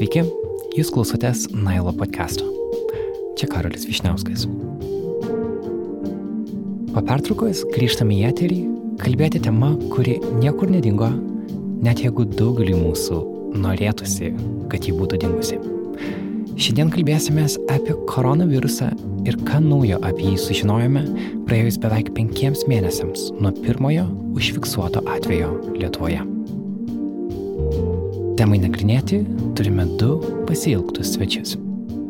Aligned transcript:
Sveiki, 0.00 0.22
jūs 0.72 0.88
klausotės 0.94 1.42
Nailo 1.52 1.90
podcast'o. 1.92 2.46
Čia 3.36 3.50
Karolis 3.52 3.82
Višniauskas. 3.84 4.46
Po 6.94 7.02
pertraukos 7.04 7.60
grįžtame 7.74 8.16
į 8.16 8.22
eterį 8.30 8.56
kalbėti 9.02 9.42
tema, 9.44 9.74
kuri 9.92 10.16
niekur 10.38 10.72
nedingo, 10.72 11.10
net 11.84 12.00
jeigu 12.00 12.24
daugeliu 12.32 12.80
mūsų 12.80 13.20
norėtųsi, 13.60 14.32
kad 14.72 14.88
ji 14.88 14.96
būtų 14.96 15.20
dingusi. 15.26 15.60
Šiandien 16.56 16.96
kalbėsime 16.96 17.44
apie 17.68 18.00
koronavirusą 18.08 18.94
ir 19.28 19.36
ką 19.44 19.60
naujo 19.68 20.00
apie 20.00 20.30
jį 20.30 20.42
sužinojome 20.48 21.04
praėjus 21.44 21.76
beveik 21.84 22.14
penkiems 22.16 22.64
mėnesiams 22.72 23.34
nuo 23.36 23.52
pirmojo 23.60 24.08
užfiksuoto 24.32 25.04
atvejo 25.12 25.58
Lietuvoje. 25.76 26.29
Temai 28.40 28.56
nagrinėti 28.56 29.18
turime 29.52 29.84
du 30.00 30.14
pasilgtus 30.48 31.10
svečius. 31.12 31.58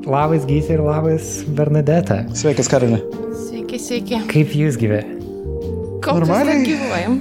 Labas 0.07 0.45
Gysė 0.47 0.77
ir 0.77 0.83
labas 0.87 1.41
Bernadeta. 1.59 2.21
Sveikas, 2.39 2.69
Karolė. 2.71 3.01
Sveiki, 3.49 3.81
sveiki. 3.83 4.21
Kaip 4.31 4.55
jūs 4.55 4.79
gyvė? 4.79 5.01
Kol 6.07 6.21
Normaliai. 6.23 6.63
gyvuojam. 6.69 7.19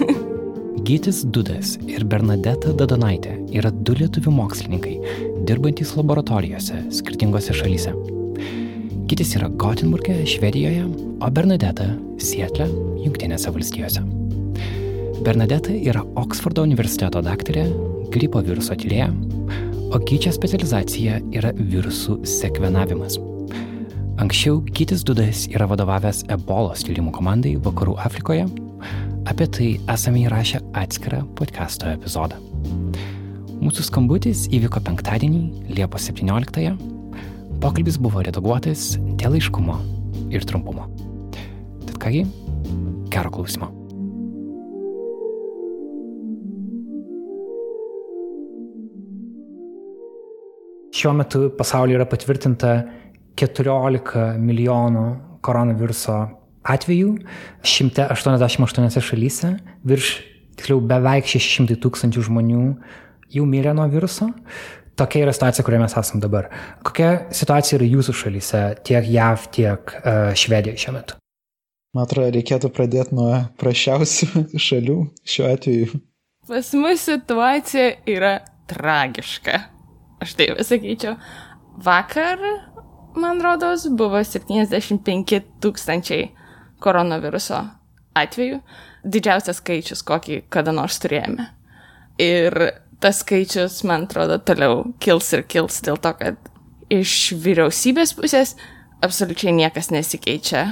Gytis 0.88 1.20
Dudas 1.28 1.74
ir 1.84 2.08
Bernadeta 2.08 2.72
Dadonaitė 2.72 3.36
yra 3.52 3.68
du 3.68 3.98
lietuvių 4.00 4.32
mokslininkai, 4.38 4.96
dirbantys 5.44 5.92
laboratorijose 6.00 6.86
skirtingose 6.88 7.52
šalyse. 7.60 7.92
Gytis 9.12 9.36
yra 9.36 9.52
Gotenburgė, 9.60 10.22
Švedijoje, 10.24 10.88
o 11.20 11.28
Bernadeta 11.28 11.92
Sietle, 12.16 12.72
Junktinėse 13.04 13.52
valstijose. 13.52 14.08
Bernadeta 15.20 15.76
yra 15.76 16.00
Oksfordo 16.16 16.64
universiteto 16.64 17.20
daktarė, 17.22 17.68
gripo 18.12 18.42
viruso 18.44 18.76
tyrėja, 18.76 19.08
o 19.92 20.00
Gyčio 20.04 20.32
specializacija 20.34 21.18
yra 21.34 21.52
virusų 21.56 22.20
sekvenavimas. 22.28 23.18
Anksčiau 24.22 24.60
Gytis 24.68 25.04
Dudas 25.08 25.46
yra 25.50 25.66
vadovavęs 25.70 26.22
ebolos 26.32 26.84
tyrimų 26.86 27.14
komandai 27.16 27.54
Vakarų 27.64 27.96
Afrikoje. 28.04 28.46
Apie 29.30 29.48
tai 29.56 29.68
esame 29.92 30.26
įrašę 30.26 30.60
atskirą 30.78 31.22
podcast'o 31.38 31.92
epizodą. 31.94 32.38
Mūsų 33.62 33.86
skambutis 33.88 34.48
įvyko 34.52 34.82
penktadienį, 34.84 35.74
Liepos 35.76 36.08
17-ąją. 36.10 36.74
Pokalbis 37.62 38.00
buvo 38.02 38.24
redaguotas 38.26 38.96
dėl 39.20 39.38
aiškumo 39.38 39.78
ir 40.34 40.44
trumpumo. 40.48 40.90
Tad 41.86 41.96
kągi, 42.02 42.26
gero 43.14 43.32
klausimo. 43.32 43.81
Šiuo 50.92 51.14
metu 51.16 51.46
pasaulyje 51.56 51.96
yra 51.96 52.04
patvirtinta 52.08 52.72
14 53.40 54.36
milijonų 54.36 55.04
koronaviruso 55.44 56.18
atvejų 56.68 57.14
188 57.64 59.00
šalyse, 59.00 59.54
virš, 59.88 60.10
tiksliau, 60.58 60.82
beveik 60.84 61.30
600 61.32 61.78
tūkstančių 61.80 62.26
žmonių 62.28 62.66
jau 63.32 63.48
mirė 63.48 63.72
nuo 63.78 63.88
viruso. 63.90 64.28
Tokia 65.00 65.24
yra 65.24 65.32
situacija, 65.32 65.64
kurioje 65.64 65.86
mes 65.86 65.96
esame 65.96 66.20
dabar. 66.20 66.50
Kokia 66.84 67.10
situacija 67.32 67.78
yra 67.80 67.88
jūsų 67.88 68.18
šalyse, 68.26 68.62
tiek 68.84 69.08
JAV, 69.08 69.48
tiek 69.56 69.96
uh, 70.02 70.30
Švedijoje 70.36 70.84
šiuo 70.84 70.96
metu? 70.98 71.16
Man 71.96 72.04
atrodo, 72.04 72.28
reikėtų 72.36 72.68
pradėti 72.72 73.16
nuo 73.16 73.30
prašiausių 73.60 74.44
šalių 74.68 74.98
šiuo 75.24 75.48
atveju. 75.56 76.02
Pas 76.52 76.72
mus 76.76 77.08
situacija 77.08 77.94
yra 78.12 78.36
tragiška. 78.68 79.62
Aš 80.22 80.36
tai 80.38 80.50
pasakyčiau. 80.56 81.16
Vakar, 81.82 82.40
man 83.18 83.40
rodos, 83.42 83.88
buvo 83.98 84.20
75 84.22 85.42
tūkstančiai 85.62 86.28
koronaviruso 86.82 87.62
atvejų. 88.18 88.60
Didžiausias 89.02 89.58
skaičius, 89.58 90.04
kokį 90.06 90.44
kada 90.52 90.74
nors 90.74 91.00
turėjome. 91.02 91.48
Ir 92.22 92.54
tas 93.02 93.22
skaičius, 93.24 93.80
man 93.88 94.06
atrodo, 94.06 94.38
toliau 94.46 94.84
kils 95.02 95.32
ir 95.34 95.42
kils 95.50 95.80
dėl 95.82 95.98
to, 96.02 96.12
kad 96.20 96.38
iš 96.92 97.32
vyriausybės 97.42 98.14
pusės 98.18 98.54
absoliučiai 99.02 99.54
niekas 99.56 99.90
nesikeičia, 99.90 100.66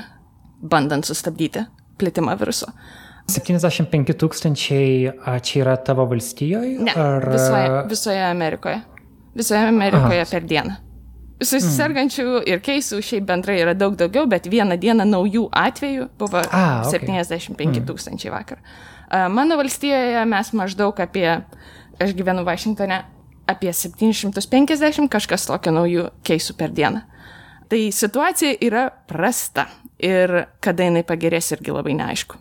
bandant 0.60 1.08
sustabdyti 1.08 1.64
plitimą 1.98 2.36
viruso. 2.41 2.70
75 3.30 4.14
tūkstančiai 4.19 5.10
čia 5.46 5.60
yra 5.62 5.76
tavo 5.86 6.06
valstijoje? 6.10 6.78
Ne, 6.82 6.94
visoje, 7.30 7.82
visoje 7.91 8.22
Amerikoje. 8.26 8.80
Visoje 9.34 9.60
Amerikoje 9.68 10.24
Aha. 10.24 10.30
per 10.30 10.46
dieną. 10.46 10.76
Susisergančių 11.41 12.24
mm. 12.26 12.48
ir 12.52 12.60
keisų 12.60 12.98
šiaip 13.04 13.24
bendrai 13.28 13.60
yra 13.62 13.72
daug 13.78 13.94
daugiau, 13.96 14.26
bet 14.28 14.48
vieną 14.50 14.76
dieną 14.80 15.06
naujų 15.08 15.46
atvejų 15.56 16.10
buvo 16.20 16.42
Ah, 16.50 16.82
ok. 16.84 16.98
75 16.98 17.80
tūkstančiai 17.88 18.32
vakar. 18.34 18.60
A, 19.08 19.28
Mano 19.32 19.56
valstijoje 19.56 20.26
mes 20.28 20.52
maždaug 20.52 21.00
apie, 21.00 21.38
aš 21.96 22.12
gyvenu 22.19 22.44
Vašingtone, 22.44 23.00
apie 23.48 23.72
750 23.72 25.08
kažkas 25.10 25.48
tokio 25.48 25.72
naujų 25.74 26.10
keisų 26.26 26.58
per 26.60 26.74
dieną. 26.76 27.06
Tai 27.70 27.80
situacija 27.94 28.58
yra 28.66 28.88
prasta 29.08 29.69
ir 30.02 30.44
kada 30.60 30.88
jinai 30.88 31.04
pagerės 31.06 31.52
irgi 31.54 31.72
labai 31.72 31.94
neaišku. 31.96 32.36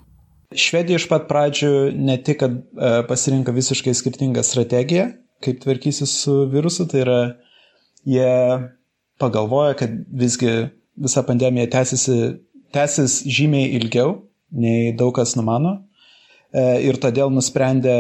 Švedija 0.50 0.98
iš 0.98 1.06
pat 1.08 1.28
pradžių 1.30 1.72
ne 1.94 2.16
tik, 2.26 2.40
kad 2.42 2.56
e, 2.58 2.94
pasirinko 3.06 3.54
visiškai 3.54 3.94
skirtingą 3.94 4.42
strategiją, 4.44 5.12
kaip 5.44 5.62
tvarkysis 5.64 6.12
su 6.24 6.36
virusu, 6.52 6.88
tai 6.90 7.04
yra 7.06 7.20
jie 8.08 8.32
pagalvoja, 9.20 9.76
kad 9.80 9.96
visgi 10.12 10.70
visa 11.00 11.24
pandemija 11.24 11.70
tęsis 11.72 13.22
žymiai 13.26 13.72
ilgiau, 13.80 14.16
nei 14.52 14.94
daug 14.98 15.14
kas 15.16 15.36
numano. 15.40 15.80
E, 16.52 16.82
Ir 16.90 16.98
todėl 17.02 17.32
nusprendė 17.34 17.96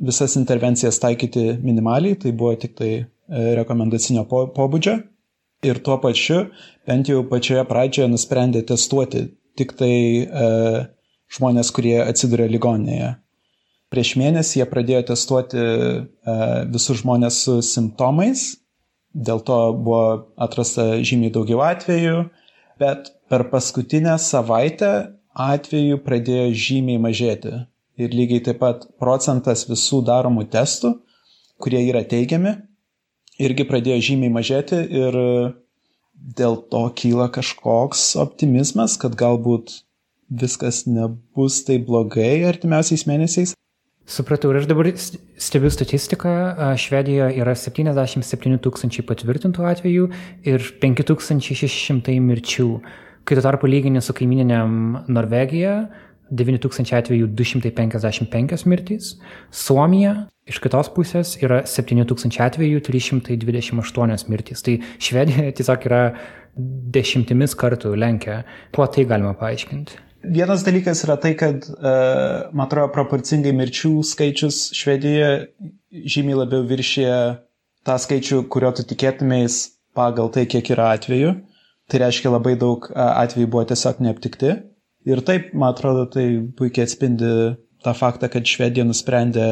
visas 0.00 0.36
intervencijas 0.38 1.00
taikyti 1.02 1.58
minimaliai, 1.62 2.16
tai 2.16 2.32
buvo 2.32 2.54
tik 2.56 2.76
tai 2.78 2.92
e, 3.00 3.04
rekomendacinio 3.58 4.24
po- 4.30 4.48
pobūdžio. 4.54 5.00
Ir 5.66 5.82
tuo 5.84 5.98
pačiu, 6.00 6.46
bent 6.88 7.10
jau 7.10 7.20
pačioje 7.28 7.66
pradžioje, 7.68 8.08
nusprendė 8.08 8.62
testuoti 8.68 9.26
tik 9.58 9.74
tai 9.76 9.94
e, 10.24 10.46
žmonės, 11.36 11.72
kurie 11.74 11.98
atsiduria 12.00 12.48
ligoninėje. 12.50 13.10
Prieš 13.90 14.14
mėnesį 14.20 14.60
jie 14.60 14.66
pradėjo 14.70 15.02
testuoti 15.08 15.58
e, 15.58 15.70
visus 16.70 17.00
žmonės 17.00 17.40
su 17.44 17.56
simptomais, 17.66 18.44
dėl 19.10 19.42
to 19.42 19.58
buvo 19.74 20.02
atrasta 20.38 21.00
žymiai 21.02 21.32
daugiau 21.34 21.64
atvejų, 21.66 22.20
bet 22.78 23.10
per 23.30 23.48
paskutinę 23.50 24.14
savaitę 24.22 24.92
atvejų 25.34 25.98
pradėjo 26.06 26.54
žymiai 26.54 27.02
mažėti. 27.02 27.52
Ir 28.00 28.14
lygiai 28.14 28.44
taip 28.46 28.60
pat 28.62 28.86
procentas 29.02 29.66
visų 29.68 30.04
daromų 30.06 30.46
testų, 30.54 30.94
kurie 31.60 31.82
yra 31.90 32.04
teigiami, 32.06 32.54
irgi 33.42 33.66
pradėjo 33.68 34.00
žymiai 34.12 34.32
mažėti 34.32 34.78
ir 35.02 35.18
dėl 36.38 36.60
to 36.72 36.86
kyla 36.96 37.26
kažkoks 37.32 38.14
optimizmas, 38.22 38.96
kad 39.00 39.16
galbūt 39.18 39.80
viskas 40.30 40.84
nebus 40.86 41.64
taip 41.66 41.88
blogai 41.88 42.44
artimiausiais 42.48 43.06
mėnesiais. 43.08 43.56
Supratau, 44.10 44.50
ir 44.50 44.58
aš 44.58 44.66
dabar 44.66 44.88
stebiu 44.90 45.70
statistiką. 45.70 46.30
Švedijoje 46.82 47.36
yra 47.38 47.52
77 47.54 48.58
tūkstančiai 48.64 49.04
patvirtintų 49.06 49.68
atvejų 49.70 50.08
ir 50.50 50.64
5600 50.82 52.16
mirčių. 52.24 52.66
Kai 53.22 53.38
tuo 53.38 53.44
tarpu 53.46 53.70
lyginė 53.70 54.02
su 54.02 54.16
kaimininėm 54.18 54.74
Norvegija, 55.14 55.76
9000 56.30 56.96
atvejų 56.98 57.30
255 57.38 58.66
mirtys. 58.70 59.14
Suomija 59.54 60.16
iš 60.50 60.58
kitos 60.62 60.90
pusės 60.94 61.36
yra 61.38 61.62
7000 61.62 62.42
atvejų 62.50 62.82
328 62.90 64.30
mirtys. 64.30 64.66
Tai 64.66 64.78
Švedija 64.98 65.54
tiesiog 65.54 65.90
yra 65.90 66.04
dešimtimis 66.98 67.54
kartų 67.54 67.94
lenkia. 67.94 68.42
Kuo 68.74 68.90
tai 68.90 69.06
galima 69.06 69.38
paaiškinti? 69.38 70.09
Vienas 70.20 70.64
dalykas 70.66 71.00
yra 71.06 71.16
tai, 71.16 71.32
kad, 71.34 71.64
e, 71.64 71.92
man 72.52 72.66
atrodo, 72.66 72.90
proporcingai 72.92 73.54
mirčių 73.56 73.92
skaičius 74.04 74.58
Švedijoje 74.76 75.30
žymiai 76.14 76.42
labiau 76.42 76.66
viršė 76.68 77.12
tą 77.88 77.96
skaičių, 78.04 78.42
kurio 78.52 78.72
tu 78.76 78.84
tikėtumės 78.84 79.62
pagal 79.96 80.28
tai, 80.34 80.44
kiek 80.44 80.68
yra 80.74 80.90
atvejų. 80.98 81.32
Tai 81.90 82.00
reiškia, 82.04 82.34
labai 82.34 82.52
daug 82.60 82.84
e, 82.90 82.96
atvejų 83.00 83.48
buvo 83.48 83.64
tiesiog 83.72 84.02
neaptikti. 84.04 84.52
Ir 85.08 85.22
taip, 85.24 85.54
man 85.56 85.72
atrodo, 85.72 86.04
tai 86.12 86.26
puikiai 86.58 86.84
atspindi 86.84 87.32
tą 87.80 87.94
faktą, 87.96 88.28
kad 88.28 88.44
Švedija 88.44 88.84
nusprendė 88.84 89.46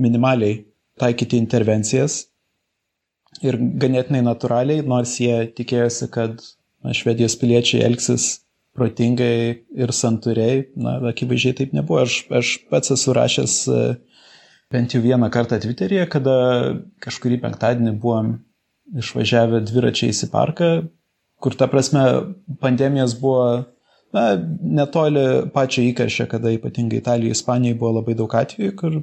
minimaliai 0.00 0.62
taikyti 1.00 1.36
intervencijas. 1.36 2.22
Ir 3.44 3.58
ganėtinai 3.60 4.24
natūraliai, 4.24 4.86
nors 4.88 5.18
jie 5.20 5.50
tikėjosi, 5.52 6.08
kad 6.14 6.40
Švedijos 6.96 7.36
piliečiai 7.40 7.84
elgsis 7.84 8.43
protingai 8.74 9.64
ir 9.78 9.92
santūriai, 9.94 10.64
na, 10.80 10.96
akivaizdžiai 11.12 11.58
taip 11.60 11.76
nebuvo. 11.76 12.02
Aš, 12.02 12.24
aš 12.34 12.56
pats 12.70 12.94
esu 12.94 13.14
rašęs 13.16 13.54
e, 13.70 13.82
bent 14.74 14.96
jau 14.96 15.02
vieną 15.04 15.30
kartą 15.34 15.60
Twitter'yje, 15.62 16.08
kada 16.10 16.34
kažkurį 17.04 17.38
penktadienį 17.44 17.94
buvom 18.02 18.34
išvažiavę 19.00 19.62
dviračiais 19.68 20.24
į 20.26 20.30
parką, 20.32 20.72
kur 21.40 21.56
ta 21.58 21.68
prasme 21.70 22.02
pandemijos 22.60 23.14
buvo 23.20 23.46
na, 24.14 24.24
netoli 24.78 25.24
pačio 25.54 25.84
įkarščio, 25.88 26.28
kada 26.30 26.52
ypatingai 26.54 27.00
Italijoje, 27.02 27.38
Ispanijoje 27.38 27.78
buvo 27.80 27.98
labai 27.98 28.16
daug 28.18 28.36
atvejų, 28.40 28.74
kur, 28.78 29.00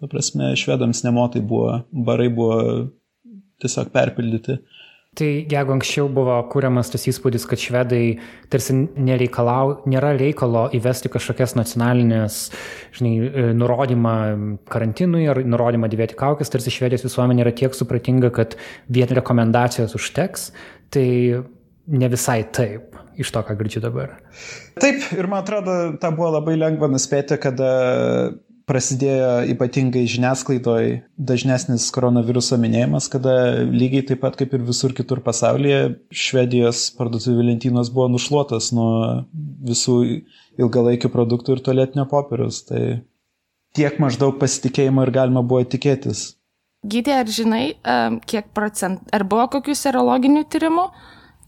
ta 0.00 0.10
prasme, 0.10 0.52
švedams 0.58 1.04
nemotai 1.06 1.42
buvo, 1.44 1.80
barai 2.06 2.30
buvo 2.32 2.60
tiesiog 3.62 3.92
perpildyti. 3.94 4.58
Tai 5.14 5.28
jeigu 5.50 5.74
anksčiau 5.76 6.08
buvo 6.10 6.34
kūriamas 6.50 6.88
tas 6.90 7.04
įspūdis, 7.10 7.44
kad 7.46 7.60
švedai 7.62 8.16
tarsi 8.50 8.74
nereikalau, 8.74 9.76
nėra 9.90 10.14
reikalo 10.18 10.64
įvesti 10.74 11.10
kažkokias 11.12 11.54
nacionalinės, 11.54 12.38
žinai, 12.98 13.12
e, 13.22 13.44
nurodymą 13.54 14.14
karantinui 14.70 15.28
ar 15.30 15.42
nurodymą 15.46 15.90
dėvėti 15.92 16.18
kaukės, 16.18 16.50
tarsi 16.50 16.72
švedijos 16.74 17.06
visuomenė 17.06 17.46
yra 17.46 17.54
tiek 17.54 17.76
supratinga, 17.78 18.32
kad 18.34 18.58
vien 18.90 19.14
rekomendacijos 19.20 19.94
užteks, 20.00 20.48
tai 20.94 21.06
ne 21.86 22.10
visai 22.10 22.40
taip 22.50 22.98
iš 23.20 23.30
to, 23.30 23.44
ką 23.46 23.54
girdžiu 23.60 23.84
dabar. 23.84 24.16
Taip, 24.82 25.04
ir 25.14 25.30
man 25.30 25.44
atrodo, 25.44 25.76
tą 26.02 26.10
buvo 26.16 26.32
labai 26.34 26.56
lengva 26.58 26.90
nuspėti, 26.90 27.38
kada 27.38 27.70
prasidėjo 28.68 29.30
ypatingai 29.52 30.04
žiniasklaidoje 30.08 31.02
dažnesnis 31.16 31.86
koronaviruso 31.94 32.56
minėjimas, 32.60 33.08
kada 33.12 33.34
lygiai 33.68 34.04
taip 34.08 34.22
pat 34.24 34.38
kaip 34.40 34.54
ir 34.56 34.64
visur 34.64 34.94
kitur 34.96 35.20
pasaulyje 35.24 35.96
Švedijos 36.14 36.86
parduotuvių 36.98 37.48
lentynos 37.50 37.92
buvo 37.94 38.08
nušluotas 38.14 38.70
nuo 38.76 39.26
visų 39.68 39.98
ilgalaikių 40.60 41.10
produktų 41.12 41.58
ir 41.58 41.64
tualetinio 41.66 42.06
popieriaus. 42.10 42.62
Tai 42.68 42.82
tiek 43.76 44.00
maždaug 44.00 44.38
pasitikėjimo 44.40 45.04
ir 45.04 45.12
galima 45.14 45.44
buvo 45.44 45.64
tikėtis. 45.68 46.32
Gydė, 46.84 47.18
ar 47.22 47.30
žinai, 47.32 47.64
kiek 48.28 48.50
procentų, 48.56 49.08
ar 49.16 49.24
buvo 49.28 49.46
kokių 49.56 49.76
serologinių 49.78 50.44
tyrimų? 50.52 50.88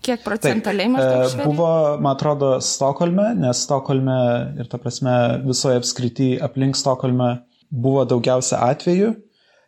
Kiek 0.04 0.22
procentaliai 0.24 0.90
maždaug? 0.92 1.32
Taip, 1.32 1.44
buvo, 1.48 1.68
man 2.02 2.12
atrodo, 2.14 2.56
Stokholme, 2.62 3.30
nes 3.40 3.62
Stokholme 3.66 4.18
ir 4.60 4.68
ta 4.70 4.80
prasme 4.82 5.14
visoje 5.46 5.80
apskrity 5.80 6.28
aplink 6.42 6.78
Stokholme 6.78 7.30
buvo 7.70 8.04
daugiausia 8.08 8.60
atvejų. 8.68 9.14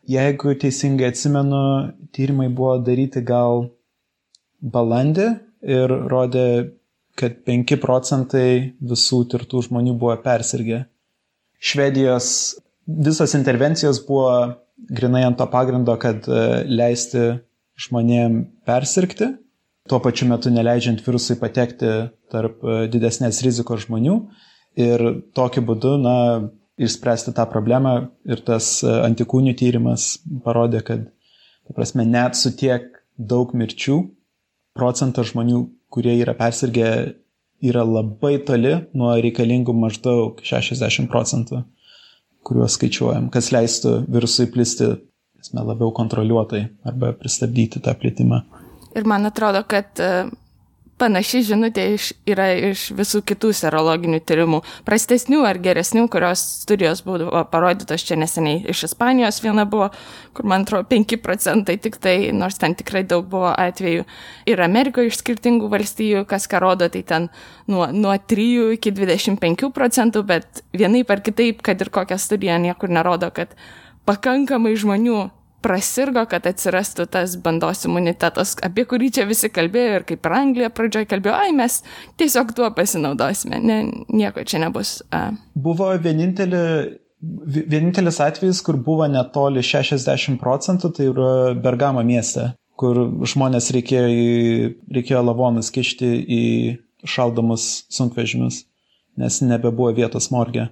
Jeigu 0.09 0.55
teisingai 0.61 1.11
atsimenu, 1.13 1.63
tyrimai 2.17 2.49
buvo 2.49 2.79
daryti 2.81 3.21
gal 3.27 3.67
balandį 4.63 5.29
ir 5.69 5.93
rodė, 6.11 6.47
kad 7.19 7.43
5 7.49 7.77
procentai 7.83 8.49
visų 8.79 9.25
tirtų 9.33 9.65
žmonių 9.67 9.97
buvo 9.99 10.15
persirgę. 10.23 10.85
Švedijos 11.59 12.31
visos 12.87 13.35
intervencijos 13.35 14.01
buvo 14.07 14.31
grinai 14.89 15.25
ant 15.27 15.37
to 15.41 15.47
pagrindo, 15.51 15.97
kad 16.01 16.25
e, 16.31 16.63
leisti 16.71 17.25
žmonėm 17.79 18.45
persirgti 18.67 19.33
tuo 19.89 20.01
pačiu 20.05 20.29
metu 20.31 20.53
neleidžiant 20.53 21.03
virusui 21.07 21.39
patekti 21.41 21.91
tarp 22.33 22.63
e, 22.63 22.79
didesnės 22.93 23.43
rizikos 23.45 23.87
žmonių 23.87 24.17
ir 24.79 25.05
tokiu 25.37 25.65
būdu, 25.67 25.97
na, 26.03 26.17
išspręsti 26.79 27.35
tą 27.35 27.47
problemą 27.51 27.95
ir 28.29 28.43
tas 28.47 28.79
e, 28.85 28.93
antikūnių 29.09 29.55
tyrimas 29.59 30.11
parodė, 30.45 30.83
kad, 30.87 31.09
ta 31.67 31.77
prasme, 31.77 32.07
net 32.07 32.39
su 32.39 32.53
tiek 32.57 32.87
daug 33.19 33.55
mirčių 33.57 33.99
procentas 34.79 35.33
žmonių, 35.33 35.65
kurie 35.91 36.15
yra 36.21 36.37
persirgę, 36.39 36.93
yra 37.65 37.83
labai 37.83 38.37
toli 38.47 38.77
nuo 38.95 39.17
reikalingų 39.19 39.75
maždaug 39.75 40.39
60 40.47 41.11
procentų, 41.11 41.65
kuriuos 42.47 42.79
skaičiuojam, 42.79 43.27
kas 43.35 43.51
leistų 43.55 44.03
virusui 44.07 44.47
plisti 44.53 44.93
labiau 45.55 45.91
kontroliuotai 45.95 46.63
arba 46.87 47.13
pristabdyti 47.19 47.83
tą 47.83 47.95
plitimą. 47.99 48.45
Ir 48.99 49.07
man 49.07 49.29
atrodo, 49.29 49.63
kad 49.71 50.01
e, 50.03 50.27
panaši 50.99 51.43
žinutė 51.47 51.85
iš, 51.95 52.09
yra 52.27 52.49
iš 52.71 52.89
visų 52.99 53.21
kitų 53.29 53.53
serologinių 53.55 54.19
tyrimų, 54.27 54.61
prastesnių 54.87 55.45
ar 55.47 55.61
geresnių, 55.63 56.07
kurios 56.11 56.43
studijos 56.65 57.05
buvo 57.07 57.45
parodytos 57.53 58.03
čia 58.09 58.19
neseniai. 58.19 58.65
Iš 58.73 58.89
Ispanijos 58.89 59.39
viena 59.45 59.69
buvo, 59.71 59.91
kur 60.35 60.49
man 60.51 60.67
atrodo 60.67 60.89
5 60.91 61.19
procentai 61.23 61.79
tik 61.83 62.01
tai, 62.03 62.17
nors 62.35 62.59
ten 62.59 62.75
tikrai 62.79 63.05
daug 63.07 63.29
buvo 63.31 63.53
atvejų. 63.55 64.07
Ir 64.51 64.65
Amerikoje 64.67 65.13
iš 65.13 65.23
skirtingų 65.23 65.71
valstybių, 65.73 66.27
kas 66.29 66.51
ką 66.51 66.63
rodo, 66.65 66.91
tai 66.91 67.05
ten 67.07 67.31
nuo, 67.71 67.87
nuo 67.95 68.19
3 68.19 68.75
iki 68.81 68.95
25 68.99 69.71
procentų, 69.75 70.27
bet 70.27 70.65
vienaip 70.77 71.15
ar 71.15 71.23
kitaip, 71.23 71.63
kad 71.63 71.81
ir 71.81 71.95
kokią 71.95 72.19
studiją 72.19 72.59
niekur 72.67 72.91
nerodo, 72.91 73.31
kad 73.35 73.55
pakankamai 74.09 74.75
žmonių 74.81 75.29
prasirgo, 75.69 76.25
kad 76.31 76.47
atsirastų 76.49 77.09
tas 77.13 77.37
bandos 77.45 77.85
imunitetas, 77.89 78.55
apie 78.65 78.87
kurį 78.89 79.11
čia 79.19 79.27
visi 79.29 79.51
kalbėjo 79.53 79.99
ir 79.99 80.07
kaip 80.09 80.29
ir 80.29 80.37
Anglija 80.39 80.71
pradžioje 80.75 81.11
kalbėjo, 81.11 81.35
ai 81.37 81.53
mes 81.57 81.83
tiesiog 82.21 82.55
tuo 82.57 82.71
pasinaudosime, 82.77 83.61
ne, 83.61 83.79
nieko 84.09 84.45
čia 84.49 84.63
nebus. 84.65 84.99
A. 85.15 85.29
Buvo 85.59 85.91
vienintelė, 86.03 86.63
vienintelis 87.21 88.21
atvejis, 88.25 88.63
kur 88.65 88.81
buvo 88.81 89.09
netoli 89.11 89.65
60 89.65 90.41
procentų, 90.41 90.93
tai 90.97 91.11
yra 91.11 91.31
Bergamo 91.59 92.05
mieste, 92.07 92.53
kur 92.79 93.01
žmonės 93.27 93.73
reikėjo, 93.75 94.09
į, 94.09 94.27
reikėjo 94.99 95.23
lavonus 95.27 95.73
kišti 95.75 96.11
į 96.25 96.45
šaldomus 97.09 97.69
sunkvežimius, 97.95 98.65
nes 99.19 99.41
nebebuvo 99.43 99.91
vietos 99.97 100.31
morgė. 100.35 100.69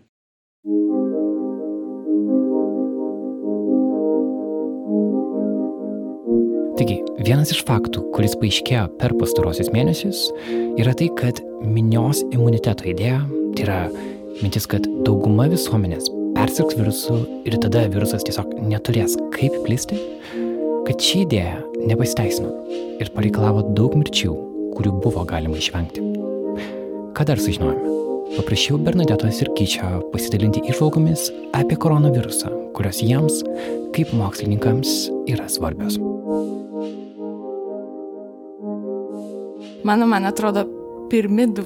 Vienas 7.26 7.50
iš 7.50 7.64
faktų, 7.66 8.04
kuris 8.14 8.36
paaiškėjo 8.38 8.84
per 9.00 9.14
pastarosius 9.18 9.72
mėnesius, 9.74 10.20
yra 10.78 10.92
tai, 10.96 11.08
kad 11.18 11.40
minios 11.64 12.20
imuniteto 12.30 12.86
idėja, 12.92 13.18
tai 13.56 13.64
yra 13.64 13.78
mintis, 14.42 14.68
kad 14.70 14.86
dauguma 15.06 15.48
visuomenės 15.50 16.06
persirgs 16.36 16.76
virusu 16.78 17.18
ir 17.48 17.56
tada 17.64 17.86
virusas 17.90 18.26
tiesiog 18.26 18.52
neturės 18.68 19.16
kaip 19.34 19.56
plisti, 19.64 19.98
kad 20.86 21.02
ši 21.02 21.24
idėja 21.24 21.56
nepasiteisino 21.88 22.52
ir 23.02 23.10
pareikalavo 23.16 23.64
daug 23.74 23.96
mirčių, 23.98 24.34
kurių 24.76 24.94
buvo 25.02 25.24
galima 25.26 25.58
išvengti. 25.58 26.04
Ką 27.16 27.26
dar 27.26 27.40
sužinojome? 27.42 27.94
Paprašiau 28.36 28.78
Bernadetos 28.82 29.38
ir 29.40 29.50
Kyčio 29.56 30.02
pasidalinti 30.12 30.62
išvalgomis 30.68 31.30
apie 31.56 31.78
koronavirusą, 31.80 32.52
kurios 32.76 33.00
jiems, 33.02 33.40
kaip 33.96 34.12
mokslininkams, 34.18 34.98
yra 35.30 35.48
svarbios. 35.50 35.98
Mano, 39.84 40.06
man 40.06 40.24
atrodo, 40.24 40.64
pirmi 41.10 41.46
du 41.52 41.64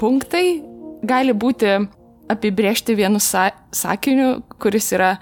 punktai 0.00 0.62
gali 1.06 1.34
būti 1.34 1.76
apibriežti 2.32 2.96
vienu 2.96 3.20
sa 3.20 3.50
sakiniu, 3.74 4.42
kuris 4.62 4.92
yra, 4.96 5.16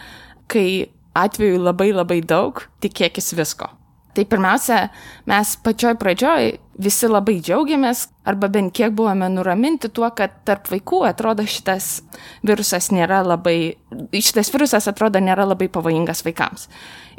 kai 0.51 0.91
atveju 1.17 1.59
labai 1.61 1.91
labai 1.93 2.21
daug, 2.23 2.63
tikėkis 2.83 3.35
visko. 3.39 3.71
Tai 4.15 4.25
pirmiausia, 4.27 4.89
mes 5.31 5.55
pačioj 5.65 5.95
pradžioj 6.01 6.53
visi 6.79 7.09
labai 7.11 7.41
džiaugiamės, 7.43 8.07
arba 8.29 8.49
bent 8.53 8.73
kiek 8.77 8.93
buvome 8.97 9.29
nuraminti 9.33 9.91
tuo, 9.93 10.09
kad 10.17 10.43
tarp 10.49 10.69
vaikų 10.71 11.03
atrodo 11.09 11.45
šitas 11.49 12.01
virusas 12.47 12.91
nėra 12.95 13.23
labai, 13.27 13.75
šitas 14.15 14.53
virusas 14.55 14.89
atrodo 14.91 15.21
nėra 15.23 15.49
labai 15.49 15.71
pavojingas 15.73 16.23
vaikams. 16.27 16.69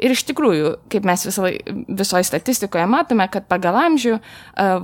Ir 0.02 0.14
iš 0.14 0.24
tikrųjų, 0.26 0.70
kaip 0.90 1.04
mes 1.06 1.22
visoje 1.28 2.22
statistikoje 2.26 2.86
matome, 2.90 3.28
kad 3.30 3.46
pagal 3.50 3.76
amžių 3.84 4.16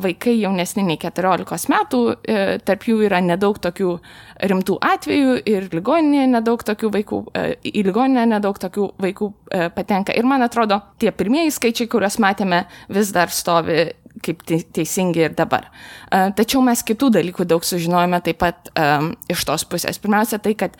vaikai 0.02 0.37
jaunesni 0.38 0.84
nei 0.87 0.98
14 1.00 1.72
metų, 1.72 2.02
e, 2.22 2.58
tarp 2.62 2.87
jų 2.87 3.00
yra 3.08 3.18
nedaug 3.25 3.58
tokių 3.58 3.96
rimtų 4.52 4.78
atvejų 4.84 5.38
ir 5.48 5.68
ligoninėje 5.75 6.28
nedaug 6.37 6.62
tokių 6.62 6.92
vaikų, 6.94 7.22
e, 7.34 7.46
į 7.66 7.87
ligoninę 7.88 8.28
nedaug 8.37 8.58
tokių 8.62 8.92
vaikų 9.02 9.32
e, 9.32 9.70
patenka. 9.75 10.14
Ir 10.14 10.28
man 10.28 10.44
atrodo, 10.46 10.82
tie 11.02 11.10
pirmieji 11.10 11.56
skaičiai, 11.56 11.90
kuriuos 11.90 12.20
matėme, 12.22 12.66
vis 12.88 13.10
dar 13.14 13.34
stovi 13.34 13.88
kaip 14.25 14.44
teisingi 14.46 15.25
ir 15.26 15.34
dabar. 15.38 15.68
Tačiau 16.10 16.62
mes 16.64 16.82
kitų 16.87 17.10
dalykų 17.18 17.46
daug 17.48 17.66
sužinojome 17.66 18.20
taip 18.25 18.40
pat 18.42 18.70
um, 18.75 19.12
iš 19.30 19.44
tos 19.48 19.64
pusės. 19.68 20.00
Pirmiausia, 20.02 20.40
tai, 20.42 20.54
kad 20.58 20.76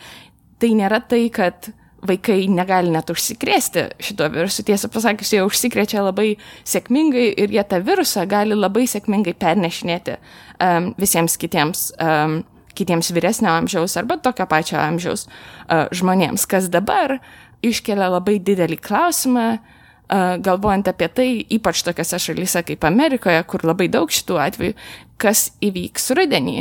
tai 0.59 0.73
nėra 0.77 1.01
tai, 1.05 1.25
kad 1.33 1.71
vaikai 2.05 2.45
negali 2.51 2.91
net 2.93 3.09
užsikrėsti 3.11 3.85
šito 4.03 4.29
virusu. 4.31 4.63
Tiesą 4.67 4.89
pasakius, 4.91 5.33
jie 5.35 5.41
užsikrečia 5.43 6.03
labai 6.03 6.33
sėkmingai 6.67 7.27
ir 7.43 7.55
jie 7.55 7.65
tą 7.67 7.81
virusą 7.83 8.23
gali 8.29 8.55
labai 8.55 8.85
sėkmingai 8.89 9.35
pernešinėti 9.39 10.15
um, 10.15 10.93
visiems 10.99 11.35
kitiems, 11.41 11.89
um, 11.99 12.39
kitiems 12.77 13.11
vyresnio 13.15 13.51
amžiaus 13.51 13.97
arba 13.99 14.19
tokio 14.23 14.47
pačio 14.49 14.79
amžiaus 14.79 15.27
uh, 15.27 15.89
žmonėms, 15.95 16.47
kas 16.49 16.71
dabar 16.71 17.17
iškelia 17.65 18.07
labai 18.13 18.37
didelį 18.39 18.79
klausimą, 18.79 19.49
uh, 19.57 19.78
galvojant 20.09 20.89
apie 20.89 21.09
tai, 21.13 21.27
ypač 21.53 21.83
tokiose 21.85 22.19
šalyse 22.21 22.63
kaip 22.67 22.85
Amerikoje, 22.87 23.41
kur 23.49 23.65
labai 23.67 23.89
daug 23.91 24.09
šitų 24.11 24.39
atvejų, 24.45 24.77
kas 25.21 25.49
įvyks 25.65 26.09
rudenį, 26.17 26.57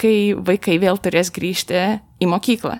kai 0.00 0.16
vaikai 0.36 0.76
vėl 0.82 1.00
turės 1.00 1.32
grįžti 1.34 1.80
į 2.20 2.28
mokyklą. 2.30 2.78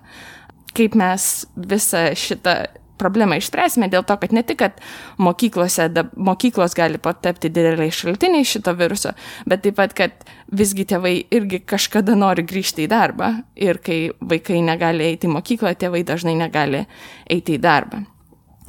Kaip 0.77 0.95
mes 0.99 1.31
visą 1.57 2.11
šitą 2.15 2.57
problemą 3.01 3.39
išspręsime 3.41 3.89
dėl 3.91 4.05
to, 4.07 4.17
kad 4.21 4.35
ne 4.37 4.43
tik, 4.47 4.61
kad 4.61 4.77
mokyklose, 5.23 5.89
da, 5.95 6.05
mokyklos 6.17 6.77
gali 6.77 7.01
patapti 7.03 7.51
dideliai 7.53 7.93
šaltiniai 7.95 8.47
šito 8.47 8.75
viruso, 8.77 9.15
bet 9.49 9.65
taip 9.65 9.79
pat, 9.81 9.97
kad 9.97 10.31
visgi 10.53 10.87
tėvai 10.93 11.15
irgi 11.33 11.63
kažkada 11.73 12.17
nori 12.19 12.45
grįžti 12.47 12.85
į 12.85 12.93
darbą 12.93 13.33
ir 13.57 13.81
kai 13.85 14.01
vaikai 14.21 14.61
negali 14.67 15.09
eiti 15.09 15.31
į 15.31 15.35
mokyklą, 15.39 15.75
tėvai 15.81 16.05
dažnai 16.07 16.37
negali 16.39 16.85
eiti 17.31 17.57
į 17.57 17.63
darbą. 17.65 18.05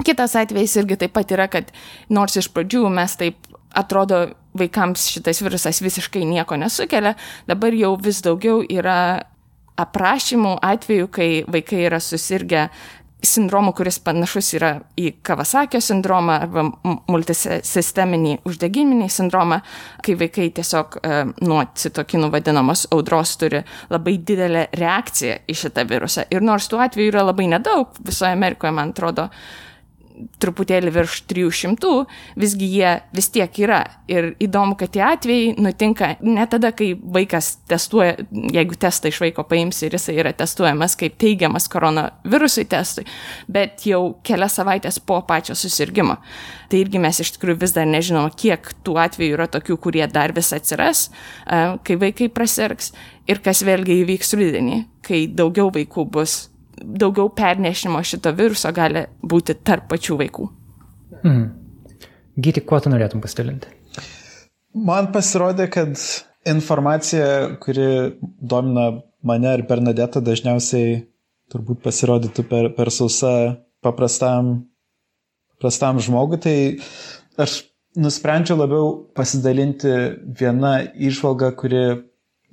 Kitas 0.06 0.36
atvejis 0.38 0.76
irgi 0.80 0.98
taip 1.04 1.14
pat 1.16 1.34
yra, 1.34 1.48
kad 1.52 1.70
nors 2.10 2.36
iš 2.40 2.50
pradžių 2.54 2.86
mes 2.92 3.16
taip 3.20 3.52
atrodo 3.74 4.24
vaikams 4.58 5.08
šitas 5.14 5.40
virusas 5.42 5.80
visiškai 5.82 6.24
nieko 6.28 6.58
nesukelia, 6.60 7.14
dabar 7.48 7.74
jau 7.76 7.94
vis 8.00 8.20
daugiau 8.24 8.60
yra 8.68 9.22
aprašymų 9.80 10.58
atvejų, 10.62 11.06
kai 11.12 11.30
vaikai 11.48 11.86
yra 11.86 12.00
susirgę 12.02 12.66
sindromu, 13.22 13.70
kuris 13.76 14.00
panašus 14.02 14.50
yra 14.58 14.72
į 14.98 15.12
Kawasakio 15.24 15.80
sindromą 15.82 16.38
arba 16.42 16.64
multisisteminį 17.10 18.40
uždegiminį 18.48 19.08
sindromą, 19.12 19.60
kai 20.02 20.16
vaikai 20.18 20.48
tiesiog 20.56 20.98
e, 20.98 21.20
nuo 21.46 21.62
citokinų 21.78 22.32
vadinamos 22.34 22.88
audros 22.94 23.36
turi 23.40 23.62
labai 23.92 24.16
didelę 24.18 24.66
reakciją 24.78 25.38
į 25.46 25.58
šitą 25.64 25.86
virusą. 25.88 26.26
Ir 26.34 26.42
nors 26.44 26.66
tų 26.70 26.82
atvejų 26.82 27.14
yra 27.14 27.26
labai 27.28 27.46
nedaug, 27.52 27.94
visoje 28.02 28.34
Amerikoje, 28.34 28.74
man 28.74 28.90
atrodo, 28.90 29.28
truputėlį 30.42 30.92
virš 30.94 31.22
300, 31.30 31.92
visgi 32.38 32.68
jie 32.74 32.92
vis 33.16 33.28
tiek 33.32 33.58
yra. 33.62 33.80
Ir 34.10 34.32
įdomu, 34.42 34.76
kad 34.80 34.92
tie 34.94 35.02
atvejai 35.06 35.54
nutinka 35.62 36.14
ne 36.24 36.46
tada, 36.50 36.72
kai 36.76 36.92
vaikas 36.94 37.54
testuoja, 37.70 38.18
jeigu 38.30 38.78
testą 38.80 39.12
iš 39.12 39.22
vaiko 39.24 39.44
paims 39.48 39.82
ir 39.82 39.96
jisai 39.96 40.18
yra 40.20 40.34
testuojamas 40.36 40.96
kaip 41.00 41.16
teigiamas 41.20 41.68
koronavirusui 41.72 42.66
testui, 42.70 43.06
bet 43.52 43.86
jau 43.88 44.18
kelias 44.26 44.58
savaitės 44.60 45.00
po 45.00 45.20
pačio 45.28 45.56
susirgymo. 45.58 46.18
Tai 46.72 46.80
irgi 46.80 47.00
mes 47.02 47.20
iš 47.20 47.34
tikrųjų 47.36 47.60
vis 47.64 47.74
dar 47.76 47.88
nežinom, 47.88 48.30
kiek 48.36 48.72
tų 48.84 48.96
atvejų 49.02 49.36
yra 49.36 49.48
tokių, 49.52 49.76
kurie 49.82 50.06
dar 50.12 50.32
vis 50.36 50.52
atsiras, 50.56 51.08
kai 51.46 51.98
vaikai 52.00 52.30
prasirgs 52.32 52.92
ir 53.28 53.42
kas 53.44 53.62
vėlgi 53.66 54.02
įvyks 54.02 54.32
rudenį, 54.38 54.78
kai 55.04 55.26
daugiau 55.28 55.70
vaikų 55.74 56.06
bus 56.12 56.38
daugiau 56.82 57.30
pernešimo 57.34 58.02
šito 58.06 58.32
viruso 58.36 58.72
gali 58.74 59.06
būti 59.22 59.56
tarp 59.64 59.88
pačių 59.92 60.18
vaikų. 60.22 60.48
Mm. 61.22 61.46
Gyti, 62.42 62.62
kuo 62.64 62.80
tu 62.80 62.90
norėtum 62.92 63.22
pasidalinti? 63.22 63.70
Man 64.72 65.10
pasirodė, 65.12 65.68
kad 65.72 65.98
informacija, 66.48 67.56
kuri 67.62 68.16
domina 68.40 69.02
mane 69.22 69.52
ir 69.58 69.64
Bernadetą, 69.68 70.22
dažniausiai 70.24 71.02
turbūt 71.52 71.82
pasirodytų 71.84 72.46
per, 72.48 72.70
per 72.76 72.90
sausą 72.94 73.34
paprastam, 73.84 74.54
paprastam 75.56 76.00
žmogui. 76.02 76.40
Tai 76.42 76.56
aš 77.44 77.58
nusprendžiau 78.00 78.56
labiau 78.58 78.94
pasidalinti 79.16 79.92
vieną 80.40 80.74
išvalgą, 81.10 81.52
kuri 81.60 81.84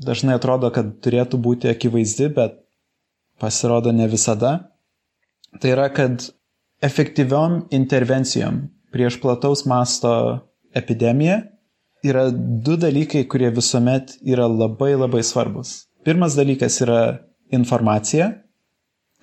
dažnai 0.04 0.36
atrodo, 0.40 0.72
kad 0.76 0.98
turėtų 1.04 1.40
būti 1.40 1.72
akivaizdi, 1.72 2.30
bet 2.36 2.60
pasirodo 3.40 3.92
ne 3.96 4.08
visada. 4.08 4.54
Tai 5.60 5.72
yra, 5.74 5.88
kad 5.94 6.28
efektyviom 6.86 7.64
intervencijom 7.76 8.62
prieš 8.94 9.20
plataus 9.22 9.66
masto 9.66 10.12
epidemiją 10.74 11.42
yra 12.06 12.30
du 12.32 12.78
dalykai, 12.80 13.26
kurie 13.28 13.50
visuomet 13.52 14.16
yra 14.24 14.48
labai 14.48 14.94
labai 14.96 15.24
svarbus. 15.26 15.90
Pirmas 16.06 16.38
dalykas 16.38 16.80
yra 16.86 17.02
informacija, 17.52 18.30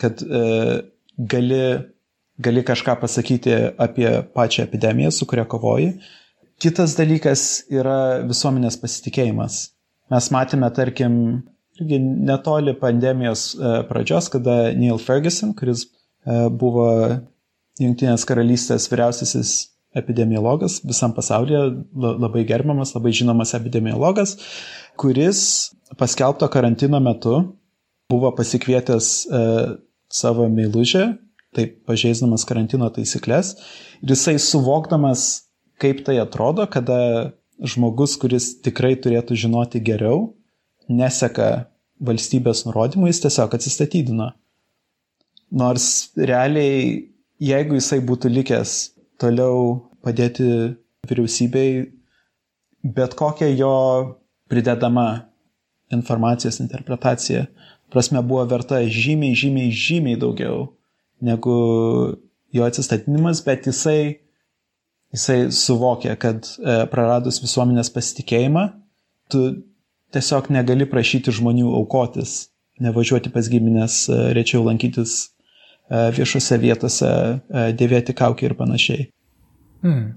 kad 0.00 0.20
e, 0.20 0.42
gali, 1.16 1.62
gali 2.38 2.64
kažką 2.66 2.98
pasakyti 3.00 3.54
apie 3.80 4.10
pačią 4.34 4.66
epidemiją, 4.66 5.10
su 5.10 5.26
kuria 5.26 5.46
kovoji. 5.48 5.94
Kitas 6.60 6.96
dalykas 6.96 7.64
yra 7.72 8.26
visuomenės 8.28 8.76
pasitikėjimas. 8.80 9.58
Mes 10.12 10.28
matėme, 10.32 10.68
tarkim, 10.72 11.16
irgi 11.80 11.98
netoli 12.00 12.74
pandemijos 12.80 13.54
e, 13.54 13.78
pradžios, 13.88 14.30
kada 14.32 14.72
Neil 14.76 14.98
Ferguson, 15.02 15.54
kuris 15.56 15.86
e, 15.86 16.46
buvo 16.50 16.90
Junktinės 17.76 18.24
karalystės 18.24 18.86
vyriausiasis 18.88 19.50
epidemiologas 19.96 20.78
visam 20.84 21.12
pasaulyje, 21.16 21.60
labai 21.96 22.44
gerbiamas, 22.48 22.94
labai 22.96 23.12
žinomas 23.16 23.52
epidemiologas, 23.56 24.36
kuris 25.00 25.40
paskelbto 26.00 26.48
karantino 26.52 27.00
metu 27.04 27.36
buvo 28.12 28.30
pasikvietęs 28.36 29.10
e, 29.26 29.42
savo 30.12 30.48
meilužę, 30.52 31.06
taip 31.56 31.80
pažeisdamas 31.88 32.44
karantino 32.48 32.88
taisyklės, 32.92 33.54
ir 34.02 34.14
jisai 34.14 34.36
suvokdamas, 34.42 35.26
kaip 35.80 36.04
tai 36.06 36.18
atrodo, 36.22 36.64
kada 36.70 37.32
žmogus, 37.60 38.16
kuris 38.20 38.54
tikrai 38.64 38.94
turėtų 39.00 39.36
žinoti 39.46 39.80
geriau, 39.84 40.30
neseka 40.88 41.66
valstybės 42.06 42.64
nurodymų, 42.66 43.08
jis 43.10 43.22
tiesiog 43.24 43.54
atsistatydino. 43.56 44.30
Nors 45.56 45.86
realiai, 46.18 47.06
jeigu 47.40 47.78
jisai 47.78 48.00
būtų 48.04 48.32
likęs 48.34 48.74
toliau 49.22 49.88
padėti 50.04 50.48
vyriausybei, 51.08 51.86
bet 52.96 53.14
kokia 53.18 53.48
jo 53.54 53.72
pridedama 54.50 55.26
informacijos 55.94 56.60
interpretacija, 56.60 57.46
prasme, 57.90 58.22
buvo 58.22 58.44
verta 58.50 58.82
žymiai, 58.82 59.36
žymiai, 59.38 59.70
žymiai 59.70 60.18
daugiau 60.20 60.66
negu 61.22 61.56
jo 62.54 62.66
atsistatinimas, 62.66 63.42
bet 63.46 63.68
jisai, 63.70 64.18
jisai 65.14 65.38
suvokė, 65.54 66.12
kad 66.20 66.42
e, 66.42 66.76
praradus 66.92 67.40
visuomenės 67.42 67.92
pasitikėjimą, 67.94 68.66
tu 69.32 69.46
tiesiog 70.16 70.50
negali 70.54 70.86
prašyti 70.88 71.34
žmonių 71.34 71.70
aukotis, 71.80 72.46
nevažiuoti 72.82 73.32
pas 73.34 73.48
giminės, 73.52 74.04
e, 74.08 74.20
rečiau 74.36 74.64
lankytis 74.66 75.16
e, 75.26 76.08
viešose 76.16 76.58
vietose, 76.62 77.10
e, 77.10 77.66
dėvėti 77.76 78.16
kaukę 78.16 78.48
ir 78.48 78.56
panašiai. 78.58 79.08
Hmm, 79.84 80.14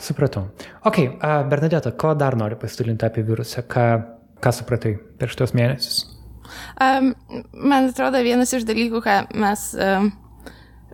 supratau. 0.00 0.48
Ok, 0.88 1.04
Bernadeta, 1.50 1.92
ko 1.92 2.14
dar 2.18 2.36
nori 2.38 2.56
pasidalinti 2.60 3.06
apie 3.06 3.24
virusą? 3.28 3.64
Ką, 3.68 3.86
ką 4.42 4.54
supratai 4.56 4.96
per 5.20 5.32
šitos 5.32 5.54
mėnesius? 5.56 6.02
Um, 6.80 7.12
man 7.54 7.92
atrodo, 7.92 8.20
vienas 8.24 8.52
iš 8.52 8.66
dalykų, 8.68 9.00
ką 9.04 9.18
mes 9.40 9.68
um, 9.78 10.10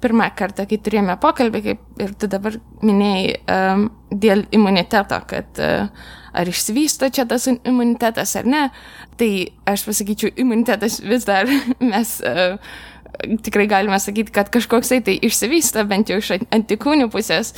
pirmą 0.02 0.28
kartą, 0.38 0.66
kai 0.68 0.78
turėjome 0.82 1.16
pokalbį, 1.22 1.62
kaip 1.64 2.02
ir 2.04 2.14
tu 2.18 2.28
dabar 2.30 2.58
minėjai, 2.86 3.34
um, 3.54 3.88
dėl 4.10 4.44
imuniteto, 4.54 5.18
kad 5.30 5.60
uh, 5.62 5.88
ar 6.38 6.50
išsivysto 6.50 7.10
čia 7.14 7.26
tas 7.28 7.48
imunitetas 7.50 8.36
ar 8.38 8.48
ne, 8.48 8.62
tai 9.18 9.30
aš 9.68 9.86
pasakyčiau, 9.88 10.32
imunitetas 10.38 11.00
vis 11.04 11.26
dar 11.28 11.50
mes 11.92 12.14
uh, 12.26 12.58
tikrai 13.44 13.66
galime 13.70 13.98
sakyti, 14.00 14.32
kad 14.34 14.50
kažkoksai 14.54 15.00
tai 15.04 15.16
išsivysto 15.26 15.84
bent 15.88 16.10
jau 16.10 16.18
iš 16.20 16.34
antikūnių 16.54 17.08
pusės, 17.12 17.54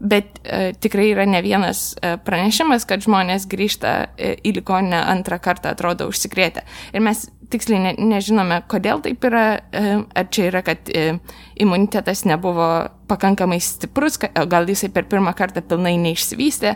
bet 0.00 0.40
e, 0.42 0.72
tikrai 0.80 1.10
yra 1.12 1.26
ne 1.28 1.40
vienas 1.44 1.92
e, 1.94 2.16
pranešimas, 2.24 2.86
kad 2.88 3.04
žmonės 3.04 3.46
grįžta 3.50 3.94
e, 4.16 4.34
į 4.42 4.56
ligoninę 4.58 5.04
antrą 5.14 5.38
kartą, 5.42 5.74
atrodo, 5.74 6.08
užsikrėtę. 6.10 6.64
Ir 6.92 7.04
mes 7.04 7.28
tiksliai 7.52 7.80
ne, 7.82 7.92
nežinome, 8.14 8.60
kodėl 8.70 9.02
taip 9.04 9.24
yra, 9.28 9.44
e, 9.70 10.00
ar 10.02 10.28
čia 10.34 10.48
yra, 10.50 10.64
kad 10.66 10.90
e, 10.90 11.18
imunitetas 11.62 12.24
nebuvo 12.28 12.68
pakankamai 13.10 13.60
stiprus, 13.62 14.18
gal 14.18 14.68
jisai 14.68 14.90
per 14.94 15.06
pirmą 15.10 15.34
kartą 15.36 15.62
pilnai 15.62 15.94
neišsivystė, 16.02 16.74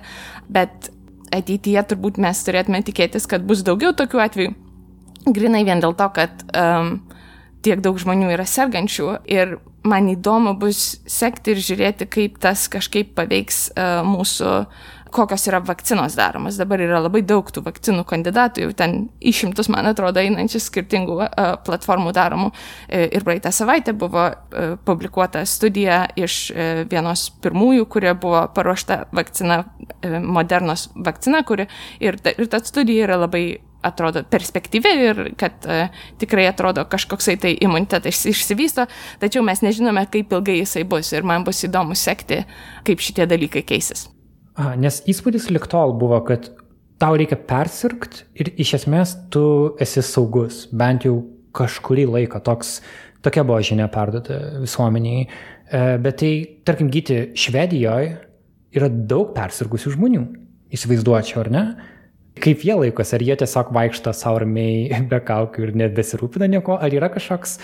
bet 0.52 0.92
ateityje 1.35 1.85
turbūt 1.90 2.21
mes 2.23 2.40
turėtume 2.47 2.80
tikėtis, 2.87 3.26
kad 3.28 3.45
bus 3.49 3.64
daugiau 3.66 3.92
tokių 3.97 4.25
atvejų, 4.25 4.57
grinai 5.35 5.64
vien 5.66 5.83
dėl 5.83 5.97
to, 5.99 6.09
kad 6.16 6.45
um, 6.54 6.99
tiek 7.65 7.83
daug 7.85 7.99
žmonių 8.00 8.33
yra 8.35 8.47
sergančių 8.49 9.19
ir 9.31 9.59
man 9.88 10.09
įdomu 10.11 10.55
bus 10.59 10.99
sekti 11.09 11.55
ir 11.55 11.62
žiūrėti, 11.65 12.09
kaip 12.11 12.38
tas 12.43 12.67
kažkaip 12.71 13.15
paveiks 13.17 13.69
uh, 13.73 14.00
mūsų 14.07 14.53
kokios 15.11 15.47
yra 15.49 15.61
vakcinos 15.65 16.17
daromos. 16.19 16.59
Dabar 16.61 16.83
yra 16.85 17.00
labai 17.00 17.23
daug 17.27 17.49
tų 17.53 17.62
vakcinų 17.65 18.05
kandidatų, 18.09 18.67
jau 18.67 18.75
ten 18.77 18.97
išimtus, 19.25 19.71
man 19.73 19.88
atrodo, 19.88 20.21
einančių 20.21 20.61
skirtingų 20.62 21.19
uh, 21.25 21.55
platformų 21.65 22.12
daromų. 22.17 22.50
E, 22.88 23.07
ir 23.17 23.25
praeitą 23.27 23.53
savaitę 23.55 23.95
buvo 23.97 24.27
uh, 24.29 24.75
publikuota 24.85 25.45
studija 25.49 26.03
iš 26.19 26.41
uh, 26.53 26.83
vienos 26.91 27.29
pirmųjų, 27.45 27.88
kurie 27.88 28.12
buvo 28.21 28.45
paruošta 28.55 29.07
vakcina, 29.17 29.62
uh, 29.65 30.19
modernos 30.21 30.88
vakcina, 30.95 31.43
kuri 31.49 31.69
ir 32.05 32.21
ta, 32.21 32.35
ir 32.37 32.53
ta 32.53 32.61
studija 32.65 33.09
yra 33.09 33.23
labai 33.25 33.47
atrodo 33.87 34.25
perspektyvi 34.30 34.92
ir 35.06 35.23
kad 35.38 35.66
uh, 35.68 35.94
tikrai 36.18 36.49
atrodo 36.50 36.85
kažkoksai 36.90 37.37
tai 37.40 37.54
imunitetas 37.62 38.25
išsivysto, 38.30 38.88
tačiau 39.23 39.44
mes 39.47 39.62
nežinome, 39.62 40.04
kaip 40.12 40.32
ilgai 40.35 40.61
jisai 40.61 40.85
bus 40.88 41.12
ir 41.14 41.26
man 41.26 41.47
bus 41.47 41.62
įdomu 41.66 41.97
sekti, 41.99 42.42
kaip 42.88 43.04
šitie 43.04 43.28
dalykai 43.30 43.62
keisis. 43.68 44.08
Aha, 44.58 44.75
nes 44.75 45.02
įspūdis 45.06 45.50
liktol 45.54 45.94
buvo, 45.99 46.18
kad 46.26 46.50
tau 46.99 47.14
reikia 47.18 47.38
persirgti 47.38 48.26
ir 48.42 48.50
iš 48.58 48.80
esmės 48.80 49.14
tu 49.30 49.76
esi 49.78 50.02
saugus, 50.02 50.66
bent 50.75 51.06
jau 51.06 51.20
kažkurį 51.54 52.08
laiką 52.11 52.42
toks 52.44 52.80
Tokia 53.23 53.42
buvo 53.42 53.58
žinia 53.64 53.88
perduota 53.90 54.37
visuomeniai. 54.62 55.26
E, 55.26 55.80
bet 56.02 56.20
tai, 56.20 56.32
tarkim, 56.66 56.90
gyti 56.92 57.32
Švedijoje 57.38 58.12
yra 58.78 58.90
daug 59.11 59.32
persirgusių 59.35 59.94
žmonių. 59.97 60.25
Įsivaizduočiau, 60.75 61.42
ar 61.42 61.50
ne? 61.52 61.62
Kaip 62.42 62.64
jie 62.66 62.75
laikosi, 62.78 63.14
ar 63.16 63.25
jie 63.25 63.37
tiesiog 63.42 63.71
vaikšto 63.76 64.14
savo 64.16 64.42
ramiai 64.45 65.00
be 65.12 65.21
kaukių 65.30 65.68
ir 65.68 65.78
net 65.85 65.97
besirūpina 65.97 66.49
nieko, 66.50 66.78
ar 66.80 66.95
yra 66.95 67.11
kažkoks, 67.12 67.59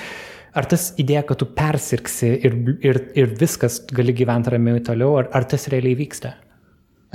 ar 0.54 0.68
tas 0.70 0.92
idėja, 1.00 1.24
kad 1.28 1.42
tu 1.42 1.48
persirksi 1.56 2.32
ir, 2.46 2.56
ir, 2.84 3.02
ir 3.18 3.36
viskas 3.40 3.80
gali 3.92 4.14
gyventi 4.16 4.54
ramiai 4.54 4.82
toliau, 4.86 5.18
ar, 5.22 5.30
ar 5.34 5.46
tas 5.50 5.68
realiai 5.72 5.98
vyksta? 5.98 6.36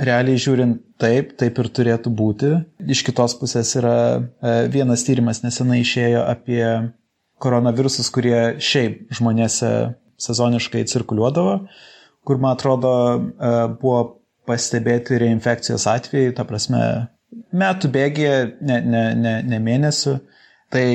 Realiai 0.00 0.40
žiūrint, 0.40 0.78
taip, 1.00 1.34
taip 1.40 1.58
ir 1.60 1.68
turėtų 1.76 2.10
būti. 2.16 2.54
Iš 2.88 3.02
kitos 3.04 3.34
pusės 3.36 3.74
yra 3.76 3.96
e, 4.16 4.52
vienas 4.72 5.04
tyrimas 5.04 5.42
nesenai 5.44 5.82
išėjo 5.82 6.22
apie 6.24 6.62
koronavirusus, 7.40 8.08
kurie 8.12 8.56
šiaip 8.64 9.10
žmonėse 9.16 9.72
sezoniškai 10.20 10.86
cirkuliuodavo, 10.88 11.58
kur, 12.24 12.40
man 12.40 12.56
atrodo, 12.56 12.94
e, 13.20 13.52
buvo 13.80 14.00
pastebėti 14.48 15.20
reinfekcijos 15.20 15.84
atvejai, 15.92 16.32
ta 16.36 16.46
prasme, 16.48 16.82
metų 17.52 17.90
bėgėje, 17.94 18.38
ne, 18.60 18.80
ne, 18.84 19.04
ne, 19.18 19.34
ne 19.46 19.60
mėnesių, 19.62 20.16
tai 20.72 20.86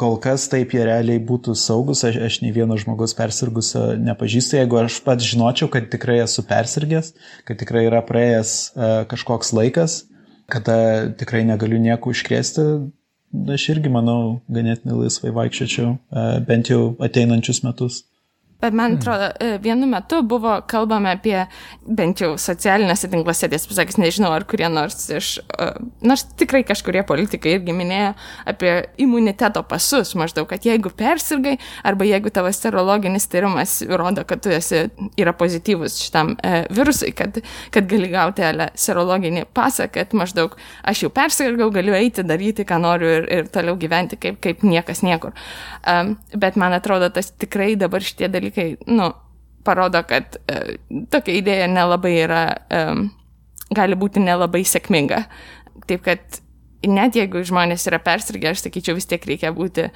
kol 0.00 0.16
kas 0.22 0.48
taip 0.50 0.74
jie 0.74 0.82
realiai 0.86 1.20
būtų 1.22 1.54
saugus, 1.58 2.02
aš, 2.06 2.18
aš 2.26 2.40
nei 2.42 2.52
vieno 2.54 2.76
žmogaus 2.80 3.14
persirgusio 3.16 3.92
nepažįstu, 4.00 4.58
jeigu 4.58 4.80
aš 4.82 4.98
pats 5.06 5.26
žinočiau, 5.28 5.70
kad 5.70 5.86
tikrai 5.92 6.18
esu 6.24 6.42
persirgęs, 6.48 7.12
kad 7.46 7.60
tikrai 7.60 7.86
yra 7.86 8.02
praėjęs 8.06 8.54
uh, 8.74 8.96
kažkoks 9.10 9.54
laikas, 9.54 10.02
kada 10.50 10.76
tikrai 11.18 11.44
negaliu 11.46 11.78
nieko 11.82 12.10
užkrėsti, 12.10 12.66
aš 13.54 13.68
irgi 13.76 13.92
manau 13.92 14.40
ganėtinai 14.52 15.04
laisvai 15.04 15.30
vaikščiočiau, 15.38 15.94
uh, 15.94 16.34
bent 16.48 16.72
jau 16.74 16.96
ateinančius 17.02 17.62
metus. 17.66 18.02
Bet 18.64 18.72
man 18.72 18.94
hmm. 18.94 19.00
atrodo, 19.00 19.28
e, 19.40 19.58
vienu 19.60 19.86
metu 19.86 20.22
buvo 20.24 20.54
kalbama 20.66 21.12
apie, 21.18 21.36
bent 21.84 22.22
jau 22.22 22.30
socialinėse 22.40 23.10
tinkluose, 23.12 23.48
tiesą 23.52 23.68
pasakysiu, 23.68 24.00
nežinau, 24.00 24.30
ar 24.32 24.46
kurie 24.48 24.70
nors 24.72 25.10
iš, 25.12 25.34
e, 25.60 25.66
nors 26.08 26.24
tikrai 26.40 26.62
kažkurie 26.64 27.02
politikai 27.04 27.58
irgi 27.58 27.74
minėjo 27.76 28.14
apie 28.48 28.72
imuniteto 29.04 29.60
pasus, 29.68 30.14
maždaug, 30.16 30.48
kad 30.48 30.64
jeigu 30.64 30.88
persirgai, 30.96 31.58
arba 31.84 32.08
jeigu 32.08 32.32
tavo 32.32 32.52
serologinis 32.56 33.28
tyrimas 33.28 33.74
rodo, 33.84 34.24
kad 34.28 34.40
tu 34.44 34.54
esi, 34.54 34.86
yra 35.20 35.34
pozityvus 35.36 35.98
šitam 36.06 36.32
e, 36.40 36.64
virusui, 36.72 37.12
kad, 37.16 37.42
kad 37.74 37.90
gali 37.90 38.08
gauti 38.14 38.46
ale 38.48 38.70
serologinį 38.80 39.44
pasą, 39.52 39.90
kad 39.92 40.16
maždaug 40.16 40.56
aš 40.88 41.04
jau 41.04 41.12
persirgau, 41.12 41.68
galiu 41.74 41.98
eiti, 42.00 42.24
daryti, 42.24 42.64
ką 42.64 42.80
noriu 42.80 43.12
ir, 43.18 43.28
ir 43.28 43.52
toliau 43.52 43.76
gyventi 43.76 44.16
kaip, 44.24 44.40
kaip 44.40 44.64
niekas 44.64 45.04
niekur. 45.04 45.36
Um, 45.84 46.16
bet 46.32 46.56
man 46.56 46.72
atrodo, 46.72 47.12
tas 47.12 47.28
tikrai 47.36 47.74
dabar 47.76 48.00
šitie 48.00 48.32
dalykai 48.32 48.53
dalykai, 48.54 48.76
nu, 48.86 49.12
parodo, 49.64 50.02
kad 50.06 50.36
e, 50.48 50.76
tokia 51.10 51.38
idėja 51.40 51.68
nelabai 51.68 52.14
yra, 52.22 52.44
e, 52.70 52.82
gali 53.74 53.96
būti 53.96 54.20
nelabai 54.20 54.64
sėkminga. 54.64 55.24
Taip 55.88 56.04
kad 56.04 56.40
net 56.86 57.16
jeigu 57.16 57.42
žmonės 57.44 57.86
yra 57.88 57.98
persirgę, 57.98 58.50
aš 58.52 58.66
sakyčiau, 58.66 58.94
vis 58.94 59.06
tiek 59.06 59.24
reikia 59.24 59.52
būti 59.52 59.88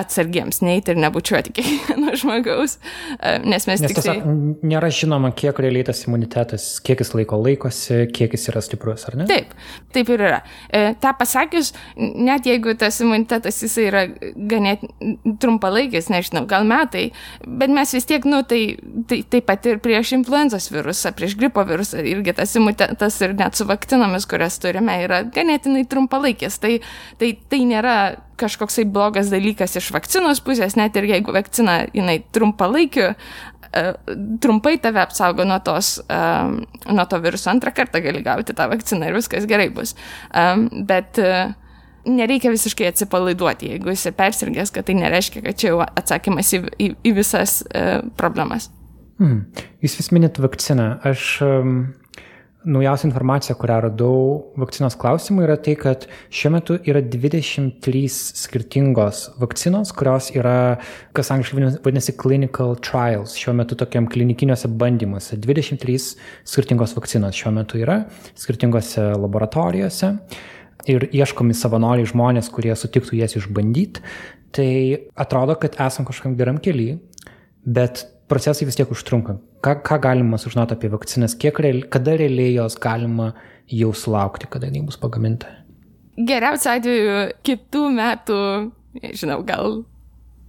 atsargiems, 0.00 0.60
neiti 0.64 0.94
ir 0.94 1.00
nebučiuoti 1.00 1.54
kiekvieno 1.56 2.14
žmogaus, 2.20 2.78
e, 3.18 3.36
nes 3.44 3.68
mes 3.68 3.84
nes 3.84 3.92
tiksliai... 3.92 4.20
Tiesiog 4.20 4.66
nėra 4.70 4.90
žinoma, 4.94 5.32
kiek 5.36 5.60
realiai 5.62 5.86
tas 5.90 6.02
imunitetas, 6.06 6.68
kiek 6.84 7.02
jis 7.04 7.14
laiko 7.16 7.40
laikosi, 7.40 8.02
kiek 8.14 8.36
jis 8.36 8.48
yra 8.52 8.64
stiprus, 8.64 9.06
ar 9.10 9.18
ne? 9.20 9.28
Taip, 9.30 9.54
taip 9.94 10.12
ir 10.14 10.24
yra. 10.28 10.40
E, 10.68 10.94
tą 11.00 11.14
pasakius, 11.18 11.72
net 11.96 12.48
jeigu 12.48 12.74
tas 12.80 13.00
imunitetas 13.04 13.60
jisai 13.64 13.86
yra 13.90 14.04
ganėtinai 14.10 15.36
trumpalaikis, 15.40 16.10
nežinau, 16.12 16.44
gal 16.50 16.66
metai, 16.68 17.10
bet 17.46 17.72
mes 17.72 17.94
vis 17.94 18.08
tiek, 18.08 18.24
nu, 18.28 18.42
tai, 18.48 18.62
tai 19.10 19.22
taip 19.30 19.48
pat 19.48 19.66
ir 19.68 19.80
prieš 19.82 20.14
influenzos 20.18 20.70
virusą, 20.72 21.12
prieš 21.16 21.36
gripo 21.40 21.64
virusą, 21.68 22.02
irgi 22.06 22.34
tas 22.36 22.54
imunitetas 22.58 23.20
ir 23.24 23.36
net 23.38 23.58
su 23.58 23.66
vakcinomis, 23.68 24.28
kurias 24.30 24.58
turime, 24.62 25.00
yra 25.06 25.22
ganėtinai 25.34 25.86
trumpalaikis. 25.90 26.58
Tai, 26.62 26.76
tai, 27.20 27.34
tai 27.50 27.62
nėra 27.68 27.96
kažkoksai 28.40 28.86
blogas 28.90 29.30
dalykas 29.32 29.76
iš 29.78 29.90
vakcinos 29.94 30.42
pusės, 30.44 30.76
net 30.78 30.96
ir 30.98 31.08
jeigu 31.10 31.34
vakcina 31.36 31.82
jinai 31.96 32.18
trumpalaikiu, 32.34 33.12
uh, 33.12 33.90
trumpai 34.42 34.76
tave 34.82 35.02
apsaugo 35.04 35.46
nuo, 35.48 35.60
tos, 35.64 35.98
um, 36.08 36.60
nuo 36.90 37.06
to 37.10 37.20
viruso, 37.22 37.50
antrą 37.52 37.74
kartą 37.76 38.02
gali 38.04 38.24
gauti 38.26 38.56
tą 38.56 38.68
vakciną 38.72 39.10
ir 39.10 39.18
viskas 39.20 39.48
gerai 39.50 39.70
bus. 39.74 39.94
Um, 40.34 40.68
bet 40.88 41.20
uh, 41.22 41.52
nereikia 42.08 42.52
visiškai 42.54 42.90
atsipalaiduoti, 42.90 43.74
jeigu 43.74 43.92
esi 43.92 44.12
persirgęs, 44.16 44.72
kad 44.74 44.88
tai 44.88 44.96
nereiškia, 44.98 45.44
kad 45.46 45.60
čia 45.60 45.72
jau 45.72 45.80
atsakymas 45.84 46.52
į, 46.56 46.64
į, 46.80 46.92
į 47.06 47.16
visas 47.20 47.60
uh, 47.68 48.00
problemas. 48.20 48.70
Hmm. 49.20 49.44
Jūs 49.84 49.98
vis 49.98 50.08
minit 50.16 50.40
vakciną. 50.40 50.94
Aš 51.04 51.34
um, 51.44 51.74
Naujausia 52.60 53.06
informacija, 53.08 53.54
kurią 53.56 53.76
radau 53.86 54.16
vakcinos 54.60 54.92
klausimų, 55.00 55.46
yra 55.46 55.54
tai, 55.64 55.72
kad 55.80 56.02
šiuo 56.28 56.50
metu 56.52 56.74
yra 56.84 57.00
23 57.00 58.02
skirtingos 58.12 59.22
vakcinos, 59.40 59.94
kurios 59.96 60.28
yra, 60.34 60.76
kas 61.16 61.32
angliškai 61.32 61.80
vadinasi 61.80 62.12
clinical 62.20 62.76
trials, 62.84 63.38
šiuo 63.40 63.54
metu 63.56 63.78
tokiam 63.80 64.10
klinikiniuose 64.12 64.68
bandymuose. 64.76 65.40
23 65.40 65.96
skirtingos 66.52 66.92
vakcinos 66.98 67.40
šiuo 67.40 67.54
metu 67.56 67.80
yra 67.80 68.02
skirtingose 68.36 69.08
laboratorijose 69.16 70.12
ir 70.92 71.08
ieškomi 71.16 71.56
savanoriai 71.56 72.12
žmonės, 72.12 72.52
kurie 72.52 72.76
sutiktų 72.76 73.22
jas 73.22 73.40
išbandyti. 73.40 74.04
Tai 74.52 74.70
atrodo, 75.16 75.56
kad 75.56 75.80
esam 75.80 76.04
kažkam 76.04 76.36
geram 76.36 76.60
keliui, 76.60 76.98
bet 77.64 78.04
procesai 78.30 78.68
vis 78.68 78.78
tiek 78.78 78.90
užtrunka. 78.94 79.36
Ką, 79.64 79.76
ką 79.86 80.00
galima 80.06 80.38
sužinoti 80.40 80.76
apie 80.76 80.90
vakcinas, 80.92 81.36
kiek 81.40 81.58
real, 81.62 81.82
kada 81.92 82.16
realiai 82.20 82.54
jos 82.56 82.78
galima 82.80 83.32
jau 83.70 83.92
sulaukti, 83.96 84.48
kada 84.50 84.70
jinai 84.70 84.86
bus 84.88 84.98
pagaminta? 85.00 85.50
Geriausiu 86.16 86.74
atveju 86.74 87.16
kitų 87.46 87.86
metų, 87.96 88.42
nežinau, 89.00 89.40
gal 89.46 89.82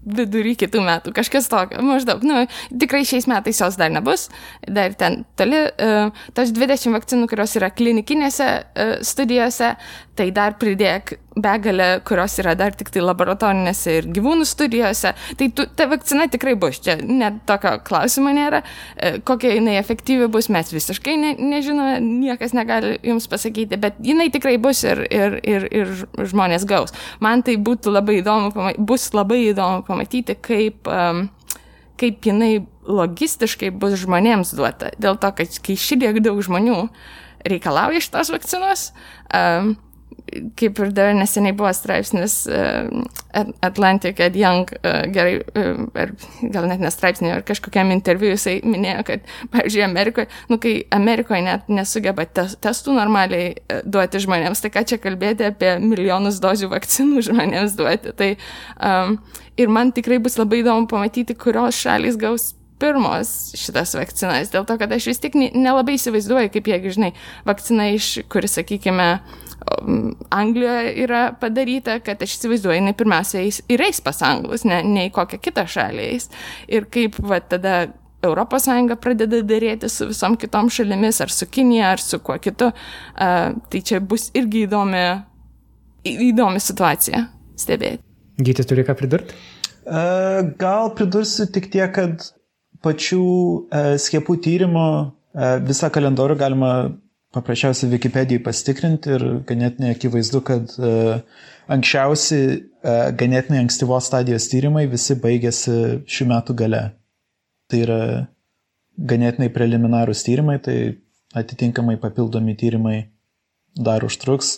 vidury 0.01 0.55
kitų 0.57 0.81
metų, 0.85 1.13
kažkas 1.13 1.47
tokio, 1.51 1.81
maždaug, 1.85 2.23
nu, 2.25 2.43
tikrai 2.81 3.03
šiais 3.07 3.27
metais 3.29 3.59
jos 3.61 3.77
dar 3.77 3.91
nebus, 3.93 4.27
dar 4.65 4.95
ten 4.97 5.21
toli, 5.37 5.59
uh, 5.69 6.23
tos 6.37 6.53
20 6.55 6.95
vakcinų, 6.95 7.29
kurios 7.29 7.53
yra 7.59 7.69
klinikinėse 7.73 8.47
uh, 8.49 8.95
studijose, 9.05 9.75
tai 10.21 10.29
dar 10.35 10.55
pridėk 10.61 11.15
begalę, 11.41 12.01
kurios 12.05 12.35
yra 12.41 12.53
dar 12.59 12.75
tik 12.77 12.91
tai 12.93 13.01
laboratorinėse 13.01 13.93
ir 13.97 14.07
gyvūnų 14.13 14.45
studijose, 14.45 15.13
tai 15.39 15.47
tu, 15.55 15.65
ta 15.77 15.87
vakcina 15.89 16.27
tikrai 16.29 16.53
bus, 16.59 16.81
čia 16.83 16.97
net 17.01 17.39
tokio 17.49 17.77
klausimo 17.87 18.33
nėra, 18.35 18.61
e, 18.95 19.13
kokia 19.25 19.55
jinai 19.55 19.77
efektyvi 19.79 20.27
bus, 20.31 20.51
mes 20.53 20.69
visiškai 20.75 21.15
ne, 21.17 21.33
nežinome, 21.39 21.97
niekas 22.03 22.53
negali 22.57 22.97
jums 23.07 23.29
pasakyti, 23.31 23.79
bet 23.81 23.97
jinai 24.05 24.27
tikrai 24.33 24.57
bus 24.61 24.83
ir, 24.85 25.05
ir, 25.07 25.39
ir, 25.47 25.67
ir 25.71 25.93
žmonės 26.33 26.67
gaus. 26.69 26.93
Man 27.23 27.45
tai 27.47 27.57
būtų 27.57 27.95
labai 27.95 28.19
įdomu, 28.19 28.51
bus 28.77 29.09
labai 29.17 29.45
įdomu 29.49 29.85
pamatyti, 29.87 30.35
kaip, 30.37 30.89
um, 30.91 31.29
kaip 32.01 32.27
jinai 32.27 32.57
logistiškai 32.85 33.71
bus 33.71 33.95
žmonėms 34.03 34.53
duota, 34.57 34.91
dėl 35.01 35.17
to, 35.21 35.31
kad 35.37 35.61
kai 35.63 35.77
šitiek 35.79 36.19
daug 36.21 36.43
žmonių 36.43 36.83
reikalauja 37.47 38.03
šitos 38.03 38.29
vakcinos, 38.35 38.91
um, 39.33 39.73
kaip 40.59 40.79
ir 40.79 40.91
dar 40.95 41.11
neseniai 41.15 41.55
buvo 41.57 41.71
straipsnis 41.75 42.35
uh, 42.49 42.87
Atlantic 43.65 44.19
at 44.23 44.35
Young, 44.37 44.69
uh, 44.81 45.03
gerai, 45.11 45.39
uh, 45.57 45.83
ar 45.99 46.13
gal 46.53 46.67
net 46.69 46.83
nestraipsnė, 46.83 47.33
ar 47.35 47.43
kažkokiam 47.47 47.91
interviu 47.93 48.31
jisai 48.33 48.59
minėjo, 48.65 49.03
kad, 49.07 49.27
pavyzdžiui, 49.53 49.83
Amerikoje, 49.87 50.29
nu, 50.51 50.59
kai 50.61 50.75
Amerikoje 50.95 51.43
net 51.47 51.67
nesugeba 51.71 52.25
tes, 52.25 52.55
testų 52.63 52.95
normaliai 52.99 53.51
uh, 53.55 53.83
duoti 53.83 54.23
žmonėms, 54.23 54.63
tai 54.63 54.73
ką 54.73 54.85
čia 54.93 55.01
kalbėti 55.01 55.49
apie 55.49 55.75
milijonus 55.83 56.41
dozių 56.43 56.71
vakcinų 56.75 57.23
žmonėms 57.29 57.77
duoti. 57.79 58.15
Tai, 58.17 58.31
um, 58.79 59.19
ir 59.59 59.71
man 59.73 59.93
tikrai 59.95 60.21
bus 60.23 60.39
labai 60.39 60.63
įdomu 60.63 60.89
pamatyti, 60.91 61.37
kurios 61.39 61.79
šalis 61.81 62.19
gaus 62.19 62.51
pirmos 62.81 63.51
šitas 63.59 63.93
vakcinas, 63.97 64.51
dėl 64.53 64.65
to, 64.67 64.77
kad 64.81 64.91
aš 64.91 65.11
vis 65.11 65.21
tik 65.21 65.37
nelabai 65.37 65.95
įsivaizduoju, 65.99 66.51
kaip 66.55 66.67
jeigu, 66.73 66.91
žinai, 66.97 67.13
vakcina 67.47 67.91
iš, 67.95 68.17
kuris, 68.31 68.57
sakykime, 68.57 69.13
Anglijoje 70.33 70.93
yra 71.03 71.21
padaryta, 71.37 71.99
kad 72.01 72.21
aš 72.25 72.33
įsivaizduoju, 72.39 72.79
jinai 72.79 72.95
pirmiausia 72.97 73.43
eis, 73.45 73.61
ir 73.69 73.83
eis 73.85 74.01
pas 74.01 74.17
anglus, 74.25 74.65
ne, 74.65 74.79
ne 74.81 75.05
į 75.09 75.11
kokią 75.13 75.37
kitą 75.37 75.67
šalį 75.69 76.07
eis. 76.15 76.31
Ir 76.65 76.87
kaip 76.89 77.19
va, 77.21 77.37
tada 77.45 77.91
ES 78.21 78.67
pradeda 79.01 79.41
dėrėti 79.45 79.89
su 79.89 80.07
visom 80.09 80.37
kitom 80.37 80.69
šalimis, 80.69 81.21
ar 81.21 81.29
su 81.33 81.45
Kinija, 81.49 81.93
ar 81.95 82.01
su 82.01 82.19
kuo 82.19 82.37
kitu, 82.41 82.71
uh, 82.71 83.53
tai 83.69 83.81
čia 83.81 84.01
bus 84.01 84.29
irgi 84.37 84.65
įdomi, 84.67 85.05
įdomi 86.05 86.61
situacija 86.61 87.25
stebėti. 87.57 88.01
Gyti 88.41 88.65
turi 88.65 88.85
ką 88.85 88.97
pridurti? 88.97 89.37
Uh, 89.81 90.53
gal 90.61 90.93
pridursiu 90.97 91.47
tik 91.49 91.71
tiek, 91.73 91.89
kad 91.93 92.29
pačių 92.85 93.23
uh, 93.23 93.93
skiepų 94.01 94.37
tyrimo 94.43 94.87
uh, 95.01 95.55
visą 95.65 95.91
kalendorių 95.93 96.37
galima 96.39 96.71
paprasčiausiai 97.35 97.91
Wikipedijai 97.93 98.43
pasitikrinti 98.43 99.13
ir 99.15 99.25
ganėtinai 99.47 99.93
akivaizdu, 99.95 100.41
kad 100.47 100.73
uh, 100.81 101.21
anksčiausi 101.71 102.41
uh, 102.41 103.07
ganėtinai 103.17 103.61
ankstyvos 103.63 104.09
stadijos 104.09 104.49
tyrimai 104.51 104.87
visi 104.91 105.15
baigėsi 105.21 105.77
šių 106.09 106.29
metų 106.33 106.57
gale. 106.63 106.83
Tai 107.71 107.81
yra 107.85 108.01
ganėtinai 108.97 109.47
preliminarūs 109.53 110.25
tyrimai, 110.27 110.57
tai 110.63 110.77
atitinkamai 111.37 111.95
papildomi 112.01 112.57
tyrimai 112.59 112.97
dar 113.79 114.03
užtruks. 114.07 114.57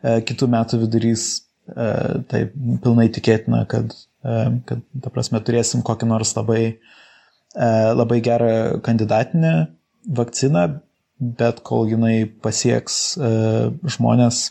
Uh, 0.00 0.22
kitų 0.24 0.48
metų 0.56 0.80
vidurys 0.86 1.28
uh, 1.74 2.22
tai 2.30 2.46
pilnai 2.54 3.10
tikėtina, 3.12 3.66
kad, 3.68 3.92
uh, 4.24 4.54
kad 4.64 4.84
ta 5.04 5.12
prasme, 5.12 5.42
turėsim 5.44 5.84
kokį 5.84 6.08
nors 6.14 6.32
labai, 6.38 6.62
uh, 6.78 7.00
labai 7.54 8.18
gerą 8.24 8.80
kandidatinę 8.82 9.54
vakciną, 10.10 10.64
bet 11.20 11.60
kol 11.64 11.88
jinai 11.88 12.24
pasieks 12.42 13.16
uh, 13.16 13.70
žmonės, 13.86 14.48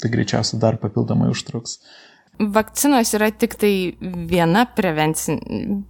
tai 0.00 0.10
greičiausiai 0.12 0.60
dar 0.62 0.78
papildomai 0.80 1.32
užtruks. 1.32 1.80
Vakcinos 2.38 3.14
yra 3.16 3.30
tik 3.32 3.56
tai 3.56 3.72
viena, 4.28 4.66
prevencin, 4.76 5.40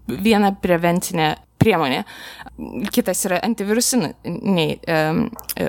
viena 0.07 0.53
prevencinė 0.63 1.33
priemonė. 1.59 2.05
Kitas 2.95 3.25
yra 3.27 3.41
antivirusiniai 3.43 4.77
um, 4.79 5.25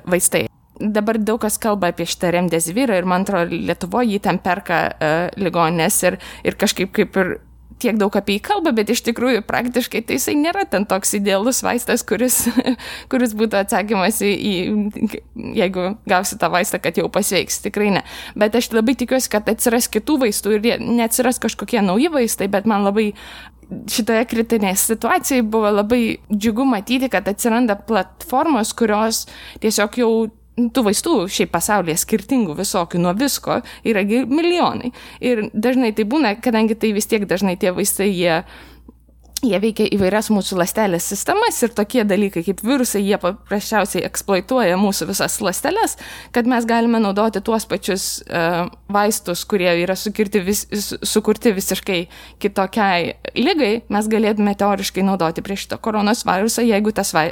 vaistai. 0.06 0.46
Dabar 0.78 1.18
daug 1.18 1.42
kas 1.42 1.58
kalba 1.58 1.90
apie 1.90 2.06
šitą 2.06 2.30
remdesivyrą 2.36 3.00
ir 3.00 3.08
man 3.10 3.26
atrodo, 3.26 3.58
Lietuvoje 3.58 4.14
jį 4.14 4.22
ten 4.28 4.38
perka 4.44 4.84
uh, 4.92 5.16
ligonės 5.42 5.98
ir, 6.06 6.20
ir 6.46 6.60
kažkaip 6.62 6.94
kaip 6.94 7.18
ir 7.18 7.34
tiek 7.82 7.98
daug 8.00 8.14
apie 8.18 8.38
jį 8.38 8.44
kalba, 8.48 8.74
bet 8.76 8.90
iš 8.94 9.04
tikrųjų 9.08 9.44
praktiškai 9.48 10.02
tai 10.08 10.18
jisai 10.18 10.36
nėra 10.40 10.66
ten 10.70 10.88
toks 10.90 11.14
idealus 11.18 11.62
vaistas, 11.66 12.04
kuris, 12.08 12.40
kuris 13.12 13.36
būtų 13.38 13.62
atsakymas 13.62 14.22
į, 14.26 14.32
į, 14.34 14.54
jeigu 15.58 15.90
gausi 16.10 16.40
tą 16.42 16.52
vaistą, 16.54 16.82
kad 16.84 16.98
jau 17.00 17.10
pasveiks, 17.14 17.62
tikrai 17.66 17.92
ne. 18.00 18.06
Bet 18.40 18.58
aš 18.58 18.72
labai 18.76 18.98
tikiuosi, 19.00 19.32
kad 19.34 19.50
atsiras 19.52 19.90
kitų 19.94 20.22
vaistų 20.26 20.58
ir 20.58 20.68
neatsiras 20.82 21.42
kažkokie 21.44 21.84
nauji 21.86 22.12
vaistai, 22.14 22.50
bet 22.52 22.70
man 22.70 22.88
labai 22.88 23.12
šitoje 23.68 24.24
kritinėje 24.32 24.80
situacijoje 24.80 25.44
buvo 25.44 25.72
labai 25.76 26.02
džiugu 26.32 26.66
matyti, 26.68 27.10
kad 27.12 27.28
atsiranda 27.28 27.76
platformos, 27.88 28.72
kurios 28.78 29.26
tiesiog 29.64 30.00
jau 30.02 30.12
tų 30.58 30.84
vaistų 30.88 31.18
šiaip 31.32 31.52
pasaulyje 31.54 31.98
skirtingų 32.02 32.56
visokių 32.58 33.02
nuo 33.02 33.14
visko 33.18 33.60
yra 33.88 34.04
milijonai. 34.06 34.92
Ir 35.22 35.48
dažnai 35.54 35.94
tai 35.98 36.08
būna, 36.10 36.34
kadangi 36.42 36.78
tai 36.80 36.94
vis 36.98 37.10
tiek 37.10 37.28
dažnai 37.30 37.58
tie 37.62 37.74
vaistai 37.76 38.10
jie 38.10 38.42
jie 39.44 39.58
veikia 39.62 39.88
įvairias 39.94 40.30
mūsų 40.34 40.58
lastelės 40.60 41.08
sistemas 41.12 41.60
ir 41.64 41.74
tokie 41.76 42.04
dalykai 42.08 42.44
kaip 42.46 42.62
virusai, 42.66 43.04
jie 43.06 43.18
paprasčiausiai 43.22 44.06
eksploatuoja 44.08 44.78
mūsų 44.80 45.10
visas 45.12 45.38
lasteles, 45.44 45.98
kad 46.36 46.50
mes 46.50 46.66
galime 46.70 47.02
naudoti 47.04 47.42
tuos 47.46 47.68
pačius 47.70 48.08
uh, 48.26 48.70
vaistus, 48.94 49.44
kurie 49.50 49.70
yra 49.84 49.96
vis, 50.46 50.66
sukurti 51.04 51.54
visiškai 51.56 52.00
kitokiai 52.44 53.18
lygai, 53.38 53.72
mes 53.94 54.10
galėtume 54.12 54.56
teoriškai 54.58 55.06
naudoti 55.06 55.44
prieš 55.46 55.68
šitą 55.68 55.82
koronos 55.86 56.26
virusą, 56.28 56.66
jeigu 56.66 56.94
tas, 56.96 57.14
vai, 57.14 57.30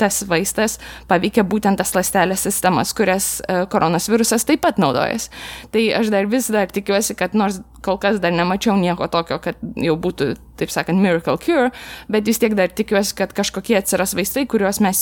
tas 0.00 0.22
vaistas 0.28 0.78
paveikia 1.10 1.44
būtent 1.44 1.80
tas 1.80 1.94
lastelės 1.96 2.46
sistemas, 2.48 2.94
kurias 2.96 3.34
uh, 3.44 3.64
koronos 3.72 4.08
virusas 4.12 4.46
taip 4.48 4.64
pat 4.64 4.80
naudojas. 4.82 5.28
Tai 5.72 5.84
aš 6.00 6.12
dar 6.14 6.30
vis 6.30 6.48
dar 6.52 6.72
tikiuosi, 6.72 7.16
kad 7.18 7.36
nors 7.36 7.60
kol 7.84 7.98
kas 8.02 8.20
dar 8.22 8.34
nemačiau 8.34 8.76
nieko 8.78 9.08
tokio, 9.12 9.38
kad 9.42 9.58
jau 9.80 9.96
būtų, 10.00 10.32
taip 10.60 10.72
sakant, 10.72 11.00
miracle 11.02 11.36
cure, 11.42 11.70
bet 12.12 12.28
vis 12.28 12.40
tiek 12.42 12.54
dar 12.58 12.70
tikiuosi, 12.72 13.16
kad 13.18 13.34
kažkokie 13.36 13.76
atsiras 13.78 14.14
vaistai, 14.16 14.46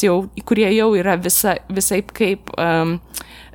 jau, 0.05 0.17
kurie 0.49 0.69
jau 0.73 0.93
yra 0.99 1.17
visa, 1.21 1.59
visai 1.69 2.01
kaip 2.03 2.51
um, 2.57 2.97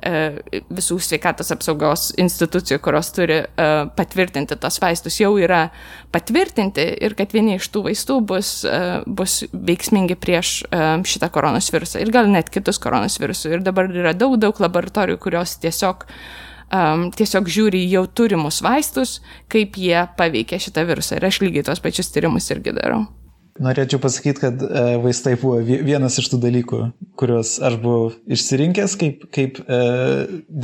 uh, 0.06 0.38
visų 0.70 0.98
sveikatos 1.02 1.52
apsaugos 1.54 2.08
institucijų, 2.20 2.80
kurios 2.84 3.10
turi 3.16 3.42
uh, 3.42 3.88
patvirtinti 3.98 4.58
tos 4.62 4.80
vaistus, 4.82 5.18
jau 5.20 5.34
yra 5.40 5.66
patvirtinti 6.14 6.86
ir 7.02 7.18
kad 7.18 7.34
vieni 7.34 7.58
iš 7.58 7.68
tų 7.74 7.86
vaistų 7.90 8.20
bus, 8.30 8.56
uh, 8.68 9.02
bus 9.06 9.42
veiksmingi 9.52 10.18
prieš 10.20 10.56
uh, 10.70 10.96
šitą 11.06 11.30
koronos 11.34 11.72
virusą 11.74 12.02
ir 12.02 12.14
gal 12.14 12.30
net 12.30 12.50
kitus 12.54 12.80
koronos 12.82 13.18
virusus. 13.22 13.50
Ir 13.50 13.66
dabar 13.66 13.90
yra 13.90 14.14
daug, 14.16 14.38
daug 14.40 14.58
laboratorijų, 14.62 15.20
kurios 15.26 15.58
tiesiog 15.62 16.06
uh, 16.06 16.44
um, 16.72 17.06
tiesiog 17.14 17.50
žiūri 17.52 17.84
jau 17.90 18.06
turimus 18.06 18.62
vaistus, 18.64 19.20
kaip 19.52 19.78
jie 19.80 20.06
paveikia 20.18 20.60
šitą 20.62 20.86
virusą. 20.88 21.18
Ir 21.18 21.28
aš 21.28 21.40
lygiai 21.44 21.66
tos 21.66 21.82
pačius 21.84 22.12
tyrimus 22.14 22.48
irgi 22.54 22.74
darau. 22.76 23.04
Norėčiau 23.62 24.00
pasakyti, 24.02 24.40
kad 24.42 24.60
e, 24.60 24.80
vaistai 25.00 25.32
buvo 25.40 25.62
vienas 25.64 26.18
iš 26.20 26.26
tų 26.28 26.42
dalykų, 26.42 26.80
kuriuos 27.16 27.54
aš 27.64 27.78
buvau 27.80 28.10
išsirinkęs 28.36 28.96
kaip, 29.00 29.22
kaip 29.32 29.62
e, 29.64 29.78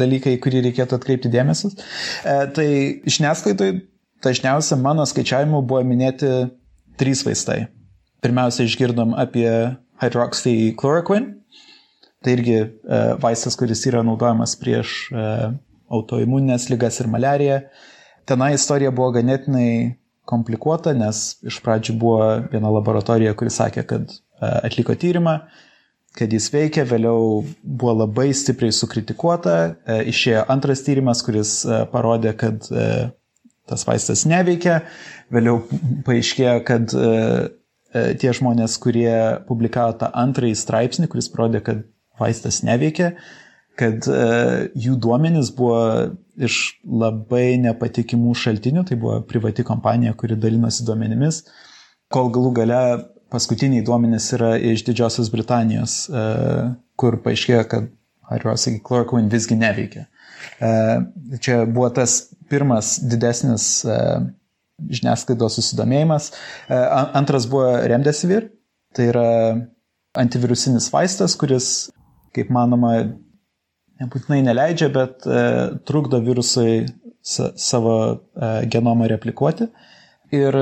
dalykai, 0.02 0.34
kurį 0.42 0.60
reikėtų 0.66 0.98
atkreipti 0.98 1.32
dėmesį. 1.32 1.72
E, 1.72 2.34
tai 2.52 2.68
žiniasklaidoje 3.08 3.78
dažniausiai 4.22 4.80
mano 4.84 5.06
skaičiavimu 5.08 5.62
buvo 5.64 5.80
minėti 5.88 6.28
trys 7.00 7.24
vaistai. 7.24 7.64
Pirmiausia, 8.22 8.68
išgirdom 8.68 9.16
apie 9.18 9.48
hydroxychloroquine. 10.02 11.38
Tai 12.22 12.36
irgi 12.36 12.58
e, 12.60 12.66
vaistas, 13.18 13.56
kuris 13.58 13.82
yra 13.88 14.04
naudojamas 14.06 14.54
prieš 14.60 15.08
e, 15.10 15.24
autoimuninės 15.92 16.68
lygas 16.72 17.00
ir 17.02 17.10
malariją. 17.12 17.58
Tenai 18.28 18.52
istorija 18.56 18.92
buvo 18.94 19.10
ganėtinai 19.16 19.98
komplikuota, 20.28 20.94
nes 20.96 21.38
iš 21.46 21.58
pradžių 21.64 21.96
buvo 21.98 22.26
viena 22.52 22.70
laboratorija, 22.72 23.34
kuri 23.38 23.52
sakė, 23.52 23.84
kad 23.88 24.12
e, 24.12 24.18
atliko 24.68 24.94
tyrimą, 24.98 25.38
kad 26.16 26.32
jis 26.32 26.48
veikia, 26.52 26.84
vėliau 26.88 27.42
buvo 27.62 27.96
labai 28.04 28.28
stipriai 28.36 28.74
sukritikuota, 28.76 29.56
e, 29.72 29.98
išėjo 30.12 30.44
antras 30.52 30.84
tyrimas, 30.86 31.24
kuris 31.26 31.56
e, 31.66 31.82
parodė, 31.92 32.36
kad 32.38 32.68
tas 33.70 33.86
vaistas 33.88 34.24
neveikia, 34.28 34.82
vėliau 35.32 35.62
paaiškėjo, 36.06 36.54
kad 36.66 36.92
tie 37.92 38.32
žmonės, 38.34 38.74
kurie 38.82 39.12
publikavo 39.46 39.94
tą 40.00 40.08
antrąjį 40.18 40.56
straipsnį, 40.58 41.08
kuris 41.12 41.28
parodė, 41.32 41.60
kad 41.64 41.84
vaistas 42.20 42.60
neveikia, 42.66 43.12
kad 43.78 44.06
e, 44.08 44.18
jų 44.78 44.96
duomenys 45.00 45.52
buvo 45.56 45.80
iš 46.42 46.58
labai 46.84 47.56
nepatikimų 47.62 48.34
šaltinių, 48.36 48.84
tai 48.88 48.98
buvo 49.00 49.20
privati 49.28 49.64
kompanija, 49.66 50.14
kuri 50.18 50.36
dalinosi 50.40 50.84
duomenimis, 50.88 51.42
kol 52.12 52.30
galų 52.34 52.52
gale 52.60 52.82
paskutiniai 53.32 53.84
duomenys 53.84 54.28
yra 54.36 54.54
iš 54.60 54.84
Didžiosios 54.88 55.32
Britanijos, 55.32 56.04
e, 56.08 56.24
kur 57.00 57.18
paaiškėjo, 57.24 57.64
kad 57.70 57.88
hydroxychloroquine 58.32 59.32
visgi 59.32 59.56
neveikia. 59.60 60.06
E, 60.60 60.72
čia 61.40 61.62
buvo 61.64 61.88
tas 61.96 62.20
pirmas 62.52 62.98
didesnis 63.08 63.86
žiniasklaidos 64.82 65.56
susidomėjimas. 65.56 66.32
Antras 66.68 67.46
buvo 67.48 67.70
remdesivir, 67.88 68.50
tai 68.96 69.06
yra 69.08 69.28
antivirusinis 70.18 70.90
vaistas, 70.92 71.36
kuris, 71.40 71.68
kaip 72.36 72.50
manoma, 72.52 72.96
nebūtinai 74.02 74.42
neleidžia, 74.44 74.90
bet 74.92 75.26
e, 75.26 75.44
trukdo 75.88 76.20
virusui 76.24 76.82
sa, 77.22 77.52
savo 77.56 77.96
e, 78.10 78.50
genomą 78.72 79.08
replikuoti. 79.12 79.70
Ir 80.32 80.56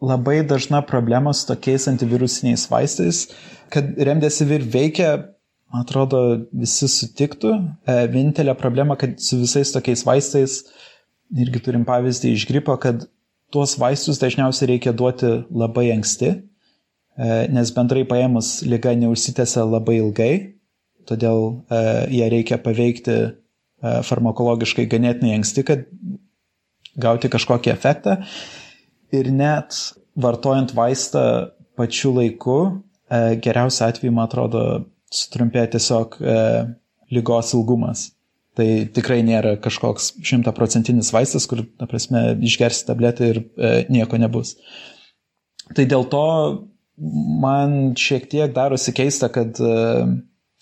labai 0.00 0.42
dažna 0.46 0.82
problema 0.86 1.32
su 1.32 1.46
tokiais 1.48 1.88
antivirusiniais 1.88 2.66
vaistais, 2.70 3.28
kad 3.72 3.92
remdesivir 3.96 4.64
veikia, 4.72 5.10
man 5.72 5.84
atrodo, 5.84 6.20
visi 6.52 6.88
sutiktų. 6.90 7.54
E, 7.86 7.96
vienintelė 8.12 8.56
problema, 8.58 8.96
kad 9.00 9.18
su 9.22 9.40
visais 9.40 9.72
tokiais 9.74 10.04
vaistais, 10.06 10.62
irgi 11.30 11.62
turim 11.62 11.84
pavyzdį 11.86 12.34
iš 12.34 12.46
gripo, 12.48 12.76
kad 12.80 13.06
tuos 13.54 13.76
vaistus 13.78 14.20
dažniausiai 14.22 14.74
reikia 14.74 14.94
duoti 14.96 15.30
labai 15.50 15.90
anksti, 15.94 16.32
e, 16.32 17.28
nes 17.52 17.74
bendrai 17.76 18.06
paėmus 18.08 18.60
lyga 18.66 18.94
neužsitęsia 18.98 19.66
labai 19.68 20.00
ilgai 20.00 20.34
todėl 21.08 21.46
e, 21.70 21.80
ją 22.16 22.28
reikia 22.32 22.58
paveikti 22.62 23.16
e, 23.16 23.30
farmakologiškai 24.06 24.88
ganėtinai 24.90 25.36
anksti, 25.38 25.64
kad 25.68 25.86
gauti 27.00 27.30
kažkokį 27.32 27.72
efektą. 27.72 28.20
Ir 29.14 29.30
net 29.34 29.76
vartojant 30.20 30.74
vaistą 30.76 31.24
pačiu 31.78 32.14
laiku, 32.18 32.60
e, 33.10 33.22
geriausiu 33.42 33.86
atveju, 33.88 34.14
man 34.16 34.28
atrodo, 34.28 34.64
sutrumpėja 35.10 35.72
tiesiog 35.72 36.16
lygos 37.10 37.54
ilgumas. 37.56 38.10
Tai 38.58 38.66
tikrai 38.94 39.20
nėra 39.22 39.54
kažkoks 39.62 40.10
šimtaprocentinis 40.26 41.12
vaistas, 41.14 41.46
kur, 41.50 41.62
na 41.78 41.86
prasme, 41.90 42.34
išgersi 42.44 42.86
tabletę 42.88 43.28
ir 43.30 43.38
e, 43.40 43.70
nieko 43.92 44.18
nebus. 44.18 44.56
Tai 45.76 45.86
dėl 45.86 46.08
to 46.10 46.24
man 47.40 47.94
šiek 47.98 48.26
tiek 48.30 48.52
darosi 48.54 48.92
keista, 48.96 49.30
kad 49.32 49.60
e, 49.62 49.76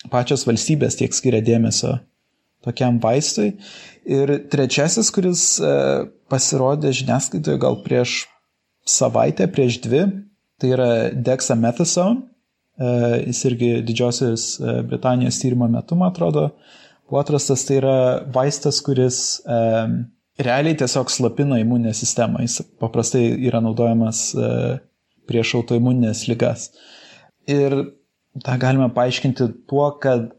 pačios 0.07 0.45
valstybės 0.47 0.95
tiek 0.99 1.15
skiria 1.15 1.41
dėmesio 1.43 1.97
tokiam 2.63 2.99
vaistui. 3.03 3.53
Ir 4.09 4.31
trečiasis, 4.51 5.11
kuris 5.15 5.43
e, 5.59 5.73
pasirodė 6.31 6.91
žiniasklaidoje 6.95 7.59
gal 7.61 7.79
prieš 7.83 8.23
savaitę, 8.87 9.47
prieš 9.51 9.79
dvi, 9.83 10.05
tai 10.59 10.73
yra 10.75 10.89
dexamethasone. 11.13 12.25
jis 13.27 13.41
irgi 13.43 13.69
Didžiosios 13.83 14.43
Britanijos 14.87 15.39
tyrimo 15.41 15.67
metu, 15.67 15.97
man 15.99 16.13
atrodo, 16.13 16.45
buvo 17.09 17.19
atrastas, 17.19 17.65
tai 17.67 17.75
yra 17.81 18.23
vaistas, 18.31 18.79
kuris 18.79 19.41
realiai 20.39 20.77
tiesiog 20.79 21.11
slapina 21.11 21.59
imuninę 21.59 21.93
sistemą. 21.93 22.39
Jis 22.45 22.61
paprastai 22.79 23.25
yra 23.49 23.59
naudojamas 23.59 24.31
prieš 25.27 25.57
autoimuninės 25.59 26.23
lygas. 26.31 26.69
Ir 27.51 27.98
tą 28.45 28.57
galime 28.61 28.89
paaiškinti 28.93 29.49
tuo, 29.69 29.89
kad 30.01 30.29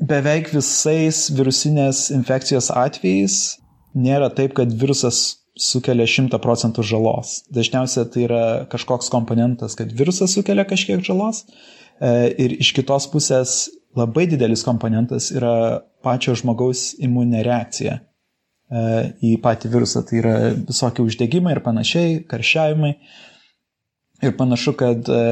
beveik 0.00 0.50
visais 0.54 1.28
virusinės 1.34 2.08
infekcijos 2.14 2.70
atvejais 2.74 3.38
nėra 3.94 4.30
taip, 4.34 4.54
kad 4.58 4.72
virusas 4.74 5.44
sukelia 5.54 6.06
100 6.10 6.40
procentų 6.42 6.82
žalos. 6.86 7.36
Dažniausiai 7.54 8.08
tai 8.10 8.24
yra 8.26 8.44
kažkoks 8.70 9.10
komponentas, 9.12 9.76
kad 9.78 9.92
virusas 9.94 10.34
sukelia 10.34 10.66
kažkiek 10.66 11.04
žalos. 11.06 11.44
E, 12.02 12.10
ir 12.42 12.56
iš 12.58 12.72
kitos 12.74 13.06
pusės 13.12 13.68
labai 13.94 14.26
didelis 14.30 14.64
komponentas 14.66 15.30
yra 15.34 15.84
pačio 16.02 16.34
žmogaus 16.38 16.96
imuninė 16.98 17.44
reakcija 17.46 18.00
e, 18.00 18.82
į 19.22 19.36
patį 19.44 19.70
virusą. 19.76 20.02
Tai 20.08 20.18
yra 20.18 20.34
visokie 20.58 21.06
uždegimai 21.06 21.54
ir 21.54 21.62
panašiai, 21.62 22.18
karščiavimai. 22.30 22.96
Ir 24.24 24.34
panašu, 24.38 24.74
kad 24.80 25.06
e, 25.06 25.22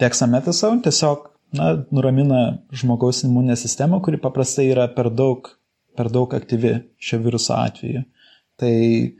dexamethasone 0.00 0.80
tiesiog 0.86 1.28
na, 1.52 1.84
nuramina 1.90 2.58
žmogaus 2.72 3.22
imuninę 3.24 3.56
sistemą, 3.56 4.00
kuri 4.04 4.20
paprastai 4.20 4.68
yra 4.72 4.88
per 4.92 5.10
daug, 5.10 5.48
per 5.96 6.10
daug 6.12 6.34
aktyvi 6.34 6.74
šio 7.00 7.20
viruso 7.24 7.56
atveju. 7.56 8.04
Tai 8.58 8.74
e, 8.74 9.10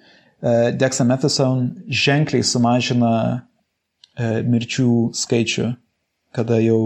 dexamethasone 0.79 1.88
ženkliai 2.05 2.45
sumažina 2.45 3.12
e, 3.33 4.43
mirčių 4.45 4.93
skaičių, 5.17 5.73
kada 6.37 6.61
jau 6.62 6.81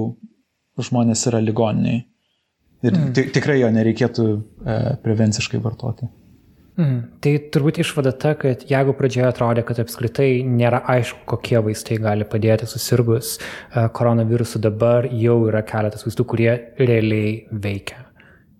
žmonės 0.81 1.27
yra 1.31 1.43
ligoniniai. 1.43 2.07
Ir 2.83 2.97
mm. 2.97 3.31
tikrai 3.35 3.61
jo 3.61 3.71
nereikėtų 3.71 4.27
e, 4.33 4.79
prevenciškai 5.05 5.61
vartoti. 5.63 6.09
Mhm. 6.79 7.01
Tai 7.21 7.33
turbūt 7.53 7.83
išvada 7.83 8.15
ta, 8.17 8.33
kad 8.39 8.63
jeigu 8.69 8.95
pradžioje 8.97 9.27
atrodė, 9.29 9.65
kad 9.69 9.83
apskritai 9.83 10.31
nėra 10.49 10.81
aišku, 10.95 11.27
kokie 11.29 11.59
vaistai 11.65 11.99
gali 12.01 12.25
padėti 12.29 12.69
susirgus 12.71 13.35
uh, 13.39 13.91
koronavirusu, 13.93 14.63
dabar 14.63 15.09
jau 15.13 15.43
yra 15.51 15.61
keletas 15.69 16.07
vaistų, 16.07 16.27
kurie 16.33 16.55
realiai 16.81 17.43
veikia. 17.53 18.07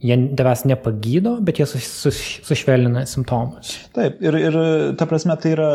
Jie 0.03 0.17
tavęs 0.35 0.65
nepagydo, 0.67 1.37
bet 1.47 1.61
jie 1.61 1.67
sus, 1.71 1.87
sus, 1.87 2.19
sušvelnina 2.43 3.05
simptomus. 3.07 3.77
Taip, 3.95 4.19
ir, 4.25 4.37
ir 4.51 4.57
ta 4.99 5.07
prasme 5.07 5.37
tai 5.39 5.53
yra 5.55 5.71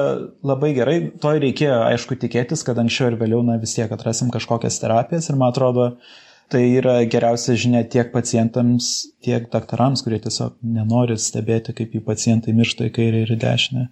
labai 0.45 0.73
gerai. 0.75 0.97
To 1.23 1.31
reikėjo, 1.31 1.77
aišku, 1.87 2.19
tikėtis, 2.19 2.65
kad 2.67 2.77
anksčiau 2.83 3.13
ir 3.13 3.19
vėliau 3.21 3.39
na, 3.47 3.55
vis 3.61 3.77
tiek 3.77 3.91
atrasim 3.95 4.29
kažkokias 4.33 4.81
terapijas 4.83 5.31
ir 5.31 5.39
man 5.39 5.55
atrodo, 5.55 5.93
uh, 5.95 6.26
Tai 6.47 6.61
yra 6.63 7.01
geriausia 7.11 7.57
žinia 7.59 7.81
tiek 7.91 8.07
pacientams, 8.13 9.09
tiek 9.19 9.49
daktarams, 9.51 9.99
kurie 10.05 10.21
tiesiog 10.23 10.53
nenori 10.63 11.17
stebėti, 11.19 11.73
kaip 11.75 11.97
jų 11.97 11.99
pacientai 12.07 12.53
miršta 12.55 12.87
į 12.87 12.91
kairę 12.95 13.23
ir 13.25 13.33
į 13.35 13.37
dešinę. 13.41 13.83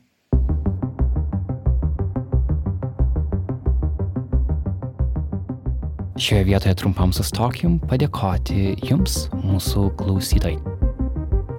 Šioje 6.16 6.46
vietoje 6.48 6.78
trumpam 6.80 7.12
sustokim 7.12 7.76
padėkoti 7.92 8.78
Jums, 8.88 9.26
mūsų 9.36 9.90
klausytojai. 10.00 10.56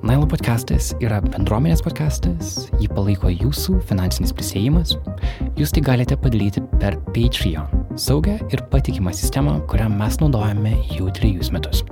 Nailo 0.06 0.24
podcastas 0.30 0.94
yra 1.04 1.20
bendruomenės 1.20 1.85
podcastas, 1.85 2.70
jį 2.80 2.88
palaiko 2.96 3.28
jūsų 3.35 3.82
finansinis 3.90 4.32
prisėjimas. 4.32 4.96
Jūs 5.61 5.76
tai 5.76 5.85
galite 5.85 6.16
padaryti 6.16 6.64
per 6.80 6.96
Patreon 7.12 7.86
Saugią 7.96 8.38
ir 8.52 8.61
patikimą 8.70 9.12
sistemą, 9.12 9.61
kurią 9.61 9.88
mes 9.88 10.18
naudojame 10.20 10.72
jau 10.92 11.11
trejus 11.11 11.50
metus. 11.52 11.85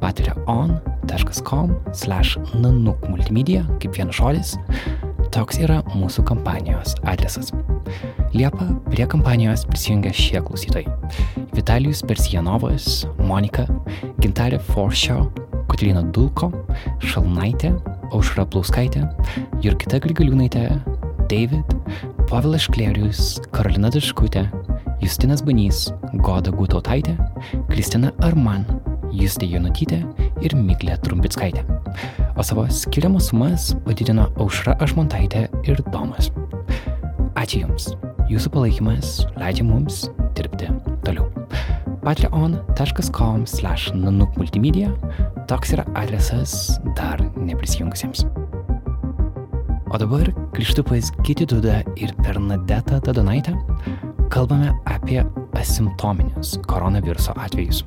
patreon.com 0.00 1.74
slash 1.92 2.38
nanuk 2.54 3.08
multimedia, 3.08 3.64
kaip 3.82 3.96
vienas 3.96 4.16
žodis, 4.18 4.52
toks 5.34 5.58
yra 5.58 5.80
mūsų 5.94 6.22
kampanijos 6.30 6.94
adresas. 7.02 7.50
Liepa 8.34 8.68
prie 8.90 9.06
kampanijos 9.06 9.66
prisijungia 9.66 10.14
šie 10.14 10.42
klausytojai. 10.46 10.86
Vitalijus 11.54 12.02
Persijanovas, 12.06 13.04
Monika, 13.18 13.66
Gintarė 14.22 14.62
Forsio, 14.72 15.24
Kotrina 15.66 16.02
Dulko, 16.02 16.52
Šalnaitė, 17.02 17.74
Aušra 18.12 18.46
Plauskaitė, 18.46 19.08
Jurgita 19.62 19.98
Grigaliūnaitė, 20.02 20.68
David, 21.30 21.78
Pavilas 22.30 22.66
Šklėrius, 22.68 23.40
Karolina 23.54 23.90
Daškutė, 23.92 24.46
Justinas 25.02 25.42
Banys, 25.42 25.88
Goda 26.22 26.52
Gutautaitė, 26.54 27.16
Kristina 27.70 28.12
Arman, 28.22 28.62
Justė 29.12 29.48
Jonutytė 29.50 29.98
ir 30.46 30.54
Miglė 30.56 30.94
Trumpitskaitė. 31.02 31.64
O 32.38 32.44
savo 32.46 32.68
skiriamas 32.70 33.32
sumas 33.32 33.72
padidino 33.84 34.28
Aušra 34.40 34.76
Ašmontaitė 34.80 35.48
ir 35.66 35.82
Domas. 35.90 36.30
Ačiū 37.34 37.64
Jums. 37.64 37.92
Jūsų 38.30 38.54
palaikymas 38.54 39.16
leidžia 39.36 39.66
mums 39.66 40.06
dirbti 40.38 40.70
toliau. 41.04 41.26
patreon.com 42.02 43.44
slash 43.46 43.92
nanuk 43.94 44.34
multimedia 44.38 44.90
toks 45.50 45.74
yra 45.76 45.84
adresas 45.94 46.78
dar 46.98 47.20
neprisijungusiems. 47.36 48.24
O 49.92 50.00
dabar 50.00 50.30
grįžtu 50.56 50.82
pas 50.88 51.12
Gyti 51.22 51.46
Dudą 51.46 51.82
ir 52.00 52.14
Bernadetą 52.24 52.98
Dadonaitę, 53.04 53.52
kalbame 54.32 54.72
apie 54.84 55.24
asimptominius 55.52 56.56
koronaviruso 56.66 57.34
atvejus. 57.36 57.82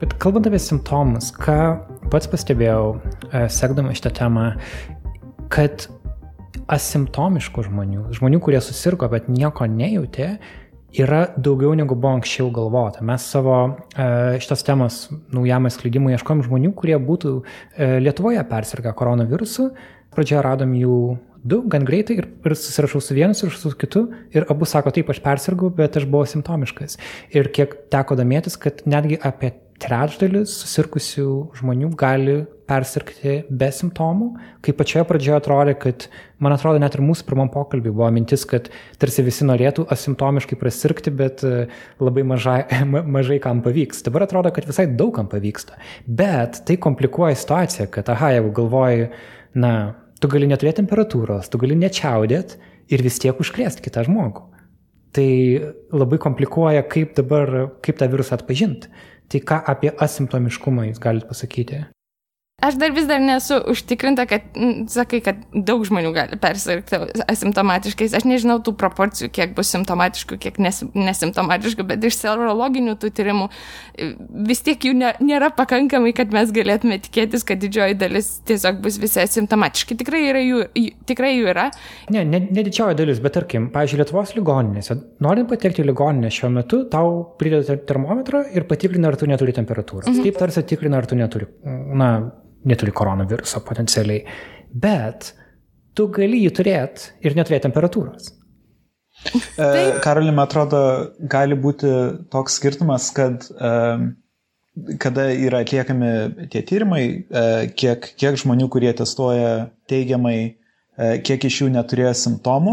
Bet 0.00 0.16
kalbant 0.18 0.48
apie 0.50 0.58
simptomus, 0.58 1.30
ką 1.38 1.58
pats 2.10 2.26
pastebėjau, 2.32 2.96
e, 3.30 3.44
sekdama 3.46 3.94
šitą 3.94 4.10
temą, 4.18 4.46
kad 5.54 5.86
asimptomiškų 6.66 7.68
žmonių, 7.68 8.08
žmonių, 8.18 8.40
kurie 8.42 8.58
susirgo, 8.64 9.06
bet 9.12 9.28
nieko 9.30 9.70
nejautė, 9.70 10.32
yra 10.98 11.28
daugiau 11.36 11.76
negu 11.78 11.94
buvo 11.94 12.16
anksčiau 12.16 12.50
galvota. 12.54 13.04
Mes 13.06 13.22
savo 13.22 13.54
e, 13.94 14.08
šitos 14.42 14.66
temos 14.66 14.98
naujam 15.30 15.68
atskleidimui 15.70 16.16
ieškojom 16.16 16.42
žmonių, 16.48 16.72
kurie 16.74 16.98
būtų 16.98 17.34
e, 17.38 18.00
Lietuvoje 18.02 18.42
persirgę 18.50 18.94
koronavirusu, 18.98 19.68
Pradžioje 20.14 20.44
radom 20.44 20.74
jų 20.78 20.98
du 21.48 21.62
gan 21.70 21.86
greitai 21.86 22.18
ir, 22.20 22.28
ir 22.44 22.56
susirašau 22.58 23.00
su 23.04 23.16
vienu, 23.16 23.36
susirašau 23.36 23.72
su 23.72 23.78
kitu 23.78 24.04
ir 24.34 24.46
abu 24.50 24.66
sako, 24.68 24.92
taip, 24.94 25.10
aš 25.12 25.22
persirgau, 25.24 25.70
bet 25.74 25.96
aš 26.00 26.08
buvau 26.10 26.28
simptomiškas. 26.28 26.98
Ir 27.34 27.50
kiek 27.54 27.76
teko 27.92 28.18
domėtis, 28.18 28.58
kad 28.60 28.82
netgi 28.88 29.20
apie 29.22 29.54
trečdalis 29.78 30.52
susirkusių 30.58 31.28
žmonių 31.60 31.92
gali 31.98 32.40
persirgti 32.68 33.34
be 33.48 33.68
simptomų, 33.72 34.32
kai 34.64 34.74
pačioje 34.76 35.04
pradžioje 35.08 35.38
atrodė, 35.38 35.74
kad, 35.80 36.08
man 36.42 36.52
atrodo, 36.52 36.80
net 36.82 36.98
ir 36.98 37.04
mūsų 37.06 37.24
pirmam 37.28 37.48
pokalbį 37.52 37.92
buvo 37.94 38.10
mintis, 38.12 38.44
kad 38.48 38.68
tarsi 39.00 39.24
visi 39.24 39.46
norėtų 39.48 39.86
asimptomiškai 39.94 40.58
prasirgti, 40.60 41.14
bet 41.14 41.44
e, 41.46 41.68
labai 42.02 42.26
mažai, 42.28 42.60
mažai 43.16 43.38
kam 43.44 43.62
pavyks. 43.64 44.02
Dabar 44.10 44.26
atrodo, 44.26 44.52
kad 44.52 44.68
visai 44.68 44.88
daug 44.90 45.14
kam 45.16 45.30
pavyksta. 45.32 45.78
Bet 46.04 46.60
tai 46.68 46.76
komplikuoja 46.82 47.38
situaciją, 47.38 47.88
kad, 47.94 48.10
aha, 48.12 48.34
jeigu 48.36 48.52
galvoji, 48.60 49.08
na, 49.56 49.72
tu 50.22 50.30
gali 50.30 50.48
neturėti 50.50 50.82
temperatūros, 50.82 51.50
tu 51.50 51.60
gali 51.60 51.76
nečiaudėt 51.78 52.56
ir 52.92 53.04
vis 53.04 53.18
tiek 53.22 53.38
užkrėsti 53.38 53.84
kitą 53.84 54.06
žmogų. 54.08 54.46
Tai 55.16 55.28
labai 55.94 56.18
komplikuoja, 56.20 56.82
kaip 56.86 57.14
dabar, 57.16 57.70
kaip 57.84 58.00
tą 58.00 58.10
virusą 58.12 58.36
atpažinti. 58.36 58.90
Tai 59.28 59.40
ką 59.44 59.60
apie 59.72 59.92
asimptomiškumą 60.04 60.88
jūs 60.88 61.00
galite 61.02 61.28
pasakyti? 61.28 61.82
Aš 62.58 62.74
dar 62.74 62.90
vis 62.90 63.04
dar 63.06 63.20
nesu 63.22 63.54
užtikrinta, 63.70 64.24
kad, 64.26 64.48
sakai, 64.90 65.20
kad 65.22 65.44
daug 65.54 65.84
žmonių 65.86 66.08
gali 66.10 66.38
persirgti 66.42 66.98
asimptomatiškais. 67.30 68.16
Aš 68.18 68.24
nežinau 68.26 68.56
tų 68.66 68.72
proporcijų, 68.80 69.28
kiek 69.30 69.52
bus 69.54 69.70
simptomatiškų, 69.70 70.38
kiek 70.42 70.58
nes, 70.64 70.80
nesimptomatiškų, 70.90 71.86
bet 71.86 72.02
iš 72.08 72.16
serologinių 72.18 72.96
tų 72.98 73.12
tyrimų 73.14 73.44
e, 73.46 74.08
vis 74.48 74.64
tiek 74.66 74.88
jų 74.88 74.96
ne, 74.98 75.12
nėra 75.22 75.52
pakankamai, 75.54 76.10
kad 76.18 76.34
mes 76.34 76.50
galėtume 76.56 76.98
tikėtis, 77.04 77.44
kad 77.46 77.62
didžioji 77.62 77.94
dalis 78.00 78.32
tiesiog 78.50 78.82
bus 78.82 78.98
visi 78.98 79.22
asimptomatiški. 79.22 80.00
Tikrai, 80.02 80.24
yra 80.32 80.42
jų, 80.42 80.66
tikrai 81.06 81.36
jų 81.36 81.46
yra. 81.54 81.68
Ne, 82.10 82.26
ne, 82.26 82.42
ne 82.42 82.66
didžioji 82.66 82.98
dalis, 82.98 83.22
bet 83.22 83.38
tarkim, 83.38 83.70
pavyzdžiui, 83.70 84.02
Lietuvos 84.02 84.34
ligoninėse, 84.34 84.98
norint 85.22 85.46
patekti 85.54 85.86
į 85.86 85.92
ligoninę 85.92 86.34
šiuo 86.34 86.50
metu, 86.58 86.82
tau 86.90 87.22
prideda 87.38 87.78
termometrą 87.86 88.42
ir 88.50 88.66
patikrina, 88.66 89.14
ar 89.14 89.22
tu 89.22 89.30
neturi 89.30 89.54
temperatūros. 89.62 90.10
Mhm. 90.10 90.26
Taip 90.26 90.42
tarsi 90.42 90.66
tikrina, 90.74 90.98
ar 90.98 91.06
tu 91.06 91.22
neturi, 91.22 91.46
na, 91.62 92.10
neturi 92.64 92.94
koronaviruso 92.94 93.62
potencialiai. 93.66 94.24
Bet 94.72 95.32
tu 95.96 96.08
gali 96.14 96.42
jį 96.44 96.54
turėti 96.54 97.12
ir 97.26 97.36
neturėti 97.38 97.66
temperatūros. 97.68 98.32
E, 99.58 99.98
Karoli, 100.04 100.30
man 100.30 100.46
atrodo, 100.46 100.80
gali 101.30 101.58
būti 101.58 101.90
toks 102.30 102.58
skirtumas, 102.60 103.08
kad 103.14 103.48
e, 103.50 103.72
kada 105.02 105.26
yra 105.34 105.64
atliekami 105.64 106.12
tie 106.52 106.62
tyrimai, 106.62 107.02
e, 107.18 107.44
kiek, 107.74 108.12
kiek 108.20 108.38
žmonių, 108.38 108.68
kurie 108.70 108.92
testuoja 108.94 109.68
teigiamai, 109.90 110.38
kiek 110.98 111.44
iš 111.46 111.60
jų 111.60 111.68
neturėjo 111.70 112.10
simptomų, 112.18 112.72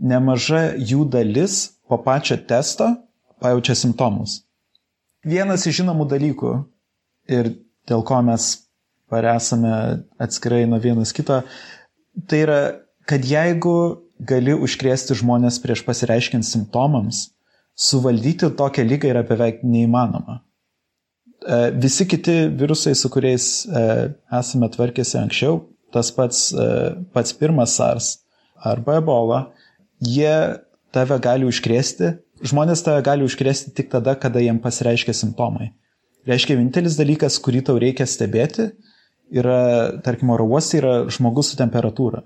nemaža 0.00 0.70
jų 0.76 1.04
dalis 1.12 1.58
po 1.88 1.98
pačio 2.00 2.38
testo 2.48 2.94
pajaučia 3.42 3.76
simptomus. 3.76 4.38
Vienas 5.28 5.66
iš 5.68 5.82
žinomų 5.82 6.06
dalykų 6.08 6.52
ir 7.34 7.50
dėl 7.88 8.04
ko 8.08 8.22
mes 8.24 8.54
ar 9.14 9.30
esame 9.36 9.72
atskirai 10.20 10.66
nuo 10.68 10.80
vienas 10.82 11.14
kito, 11.16 11.40
tai 12.28 12.42
yra, 12.44 12.60
kad 13.08 13.24
jeigu 13.24 13.74
gali 14.18 14.54
užkrėsti 14.54 15.16
žmonės 15.18 15.60
prieš 15.62 15.84
pasireiškiant 15.86 16.46
simptomams, 16.46 17.28
suvaldyti 17.78 18.50
tokią 18.58 18.84
lygą 18.88 19.12
yra 19.12 19.22
beveik 19.26 19.62
neįmanoma. 19.62 20.40
E, 21.38 21.58
visi 21.78 22.06
kiti 22.10 22.48
virusai, 22.58 22.96
su 22.98 23.10
kuriais 23.14 23.66
e, 23.66 23.82
esame 24.40 24.68
tvarkėsi 24.74 25.20
anksčiau, 25.20 25.60
tas 25.94 26.10
pats, 26.14 26.48
e, 26.50 26.66
pats 27.14 27.36
pirmas 27.38 27.76
SARS 27.78 28.16
arba 28.58 28.98
ebola, 28.98 29.44
jie 30.02 30.34
tave 30.94 31.20
gali 31.22 31.46
užkrėsti, 31.46 32.16
žmonės 32.50 32.82
tave 32.82 33.04
gali 33.06 33.26
užkrėsti 33.26 33.70
tik 33.76 33.92
tada, 33.94 34.16
kada 34.18 34.42
jiem 34.42 34.58
pasireiškia 34.62 35.14
simptomai. 35.14 35.70
Reiškia, 36.28 36.58
vienintelis 36.58 36.98
dalykas, 36.98 37.38
kurį 37.40 37.62
tau 37.70 37.78
reikia 37.80 38.04
stebėti, 38.08 38.72
yra, 39.34 39.60
tarkim, 40.04 40.30
oro 40.34 40.46
uostai 40.48 40.80
yra 40.82 40.94
žmogus 41.12 41.52
su 41.52 41.58
temperatūra. 41.60 42.24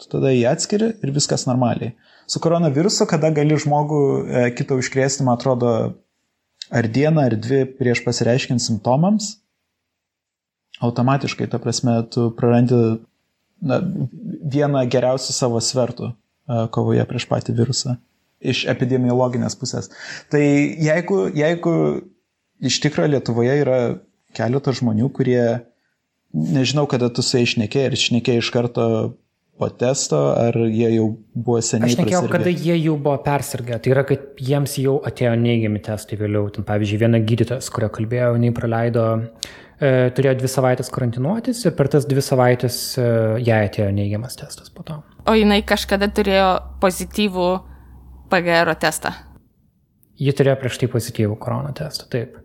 Tu 0.00 0.10
tada 0.10 0.32
jį 0.34 0.44
atskiri 0.50 0.90
ir 1.04 1.14
viskas 1.14 1.46
normaliai. 1.46 1.94
Su 2.30 2.40
koronavirusu, 2.42 3.06
kada 3.10 3.30
gali 3.34 3.56
žmogų 3.60 4.00
e, 4.00 4.44
kitą 4.56 4.78
užkrėsti, 4.80 5.26
man 5.26 5.38
atrodo, 5.38 5.72
ar 6.74 6.88
dieną, 6.90 7.28
ar 7.28 7.36
dvi 7.38 7.62
prieš 7.78 8.02
pasireiškiant 8.06 8.62
simptomams, 8.64 9.36
automatiškai, 10.82 11.46
ta 11.52 11.60
prasme, 11.62 12.00
tu 12.10 12.30
prarandi 12.34 12.80
na, 13.62 13.78
vieną 14.56 14.82
geriausių 14.90 15.36
savo 15.36 15.60
svertų 15.62 16.10
e, 16.10 16.16
kovoje 16.74 17.04
prieš 17.10 17.28
patį 17.30 17.56
virusą 17.60 17.98
iš 18.44 18.64
epidemiologinės 18.68 19.56
pusės. 19.56 19.90
Tai 20.32 20.42
jeigu, 20.42 21.24
jeigu 21.32 21.74
iš 22.64 22.80
tikrųjų 22.84 23.14
Lietuvoje 23.14 23.54
yra 23.62 23.78
keletas 24.36 24.80
žmonių, 24.82 25.08
kurie, 25.16 25.40
nežinau, 26.34 26.86
kada 26.90 27.10
tu 27.14 27.22
su 27.22 27.38
jais 27.38 27.52
išnekėjai, 27.52 27.90
ir 27.90 27.96
išnekėjai 27.98 28.42
iš 28.42 28.50
karto 28.54 28.86
po 29.58 29.68
testo, 29.70 30.18
ar 30.34 30.56
jie 30.66 30.88
jau 30.96 31.06
buvo 31.34 31.60
seniai. 31.62 31.92
Aš 31.92 31.98
nekėjau, 32.00 32.22
kada 32.32 32.50
jie 32.50 32.74
jau 32.74 32.96
buvo 32.98 33.16
persirgę. 33.22 33.78
Tai 33.82 33.92
yra, 33.92 34.02
kad 34.08 34.40
jiems 34.42 34.74
jau 34.82 34.96
atėjo 35.06 35.34
neigiami 35.38 35.82
testai 35.84 36.18
vėliau. 36.18 36.48
Ten, 36.54 36.66
pavyzdžiui, 36.66 36.98
viena 37.04 37.20
gydytojas, 37.22 37.70
kurio 37.74 37.90
kalbėjau, 37.94 38.32
jinai 38.34 38.50
praleido, 38.56 39.04
e, 39.78 39.92
turėjo 40.16 40.34
dvi 40.40 40.50
savaitės 40.50 40.90
karantinuotis 40.94 41.62
ir 41.68 41.76
per 41.78 41.92
tas 41.92 42.08
dvi 42.10 42.24
savaitės 42.24 42.80
e, 42.98 43.10
jai 43.46 43.62
atėjo 43.68 43.92
neigiamas 43.94 44.38
testas 44.40 44.74
po 44.74 44.86
to. 44.86 44.98
O 45.30 45.36
jinai 45.38 45.62
kažkada 45.66 46.10
turėjo 46.12 46.50
pozityvų 46.82 47.50
PGR 48.32 48.74
testą. 48.82 49.14
Ji 50.18 50.34
turėjo 50.34 50.58
prieš 50.58 50.82
tai 50.82 50.90
pozityvų 50.90 51.38
korona 51.42 51.70
testą, 51.74 52.10
taip. 52.10 52.40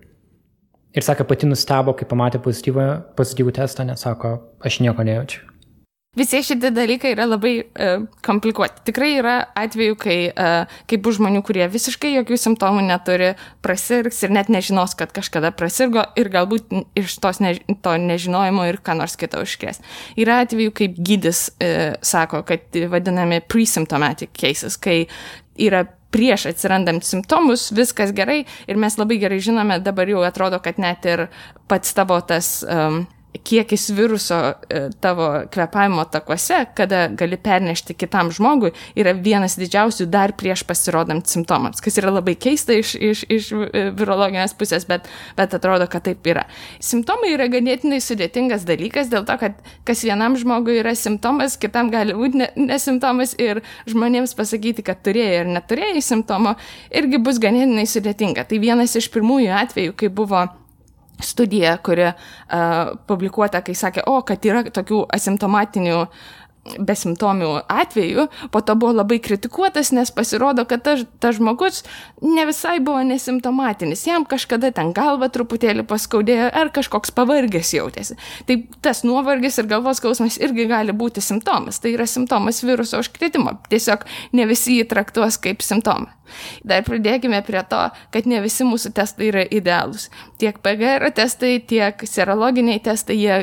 Ir 0.97 1.05
sakė, 1.05 1.27
pati 1.29 1.45
nustebo, 1.45 1.93
kai 1.93 2.07
pamatė 2.09 2.41
pozityvų, 2.41 2.89
pozityvų 3.17 3.53
testą, 3.59 3.85
nes 3.85 4.01
sako, 4.01 4.39
aš 4.65 4.81
nieko 4.81 5.05
nejaučiu. 5.05 5.45
Visi 6.17 6.39
šitie 6.41 6.71
dalykai 6.73 7.11
yra 7.13 7.27
labai 7.29 7.51
uh, 7.61 8.07
komplikuoti. 8.25 8.81
Tikrai 8.87 9.11
yra 9.19 9.33
atvejų, 9.61 9.97
kai, 10.01 10.15
uh, 10.33 10.79
kai 10.89 10.97
bus 10.97 11.19
žmonių, 11.19 11.43
kurie 11.45 11.67
visiškai 11.69 12.15
jokių 12.15 12.39
simptomų 12.41 12.81
neturi, 12.87 13.35
prasirgs 13.61 14.23
ir 14.25 14.33
net 14.33 14.49
nežinos, 14.49 14.97
kad 14.97 15.13
kažkada 15.13 15.53
prasirgo 15.53 16.07
ir 16.17 16.31
galbūt 16.33 16.73
iš 16.97 17.19
tos 17.21 17.37
ne, 17.45 17.53
to 17.85 17.93
nežinojimo 18.01 18.65
ir 18.71 18.81
ką 18.81 18.97
nors 18.97 19.13
kitą 19.21 19.43
užkrės. 19.45 19.83
Yra 20.17 20.41
atvejų, 20.47 20.73
kaip 20.81 20.97
gydis 20.97 21.45
uh, 21.53 21.93
sako, 22.01 22.41
kad 22.49 22.81
vadinami 22.89 23.43
pre-symptomatic 23.45 24.33
cases, 24.33 24.81
kai 24.81 25.03
yra 25.61 25.85
prieš 26.13 26.49
atsirandant 26.51 27.05
simptomus, 27.05 27.69
viskas 27.75 28.13
gerai 28.15 28.41
ir 28.67 28.81
mes 28.81 28.97
labai 28.97 29.19
gerai 29.21 29.39
žinome, 29.43 29.79
dabar 29.83 30.09
jau 30.09 30.23
atrodo, 30.25 30.61
kad 30.63 30.81
net 30.81 31.05
ir 31.05 31.27
pats 31.69 31.93
tavo 31.97 32.19
tas 32.25 32.59
um, 32.65 33.03
kiekis 33.43 33.89
viruso 33.89 34.35
e, 34.69 34.89
tavo 34.99 35.43
kvepavimo 35.51 36.03
takuose, 36.05 36.65
kada 36.75 37.07
gali 37.07 37.37
pernešti 37.37 37.93
kitam 37.93 38.31
žmogui, 38.33 38.71
yra 38.97 39.13
vienas 39.13 39.53
didžiausių 39.59 40.07
dar 40.09 40.33
prieš 40.37 40.63
pasirodant 40.65 41.29
simptomams, 41.29 41.81
kas 41.83 41.99
yra 42.01 42.09
labai 42.15 42.33
keista 42.41 42.73
iš, 42.73 42.95
iš, 42.95 43.23
iš 43.29 43.49
e, 43.53 43.83
virologinės 43.97 44.55
pusės, 44.57 44.87
bet, 44.89 45.05
bet 45.37 45.53
atrodo, 45.53 45.85
kad 45.91 46.07
taip 46.07 46.25
yra. 46.29 46.47
Simptomai 46.81 47.35
yra 47.35 47.45
ganėtinai 47.53 47.99
sudėtingas 48.01 48.65
dalykas 48.69 49.11
dėl 49.13 49.27
to, 49.29 49.37
kad 49.41 49.59
kas 49.85 50.01
vienam 50.07 50.37
žmogui 50.39 50.79
yra 50.81 50.95
simptomas, 50.97 51.57
kitam 51.61 51.93
gali 51.93 52.17
būti 52.17 52.41
ne, 52.41 52.49
nesimptomas 52.71 53.35
ir 53.37 53.61
žmonėms 53.89 54.33
pasakyti, 54.37 54.85
kad 54.85 55.03
turėjai 55.05 55.43
ir 55.43 55.53
neturėjai 55.53 56.01
simptomo, 56.05 56.55
irgi 56.89 57.21
bus 57.21 57.37
ganėtinai 57.41 57.85
sudėtinga. 57.89 58.47
Tai 58.49 58.61
vienas 58.61 58.97
iš 58.97 59.11
pirmųjų 59.13 59.53
atvejų, 59.61 59.93
kai 60.01 60.09
buvo 60.09 60.47
studija, 61.19 61.77
kuri 61.83 62.05
uh, 62.09 62.93
publikuota, 63.07 63.61
kai 63.65 63.75
sakė, 63.75 64.05
o, 64.07 64.21
kad 64.27 64.45
yra 64.47 64.63
tokių 64.63 65.03
asimptomatinių 65.15 65.97
besimptomių 66.77 67.49
atveju, 67.71 68.27
po 68.51 68.61
to 68.61 68.75
buvo 68.79 68.93
labai 68.99 69.19
kritikuotas, 69.23 69.91
nes 69.95 70.11
pasirodo, 70.13 70.65
kad 70.69 70.83
tas 70.85 71.05
ta 71.23 71.31
žmogus 71.35 71.83
ne 72.21 72.45
visai 72.49 72.77
buvo 72.83 73.01
nesimptomatinis, 73.07 74.05
jam 74.07 74.25
kažkada 74.29 74.71
ten 74.75 74.91
galva 74.95 75.29
truputėlį 75.33 75.85
paskaudėjo 75.89 76.49
ar 76.61 76.71
kažkoks 76.75 77.13
pavargęs 77.15 77.73
jautėsi. 77.77 78.19
Tai 78.49 78.59
tas 78.85 79.03
nuovargis 79.07 79.59
ir 79.61 79.69
galvos 79.71 80.01
skausmas 80.01 80.39
irgi 80.41 80.67
gali 80.69 80.95
būti 80.95 81.23
simptomas, 81.23 81.81
tai 81.81 81.95
yra 81.95 82.07
simptomas 82.09 82.63
viruso 82.65 83.01
užkretimo, 83.01 83.57
tiesiog 83.71 84.05
ne 84.37 84.47
visi 84.49 84.79
jį 84.79 84.89
traktuos 84.91 85.39
kaip 85.41 85.65
simptomą. 85.65 86.11
Dar 86.67 86.83
pridėkime 86.85 87.39
prie 87.45 87.63
to, 87.71 87.87
kad 88.13 88.27
ne 88.29 88.43
visi 88.43 88.67
mūsų 88.67 88.91
testai 88.93 89.31
yra 89.31 89.41
idealūs. 89.49 90.11
Tiek 90.37 90.59
PGR 90.61 91.09
testai, 91.17 91.55
tiek 91.65 92.05
serologiniai 92.05 92.83
testai, 92.85 93.17
jie 93.17 93.39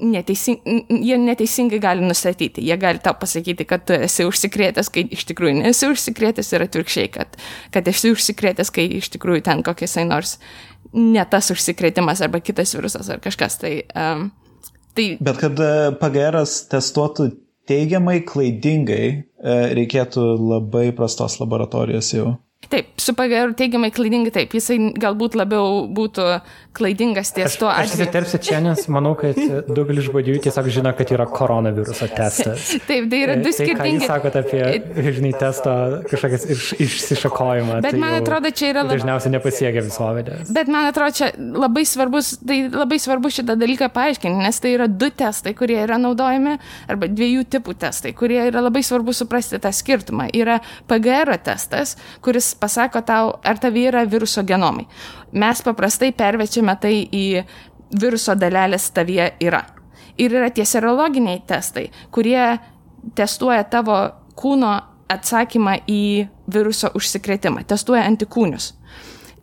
neteising, 0.00 0.60
jie 1.02 1.18
neteisingai 1.20 1.80
gali 1.82 2.04
nustatyti. 2.06 2.64
Jie 2.64 2.76
gali 2.80 3.00
tau 3.02 3.16
pasakyti, 3.20 3.66
kad 3.68 3.86
tu 3.88 3.96
esi 3.96 4.26
užsikrėtęs, 4.28 4.90
kai 4.92 5.06
iš 5.16 5.26
tikrųjų 5.30 5.58
nesi 5.60 5.90
užsikrėtęs 5.92 6.52
ir 6.54 6.66
atvirkščiai, 6.66 7.10
kad, 7.14 7.38
kad 7.74 7.90
esi 7.92 8.12
užsikrėtęs, 8.14 8.72
kai 8.74 8.86
iš 8.98 9.10
tikrųjų 9.16 9.44
ten 9.46 9.64
kokiasai 9.66 10.06
nors 10.08 10.36
ne 10.96 11.24
tas 11.30 11.50
užsikrėtimas 11.54 12.22
arba 12.24 12.40
kitas 12.44 12.74
virusas 12.76 13.10
ar 13.12 13.22
kažkas. 13.24 13.58
Tai, 13.62 13.72
um, 13.96 14.30
tai... 14.96 15.08
Bet 15.20 15.42
kad 15.42 15.60
e, 15.60 15.72
PGR 16.00 16.40
testuotų 16.72 17.30
teigiamai, 17.68 18.20
klaidingai, 18.26 19.04
e, 19.12 19.58
reikėtų 19.76 20.24
labai 20.40 20.88
prastos 20.96 21.40
laboratorijos 21.42 22.12
jau. 22.14 22.36
Taip, 22.72 22.88
su 22.98 23.14
PGR 23.14 23.52
teigiamai 23.58 23.92
klaidingai, 23.94 24.32
taip, 24.34 24.54
jisai 24.56 24.78
galbūt 24.98 25.36
labiau 25.38 25.84
būtų 25.94 26.24
klaidingas 26.76 27.30
ties 27.36 27.56
tuo 27.60 27.68
atveju. 27.70 27.86
Aš 27.86 27.94
įsiterpsiu 27.94 28.40
čia, 28.42 28.58
nes 28.64 28.82
manau, 28.92 29.14
kad 29.18 29.38
daugelis 29.68 30.08
žmonių 30.08 30.36
tiesiog 30.44 30.68
žino, 30.74 30.92
kad 30.98 31.12
yra 31.14 31.28
koronaviruso 31.30 32.08
testas. 32.12 32.72
Taip, 32.88 33.06
tai 33.12 33.20
yra 33.22 33.36
du 33.40 33.52
skirtingi. 33.54 33.78
Tai, 33.78 33.92
jūs 33.94 34.10
sakote 34.10 34.42
apie, 34.42 34.62
žinai, 35.16 35.32
testo 35.38 35.76
kažkokias 36.10 36.46
iš, 36.52 36.66
išsišakojimą. 36.86 37.78
Bet 37.84 37.94
tai 37.94 38.02
man 38.02 38.18
atrodo, 38.18 38.50
čia 38.50 38.72
yra 38.72 38.84
labai... 38.84 38.98
Dažniausiai 38.98 39.34
nepasiekia 39.36 39.84
visuomenės. 39.86 40.50
Bet 40.56 40.72
man 40.72 40.90
atrodo, 40.90 41.14
čia 41.20 41.30
labai 41.36 41.86
svarbus, 41.88 42.34
tai 42.42 42.58
labai 42.72 42.98
svarbu 43.02 43.32
šitą 43.38 43.56
dalyką 43.60 43.88
paaiškinti, 43.94 44.42
nes 44.42 44.60
tai 44.62 44.74
yra 44.74 44.90
du 44.90 45.10
testai, 45.14 45.54
kurie 45.56 45.78
yra 45.84 46.00
naudojami, 46.02 46.58
arba 46.90 47.08
dviejų 47.12 47.46
tipų 47.56 47.76
testai, 47.86 48.12
kurie 48.16 48.42
yra 48.48 48.64
labai 48.66 48.82
svarbu 48.86 49.14
suprasti 49.16 49.62
tą 49.62 49.72
skirtumą. 49.74 50.28
Yra 50.36 50.58
PGR 50.90 51.36
testas, 51.46 51.96
kuris 52.24 52.55
pasako 52.60 53.02
tau, 53.06 53.32
ar 53.44 53.58
tavyje 53.62 53.92
yra 53.92 54.04
viruso 54.08 54.44
genomai. 54.46 54.86
Mes 55.32 55.62
paprastai 55.62 56.12
pervečiame 56.16 56.76
tai 56.80 56.94
į 57.04 57.26
viruso 58.00 58.34
dalelės 58.38 58.90
tavyje 58.96 59.32
yra. 59.44 59.62
Ir 60.18 60.32
yra 60.32 60.50
tie 60.50 60.64
serologiniai 60.64 61.42
testai, 61.46 61.90
kurie 62.10 62.56
testuoja 63.14 63.64
tavo 63.68 63.98
kūno 64.36 64.72
atsakymą 65.12 65.76
į 65.86 66.26
viruso 66.52 66.90
užsikrėtimą, 66.96 67.66
testuoja 67.68 68.06
antikūnius. 68.08 68.72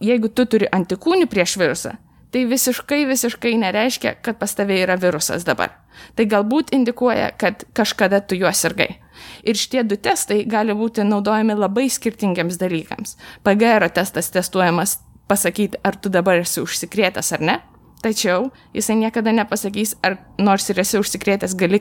Jeigu 0.04 0.32
tu 0.36 0.46
turi 0.50 0.68
antikūnių 0.74 1.30
prieš 1.32 1.56
virusą, 1.62 1.94
tai 2.34 2.44
visiškai, 2.50 3.06
visiškai 3.08 3.54
nereiškia, 3.62 4.18
kad 4.26 4.40
pas 4.42 4.56
tavai 4.58 4.82
yra 4.84 4.98
virusas 5.00 5.46
dabar. 5.48 5.78
Tai 6.18 6.26
galbūt 6.28 6.74
indikuoja, 6.76 7.30
kad 7.38 7.64
kažkada 7.78 8.20
tu 8.26 8.36
juos 8.36 8.60
sirgai. 8.66 9.03
Ir 9.44 9.60
šitie 9.60 9.84
du 9.88 9.98
testai 9.98 10.44
gali 10.50 10.76
būti 10.78 11.06
naudojami 11.08 11.58
labai 11.58 11.90
skirtingiams 11.92 12.60
dalykams. 12.62 13.18
PGR 13.44 13.90
testas 13.94 14.32
testuojamas 14.34 15.00
pasakyti, 15.28 15.80
ar 15.84 15.96
tu 15.96 16.12
dabar 16.14 16.42
esi 16.42 16.62
užsikrėtęs 16.64 17.34
ar 17.38 17.46
ne. 17.46 17.60
Tačiau 18.04 18.50
jisai 18.76 18.98
niekada 19.00 19.32
nepasakys, 19.32 19.96
ar 20.04 20.18
nors 20.38 20.68
ir 20.70 20.82
esi 20.84 21.00
užsikrėtęs, 21.00 21.56
gali 21.56 21.80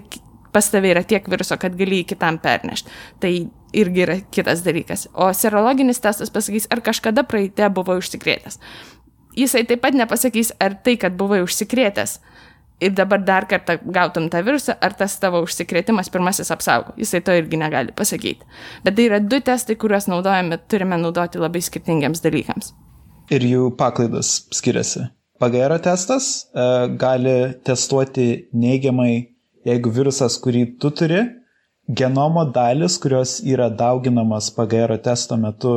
pas 0.52 0.68
tavai 0.70 0.92
yra 0.92 1.02
tiek 1.02 1.26
viruso, 1.32 1.56
kad 1.58 1.74
gali 1.76 2.02
jį 2.02 2.08
kitam 2.12 2.38
pernešti. 2.42 2.92
Tai 3.20 3.32
irgi 3.72 4.04
yra 4.04 4.18
kitas 4.30 4.62
dalykas. 4.66 5.08
O 5.14 5.30
serologinis 5.34 6.02
testas 6.04 6.30
pasakys, 6.30 6.68
ar 6.70 6.84
kažkada 6.84 7.24
praeitė 7.26 7.70
buvo 7.72 7.96
užsikrėtęs. 7.98 8.60
Jisai 9.36 9.64
taip 9.64 9.80
pat 9.80 9.96
nepasakys, 9.96 10.52
ar 10.60 10.76
tai, 10.84 10.98
kad 11.00 11.16
buvai 11.16 11.40
užsikrėtęs, 11.42 12.18
ir 12.82 12.94
dabar 12.96 13.22
dar 13.26 13.46
kartą 13.48 13.78
gautum 13.94 14.28
tą 14.32 14.42
virusą, 14.46 14.76
ar 14.80 14.94
tas 14.98 15.14
tavo 15.22 15.42
užsikrėtimas 15.46 16.10
pirmasis 16.12 16.50
apsaugo. 16.54 16.94
Jisai 17.00 17.22
to 17.24 17.34
irgi 17.38 17.60
negali 17.60 17.94
pasakyti. 17.96 18.46
Bet 18.84 18.96
tai 18.98 19.08
yra 19.08 19.20
du 19.22 19.40
testai, 19.44 19.76
kuriuos 19.80 20.08
naudojame, 20.10 20.58
turime 20.70 20.98
naudoti 21.00 21.40
labai 21.42 21.62
skirtingiams 21.62 22.22
dalykams. 22.24 22.72
Ir 23.32 23.44
jų 23.46 23.68
paklaidos 23.78 24.34
skiriasi. 24.54 25.06
PGR 25.42 25.78
testas 25.82 26.26
e, 26.54 26.64
gali 26.98 27.36
testuoti 27.66 28.26
neigiamai, 28.54 29.12
jeigu 29.66 29.90
virusas, 29.94 30.36
kurį 30.42 30.66
tu 30.82 30.90
turi, 30.94 31.22
genomo 31.88 32.44
dalis, 32.54 32.98
kurios 33.02 33.38
yra 33.46 33.70
dauginamas 33.70 34.50
PGR 34.54 34.98
testo 35.02 35.38
metu, 35.38 35.76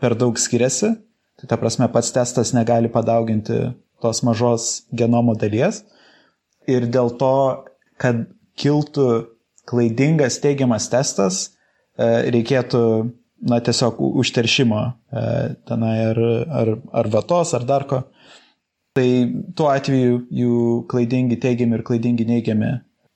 per 0.00 0.16
daug 0.18 0.38
skiriasi. 0.38 0.92
Tai 1.40 1.48
ta 1.48 1.56
prasme, 1.56 1.88
pats 1.92 2.12
testas 2.12 2.52
negali 2.52 2.90
padauginti 2.92 3.62
tos 4.02 4.22
mažos 4.26 4.82
genomo 4.96 5.34
dalies 5.38 5.82
ir 6.68 6.88
dėl 6.92 7.14
to, 7.20 7.34
kad 8.00 8.26
kiltų 8.60 9.08
klaidingas 9.70 10.40
teigiamas 10.42 10.88
testas, 10.92 11.42
e, 11.96 12.08
reikėtų 12.34 12.82
na, 13.48 13.60
tiesiog 13.64 14.00
užteršimo 14.00 14.80
e, 14.84 15.24
tenai 15.68 15.96
ar, 16.10 16.22
ar, 16.62 16.72
ar 17.02 17.10
vatos, 17.12 17.54
ar 17.56 17.66
dar 17.68 17.86
ko. 17.88 18.02
Tai 18.96 19.08
tuo 19.56 19.68
atveju 19.70 20.24
jų 20.34 20.54
klaidingi 20.90 21.38
teigiami 21.40 21.78
ir 21.78 21.84
klaidingi 21.86 22.26
neigiami 22.26 22.72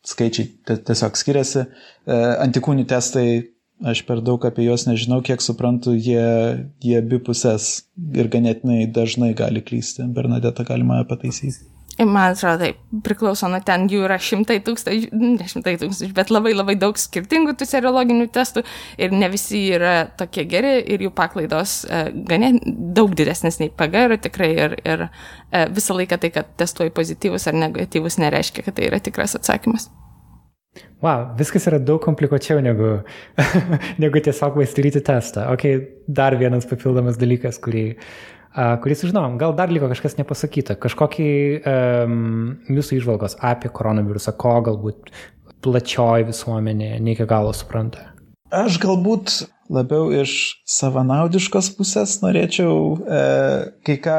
skaičiai 0.07 0.77
tiesiog 0.87 1.19
skiriasi. 1.19 1.65
E, 1.65 2.21
antikūnių 2.45 2.87
testai, 2.89 3.27
aš 3.85 4.05
per 4.09 4.23
daug 4.25 4.45
apie 4.47 4.69
juos 4.69 4.87
nežinau, 4.87 5.21
kiek 5.27 5.43
suprantu, 5.43 5.97
jie, 5.97 6.25
jie 6.85 6.99
abi 7.01 7.21
pusės 7.27 7.89
ir 8.15 8.31
ganėtinai 8.33 8.85
dažnai 8.95 9.33
gali 9.37 9.65
klysti. 9.67 10.07
Bernadeta 10.15 10.67
galima 10.69 11.03
pataisyti. 11.09 11.74
Man 11.99 12.33
atrodo, 12.33 12.59
taip, 12.65 12.79
priklauso 13.07 13.47
nuo 13.51 13.61
ten, 13.63 13.85
jų 13.91 14.01
yra 14.09 14.17
šimtai 14.19 14.57
tūkstančių, 14.67 15.13
ne 15.15 15.47
šimtai 15.47 15.77
tūkstančių, 15.79 16.11
bet 16.17 16.33
labai 16.35 16.51
labai 16.57 16.75
daug 16.81 16.99
skirtingų 16.99 17.55
tų 17.61 17.69
serologinių 17.71 18.27
testų 18.35 18.65
ir 18.99 19.15
ne 19.15 19.29
visi 19.31 19.61
yra 19.77 19.95
tokie 20.19 20.43
geri 20.51 20.81
ir 20.91 21.07
jų 21.07 21.13
paklaidos 21.15 21.85
e, 21.87 22.05
ganė 22.27 22.57
daug 22.67 23.15
didesnės 23.15 23.61
nei 23.63 23.71
PGR 23.71 24.19
tikrai 24.27 24.51
ir, 24.57 24.79
ir 24.83 25.07
e, 25.07 25.67
visą 25.71 25.95
laiką 26.01 26.19
tai, 26.19 26.35
kad 26.35 26.51
testuoji 26.59 26.95
pozityvus 26.99 27.47
ar 27.51 27.61
negatyvus, 27.63 28.19
nereiškia, 28.27 28.67
kad 28.67 28.81
tai 28.81 28.91
yra 28.91 28.99
tikras 28.99 29.39
atsakymas. 29.39 29.93
Wow, 31.05 31.35
viskas 31.39 31.67
yra 31.69 31.79
daug 31.79 32.01
komplikuočiau 32.03 32.63
negu, 32.65 32.97
negu 34.03 34.23
tiesiog 34.25 34.57
vaistaryti 34.59 35.03
testą. 35.05 35.47
Ok, 35.53 35.67
dar 36.09 36.35
vienas 36.41 36.67
papildomas 36.67 37.19
dalykas, 37.21 37.61
kurį 37.63 37.91
kurį 38.55 38.97
sužinom. 39.01 39.39
Gal 39.41 39.55
dar 39.59 39.73
liko 39.73 39.89
kažkas 39.91 40.19
nepasakyta, 40.21 40.77
kažkokį 40.79 41.31
um, 41.61 42.19
jūsų 42.71 43.01
išvalgos 43.01 43.39
apie 43.43 43.71
koronavirusą, 43.75 44.37
ko 44.39 44.57
galbūt 44.69 45.11
plačioji 45.65 46.29
visuomenė 46.29 46.99
ne 47.01 47.15
iki 47.17 47.27
galo 47.29 47.53
supranta. 47.57 48.11
Aš 48.55 48.79
galbūt 48.83 49.41
labiau 49.73 50.11
iš 50.15 50.61
savanaudiškos 50.69 51.71
pusės 51.79 52.19
norėčiau 52.23 52.75
e, 53.01 53.23
kai 53.87 53.97
ką 54.05 54.19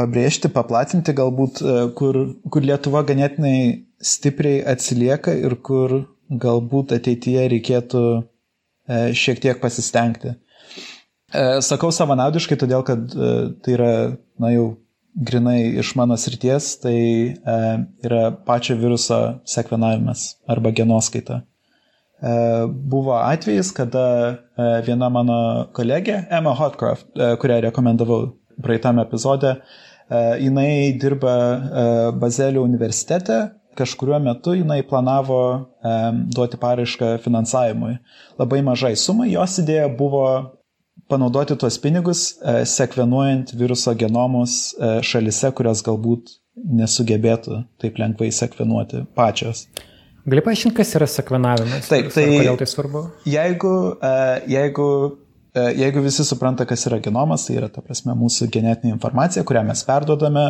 pabrėžti, 0.00 0.50
paplatinti, 0.54 1.14
galbūt, 1.16 1.60
e, 1.60 1.76
kur, 1.98 2.18
kur 2.50 2.66
Lietuva 2.66 3.04
ganėtinai 3.06 3.86
stipriai 4.00 4.62
atsilieka 4.72 5.36
ir 5.36 5.58
kur 5.66 6.00
galbūt 6.30 6.96
ateityje 6.96 7.48
reikėtų 7.54 8.04
e, 8.16 8.22
šiek 9.16 9.42
tiek 9.44 9.60
pasistengti. 9.62 10.34
E, 11.30 11.42
sakau 11.62 11.92
savanaudiškai, 11.94 12.58
todėl 12.58 12.82
kad 12.86 13.12
e, 13.14 13.34
tai 13.62 13.74
yra, 13.76 13.90
na 14.42 14.50
jau 14.50 14.64
grinai 15.26 15.76
iš 15.82 15.92
mano 15.98 16.16
srities, 16.18 16.72
tai 16.82 16.96
e, 17.34 17.60
yra 18.06 18.22
pačio 18.46 18.76
viruso 18.80 19.20
sekvenavimas 19.48 20.32
arba 20.50 20.74
genoskaita. 20.74 21.44
Buvo 22.20 23.14
atvejis, 23.16 23.70
kada 23.72 24.02
viena 24.84 25.06
mano 25.08 25.36
kolegė, 25.72 26.18
Emma 26.28 26.52
Hotcroft, 26.52 27.06
kurią 27.16 27.62
rekomendavau 27.64 28.34
praeitame 28.60 29.00
epizode, 29.06 29.54
jinai 30.44 30.98
dirba 31.00 31.32
Bazelio 32.20 32.66
universitete, 32.68 33.38
kažkuriuo 33.80 34.20
metu 34.20 34.52
jinai 34.52 34.82
planavo 34.84 35.40
duoti 36.36 36.60
paraišką 36.60 37.14
finansavimui. 37.24 37.96
Labai 38.36 38.60
mažai 38.68 38.92
sumai, 39.00 39.30
jos 39.32 39.56
idėja 39.64 39.88
buvo 39.88 40.26
panaudoti 41.10 41.56
tuos 41.58 41.78
pinigus, 41.82 42.36
e, 42.42 42.64
sekvenuojant 42.66 43.54
viruso 43.58 43.94
genomus 43.98 44.56
e, 44.72 44.92
šalise, 45.06 45.50
kurios 45.56 45.82
galbūt 45.86 46.36
nesugebėtų 46.80 47.62
taip 47.80 47.98
lengvai 48.00 48.30
sekvenuoti 48.34 49.04
pačios. 49.16 49.66
Gali 50.30 50.44
paaiškinti, 50.44 50.76
kas 50.76 50.92
yra 50.98 51.08
sekvenavimas? 51.08 51.88
Taip, 51.90 52.10
tai 52.14 52.26
kodėl 52.28 52.58
tai 52.60 52.68
svarbu? 52.70 53.04
Jeigu, 53.28 53.72
e, 53.96 54.12
jeigu, 54.54 54.88
jeigu 55.80 56.04
visi 56.04 56.26
supranta, 56.28 56.66
kas 56.68 56.84
yra 56.90 57.00
genomas, 57.02 57.46
tai 57.48 57.56
yra, 57.58 57.70
ta 57.72 57.82
prasme, 57.84 58.14
mūsų 58.18 58.50
genetinė 58.52 58.94
informacija, 58.94 59.44
kurią 59.48 59.64
mes 59.70 59.82
perdodame 59.88 60.44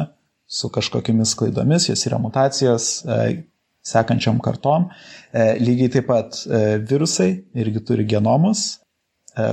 su 0.50 0.68
kažkokiamis 0.74 1.36
klaidomis, 1.38 1.86
jos 1.88 2.02
yra 2.10 2.18
mutacijos 2.20 2.90
sekančiam 3.86 4.40
kartom. 4.42 4.88
Lygiai 5.62 5.92
taip 5.94 6.08
pat 6.10 6.42
virusai 6.90 7.30
irgi 7.62 7.84
turi 7.86 8.04
genomus, 8.10 8.80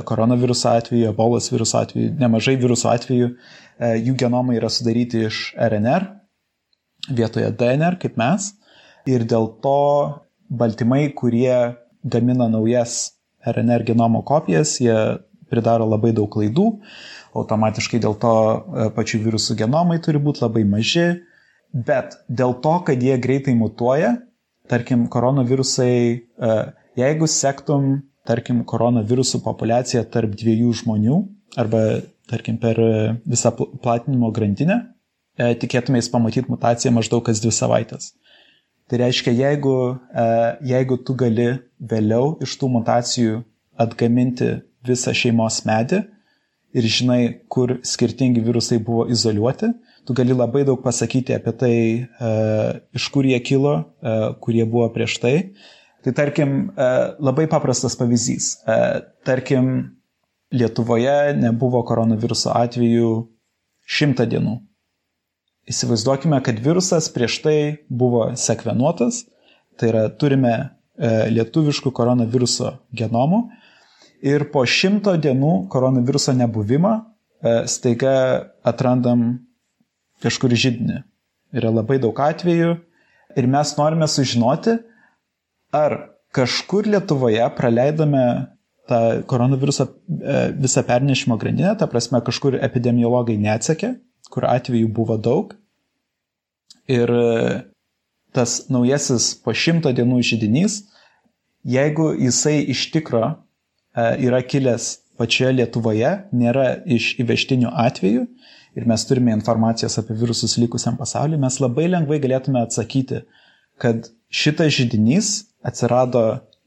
koronaviruso 0.05 0.69
atveju, 0.69 1.09
ebolos 1.09 1.51
viruso 1.51 1.77
atveju, 1.77 2.13
nemažai 2.19 2.55
viruso 2.57 2.89
atveju, 2.89 3.33
e, 3.77 3.91
jų 4.07 4.15
genomai 4.17 4.57
yra 4.57 4.69
sudaryti 4.73 5.25
iš 5.27 5.51
RNR 5.53 6.07
vietoje 7.13 7.51
DNR, 7.53 7.99
kaip 8.01 8.17
mes. 8.17 8.51
Ir 9.07 9.23
dėl 9.29 9.47
to 9.63 9.77
baltymai, 10.49 11.07
kurie 11.15 11.77
gamina 12.03 12.49
naujas 12.49 13.13
RNR 13.47 13.85
genomo 13.87 14.23
kopijas, 14.25 14.79
jie 14.81 14.97
pridaro 15.47 15.85
labai 15.87 16.11
daug 16.11 16.27
klaidų, 16.33 16.67
automatiškai 17.37 18.01
dėl 18.03 18.17
to 18.19 18.33
e, 18.33 18.89
pačių 18.97 19.21
virusų 19.29 19.59
genomai 19.61 20.01
turi 20.03 20.19
būti 20.19 20.43
labai 20.43 20.65
maži, 20.67 21.07
bet 21.71 22.17
dėl 22.27 22.57
to, 22.63 22.79
kad 22.87 23.03
jie 23.03 23.15
greitai 23.21 23.53
mutuoja, 23.55 24.17
tarkim, 24.67 25.05
koronavirusai, 25.07 26.27
jeigu 26.99 27.27
sektum 27.31 28.01
tarkim, 28.27 28.61
koronavirusų 28.67 29.41
populiacija 29.45 30.03
tarp 30.11 30.35
dviejų 30.37 30.73
žmonių 30.81 31.17
arba, 31.59 31.83
tarkim, 32.29 32.59
per 32.61 32.79
visą 33.27 33.53
platinimo 33.55 34.31
grandinę, 34.35 34.81
e, 35.37 35.53
tikėtumės 35.61 36.11
pamatyti 36.13 36.51
mutaciją 36.51 36.93
maždaug 36.95 37.23
kas 37.27 37.41
dvi 37.43 37.53
savaitės. 37.55 38.11
Tai 38.87 39.01
reiškia, 39.03 39.33
jeigu, 39.35 39.77
e, 40.11 40.27
jeigu 40.73 40.99
tu 41.03 41.15
gali 41.19 41.49
vėliau 41.79 42.35
iš 42.43 42.57
tų 42.59 42.71
mutacijų 42.77 43.41
atgaminti 43.79 44.57
visą 44.87 45.13
šeimos 45.15 45.63
medį 45.67 46.03
ir 46.77 46.87
žinai, 46.87 47.21
kur 47.49 47.77
skirtingi 47.87 48.43
virusai 48.43 48.77
buvo 48.83 49.07
izoliuoti, 49.11 49.71
tu 50.07 50.15
gali 50.15 50.35
labai 50.35 50.63
daug 50.67 50.79
pasakyti 50.83 51.35
apie 51.35 51.53
tai, 51.59 51.75
e, 52.05 52.31
iš 52.95 53.09
kur 53.11 53.27
jie 53.27 53.39
kilo, 53.43 53.79
kur 54.43 54.55
jie 54.55 54.67
buvo 54.67 54.87
prieš 54.95 55.19
tai 55.23 55.35
Tai 56.07 56.13
tarkim, 56.13 56.69
e, 56.71 57.15
labai 57.19 57.49
paprastas 57.51 57.95
pavyzdys. 57.99 58.63
E, 58.63 58.75
tarkim, 59.27 59.91
Lietuvoje 60.55 61.33
nebuvo 61.35 61.81
koronaviruso 61.83 62.53
atvejų 62.55 63.09
šimtą 63.83 64.23
dienų. 64.31 64.53
Įsivaizduokime, 65.67 66.39
kad 66.45 66.61
virusas 66.63 67.09
prieš 67.11 67.41
tai 67.43 67.57
buvo 67.91 68.29
sekvenuotas, 68.39 69.25
tai 69.75 69.91
yra 69.91 70.05
turime 70.07 70.53
e, 70.55 71.11
lietuviškų 71.35 71.91
koronaviruso 71.91 72.77
genomų 72.95 73.43
ir 74.23 74.47
po 74.55 74.63
šimto 74.63 75.17
dienų 75.19 75.67
koronaviruso 75.67 76.31
nebuvimą 76.39 76.95
staiga 77.67 78.15
atrandam 78.63 79.33
kažkur 80.23 80.55
žydinį. 80.55 81.03
Yra 81.59 81.75
labai 81.75 81.99
daug 81.99 82.15
atvejų 82.15 82.77
ir 83.35 83.51
mes 83.51 83.75
norime 83.75 84.07
sužinoti, 84.07 84.79
ar 85.71 85.97
kažkur 86.35 86.87
Lietuvoje 86.87 87.45
praleidome 87.57 88.25
tą 88.87 89.23
koronaviruso 89.27 89.87
e, 89.87 90.53
visą 90.55 90.83
pernešimo 90.83 91.37
grandinę, 91.37 91.75
ta 91.75 91.87
prasme, 91.91 92.21
kažkur 92.23 92.55
epidemiologai 92.63 93.37
neatsakė, 93.41 93.95
kur 94.31 94.47
atvejų 94.47 94.91
buvo 94.95 95.17
daug. 95.19 95.55
Ir 96.87 97.11
e, 97.11 97.63
tas 98.35 98.61
naujasis 98.71 99.33
po 99.43 99.55
šimto 99.55 99.91
dienų 99.95 100.21
žydinys, 100.23 100.85
jeigu 101.67 102.13
jisai 102.15 102.61
iš 102.71 102.87
tikro 102.93 103.25
e, 103.27 103.35
yra 104.27 104.39
kilęs 104.43 104.93
pačioje 105.19 105.57
Lietuvoje, 105.57 106.13
nėra 106.31 106.69
iš 106.85 107.15
įvežtinių 107.23 107.73
atvejų 107.87 108.23
ir 108.77 108.87
mes 108.87 109.03
turime 109.09 109.33
informacijos 109.33 109.97
apie 109.99 110.15
virusus 110.15 110.55
likusiam 110.61 110.95
pasauliu, 110.99 111.39
mes 111.41 111.59
labai 111.59 111.87
lengvai 111.89 112.21
galėtume 112.23 112.61
atsakyti, 112.61 113.23
kad 113.81 114.07
šitas 114.29 114.75
žydinys 114.77 115.31
atsirado 115.67 116.23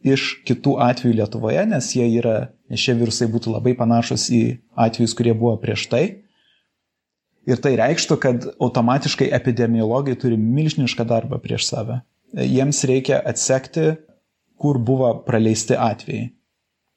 iš 0.06 0.40
kitų 0.48 0.78
atvejų 0.80 1.18
Lietuvoje, 1.18 1.62
nes 1.68 1.90
jie 1.96 2.06
yra, 2.20 2.50
nes 2.72 2.80
šie 2.80 2.96
virusai 2.98 3.28
būtų 3.32 3.54
labai 3.56 3.74
panašus 3.76 4.28
į 4.32 4.42
atvejus, 4.80 5.14
kurie 5.16 5.34
buvo 5.36 5.56
prieš 5.60 5.86
tai. 5.92 6.04
Ir 7.48 7.60
tai 7.60 7.74
reikštų, 7.80 8.16
kad 8.20 8.46
automatiškai 8.60 9.30
epidemiologai 9.36 10.16
turi 10.20 10.36
milžinišką 10.40 11.06
darbą 11.08 11.40
prieš 11.42 11.70
save. 11.72 12.00
Jiems 12.36 12.84
reikia 12.86 13.18
atsekti, 13.26 13.94
kur 14.60 14.78
buvo 14.78 15.12
praleisti 15.26 15.76
atvejai. 15.76 16.30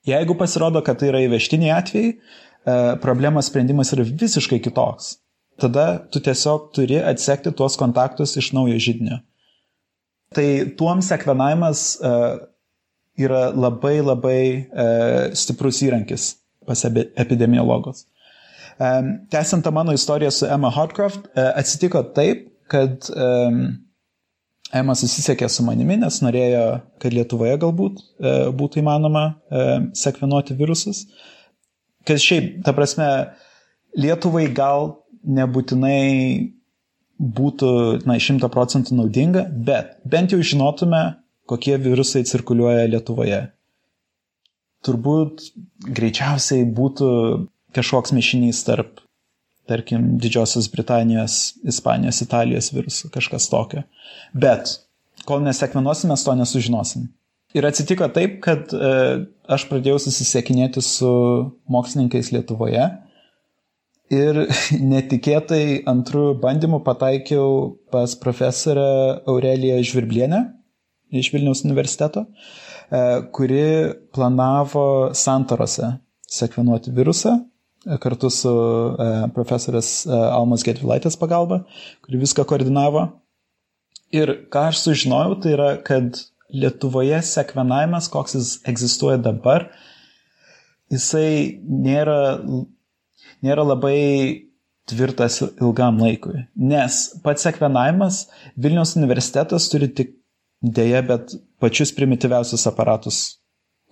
Jeigu 0.08 0.36
pasirodo, 0.36 0.82
kad 0.84 1.00
tai 1.00 1.14
yra 1.14 1.22
įvežtiniai 1.24 1.72
atvejai, 1.78 2.10
e, 2.12 2.74
problemos 3.04 3.48
sprendimas 3.48 3.94
yra 3.96 4.04
visiškai 4.04 4.60
kitoks. 4.66 5.16
Tada 5.64 5.86
tu 6.12 6.20
tiesiog 6.24 6.74
turi 6.76 7.00
atsekti 7.00 7.54
tuos 7.56 7.78
kontaktus 7.80 8.36
iš 8.42 8.52
naujo 8.58 8.76
žydinio. 8.84 9.22
Tai 10.34 10.48
tuom 10.80 11.02
sekvenavimas 11.06 11.84
e, 11.98 12.14
yra 13.24 13.46
labai 13.54 14.00
labai 14.02 14.42
e, 14.66 14.88
stiprus 15.38 15.82
įrankis 15.86 16.34
pas 16.68 16.80
epidemiologus. 16.88 18.06
Tęsiant 19.30 19.62
tą 19.66 19.72
mano 19.76 19.94
istoriją 19.94 20.32
su 20.32 20.48
Emma 20.50 20.72
Hotcroft, 20.74 21.28
atsitiko 21.36 22.02
taip, 22.16 22.48
kad 22.72 23.06
Ema 24.74 24.96
susisiekė 24.98 25.46
su 25.52 25.62
manimi, 25.68 26.00
nes 26.02 26.18
norėjo, 26.24 26.64
kad 27.04 27.14
Lietuvoje 27.14 27.60
galbūt 27.62 28.00
būtų 28.58 28.82
įmanoma 28.82 29.26
sekvenuoti 30.00 30.58
virusus. 30.58 31.04
Kas 32.08 32.24
šiaip, 32.26 32.64
ta 32.66 32.74
prasme, 32.74 33.10
Lietuvai 34.00 34.48
gal 34.56 34.90
nebūtinai 35.24 36.54
būtų, 37.24 37.72
na, 38.10 38.18
šimta 38.20 38.50
procentų 38.52 38.98
naudinga, 38.98 39.46
bet 39.48 39.98
bent 40.10 40.34
jau 40.34 40.42
žinotume, 40.44 41.04
kokie 41.50 41.78
virusai 41.82 42.24
cirkuliuoja 42.28 42.88
Lietuvoje. 42.92 43.42
Turbūt 44.84 45.48
greičiausiai 45.96 46.66
būtų 46.68 47.10
kažkoks 47.76 48.14
mišinys 48.16 48.62
tarp, 48.68 49.00
tarkim, 49.70 50.18
Didžiosios 50.20 50.68
Britanijos, 50.72 51.54
Ispanijos, 51.64 52.20
Italijos 52.26 52.72
virusų, 52.76 53.12
kažkas 53.14 53.48
tokio. 53.52 53.86
Bet 54.36 54.76
kol 55.28 55.44
nesekvenuosim, 55.46 56.12
mes 56.12 56.26
to 56.26 56.36
nesužinosim. 56.36 57.08
Ir 57.54 57.68
atsitiko 57.70 58.08
taip, 58.12 58.40
kad 58.44 58.72
e, 58.74 58.92
aš 59.46 59.68
pradėjau 59.70 60.00
susisiekinėti 60.02 60.82
su 60.84 61.14
mokslininkais 61.72 62.32
Lietuvoje 62.34 62.88
ir 64.14 64.44
netikėtai 64.94 65.84
antrų 65.90 66.34
bandymų 66.44 66.84
pataikiau 66.86 67.74
pas 67.94 68.16
profesorę 68.20 68.90
Aureliją 69.30 69.82
Žvirblienę 69.84 70.44
iš 71.14 71.30
Vilniaus 71.34 71.64
universiteto, 71.66 72.26
e, 72.26 73.02
kuri 73.36 73.66
planavo 74.16 74.86
santarose 75.18 75.96
sekvenuoti 76.26 76.94
virusą 76.96 77.38
kartu 78.02 78.30
su 78.32 78.52
e, 78.52 79.08
profesorės 79.36 79.90
e, 80.08 80.14
Almas 80.16 80.64
Getvilaitės 80.66 81.18
pagalba, 81.20 81.64
kuri 82.06 82.22
viską 82.22 82.46
koordinavo. 82.48 83.08
Ir 84.14 84.32
ką 84.54 84.70
aš 84.72 84.84
sužinojau, 84.86 85.40
tai 85.44 85.58
yra, 85.58 85.72
kad 85.86 86.22
Lietuvoje 86.54 87.18
sekvenavimas, 87.26 88.08
koks 88.14 88.36
jis 88.38 88.50
egzistuoja 88.70 89.18
dabar, 89.26 89.72
jisai 90.94 91.58
nėra, 91.66 92.38
nėra 93.44 93.66
labai 93.68 94.00
tvirtas 94.90 95.40
ilgam 95.44 96.02
laikui. 96.04 96.46
Nes 96.56 97.06
pats 97.24 97.46
sekvenavimas 97.46 98.26
Vilniaus 98.60 98.98
universitetas 99.00 99.70
turi 99.72 99.88
tik 99.88 100.18
dėja, 100.64 101.04
bet 101.08 101.36
pačius 101.64 101.92
primityviausius 101.96 102.68
aparatus 102.72 103.24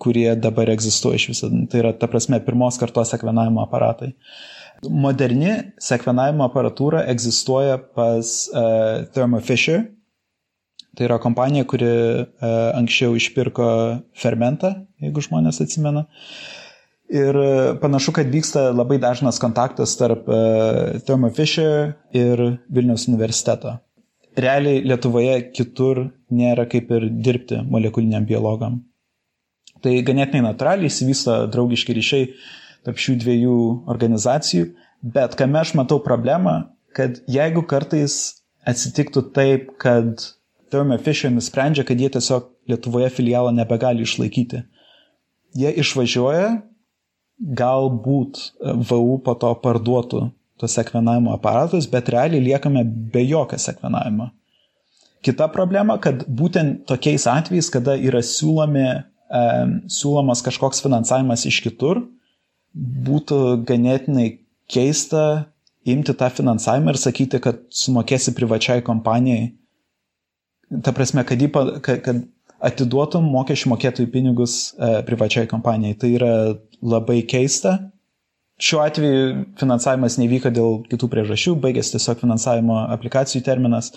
kurie 0.01 0.33
dabar 0.35 0.71
egzistuoja 0.73 1.19
iš 1.19 1.27
viso. 1.31 1.49
Tai 1.69 1.83
yra, 1.83 1.93
ta 1.97 2.09
prasme, 2.09 2.41
pirmos 2.45 2.79
kartos 2.81 3.13
sekvenavimo 3.13 3.61
aparatai. 3.63 4.13
Moderni 4.89 5.53
sekvenavimo 5.83 6.47
aparatūra 6.47 7.03
egzistuoja 7.11 7.77
pas 7.97 8.31
uh, 8.49 9.03
Thermo 9.13 9.41
Fisher. 9.45 9.83
Tai 10.97 11.05
yra 11.07 11.19
kompanija, 11.23 11.67
kuri 11.69 11.91
uh, 11.91 12.25
anksčiau 12.79 13.13
išpirko 13.19 13.67
fermentą, 14.17 14.73
jeigu 15.03 15.23
žmonės 15.27 15.61
atsimena. 15.63 16.07
Ir 17.11 17.35
panašu, 17.81 18.13
kad 18.15 18.29
vyksta 18.31 18.69
labai 18.71 18.95
dažnas 19.01 19.39
kontaktas 19.39 19.97
tarp 19.99 20.29
uh, 20.31 20.99
Thermo 21.03 21.27
Fisher 21.35 21.97
ir 22.15 22.39
Vilniaus 22.71 23.09
universiteto. 23.11 23.75
Realiai 24.39 24.79
Lietuvoje 24.87 25.33
kitur 25.51 26.05
nėra 26.31 26.63
kaip 26.71 26.93
ir 26.95 27.09
dirbti 27.11 27.59
molekuliniam 27.67 28.23
biologam. 28.23 28.79
Tai 29.83 29.97
ganėtinai 30.07 30.45
natūraliai 30.45 30.87
įsivysto 30.87 31.35
draugiški 31.51 31.97
ryšiai 31.97 32.31
tarp 32.85 33.01
šių 33.01 33.17
dviejų 33.25 33.57
organizacijų, 33.91 34.71
bet 35.03 35.35
kame 35.35 35.59
aš 35.59 35.75
matau 35.75 35.99
problemą, 36.05 36.55
kad 36.95 37.19
jeigu 37.27 37.65
kartais 37.67 38.17
atsitiktų 38.63 39.27
taip, 39.35 39.71
kad 39.81 40.29
Thermo 40.71 40.95
Fisher 41.03 41.33
nusprendžia, 41.33 41.83
kad 41.83 41.99
jie 41.99 42.07
tiesiog 42.13 42.47
Lietuvoje 42.71 43.09
filialą 43.11 43.51
nebegali 43.51 44.05
išlaikyti, 44.07 44.61
jie 45.59 45.71
išvažiuoja, 45.81 46.61
galbūt 47.41 48.39
VU 48.61 49.17
po 49.25 49.35
to 49.39 49.53
parduotų 49.63 50.27
tos 50.61 50.75
sekvenavimo 50.77 51.33
aparatus, 51.33 51.87
bet 51.89 52.11
realiai 52.13 52.43
liekame 52.43 52.83
be 52.85 53.23
jokio 53.25 53.57
sekvenavimo. 53.57 54.29
Kita 55.25 55.47
problema, 55.53 55.97
kad 56.01 56.23
būtent 56.25 56.83
tokiais 56.89 57.27
atvejais, 57.29 57.69
kada 57.73 57.95
yra 57.97 58.21
siūlomi 58.25 58.85
siūlomas 59.91 60.43
kažkoks 60.43 60.81
finansavimas 60.83 61.45
iš 61.47 61.61
kitur, 61.63 62.03
būtų 62.75 63.63
ganėtinai 63.67 64.41
keista 64.71 65.47
imti 65.87 66.13
tą 66.15 66.29
finansavimą 66.31 66.93
ir 66.93 66.99
sakyti, 66.99 67.39
kad 67.43 67.63
sumokėsi 67.73 68.35
privačiai 68.37 68.83
kompanijai. 68.85 69.51
Ta 70.83 70.93
prasme, 70.95 71.23
kad, 71.27 71.41
jį, 71.41 71.49
kad, 71.83 72.03
kad 72.05 72.21
atiduotum 72.65 73.25
mokesčių 73.33 73.71
mokėtojų 73.73 74.09
pinigus 74.13 74.57
e, 74.73 75.01
privačiai 75.07 75.49
kompanijai. 75.49 75.97
Tai 76.01 76.11
yra 76.17 76.33
labai 76.81 77.21
keista. 77.29 77.77
Šiuo 78.61 78.83
atveju 78.83 79.45
finansavimas 79.57 80.19
nevyko 80.21 80.51
dėl 80.53 80.81
kitų 80.91 81.09
priežasčių, 81.09 81.55
baigėsi 81.63 81.95
tiesiog 81.95 82.21
finansavimo 82.21 82.77
aplikacijų 82.93 83.41
terminas, 83.47 83.89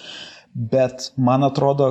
bet 0.55 1.11
man 1.21 1.45
atrodo, 1.45 1.91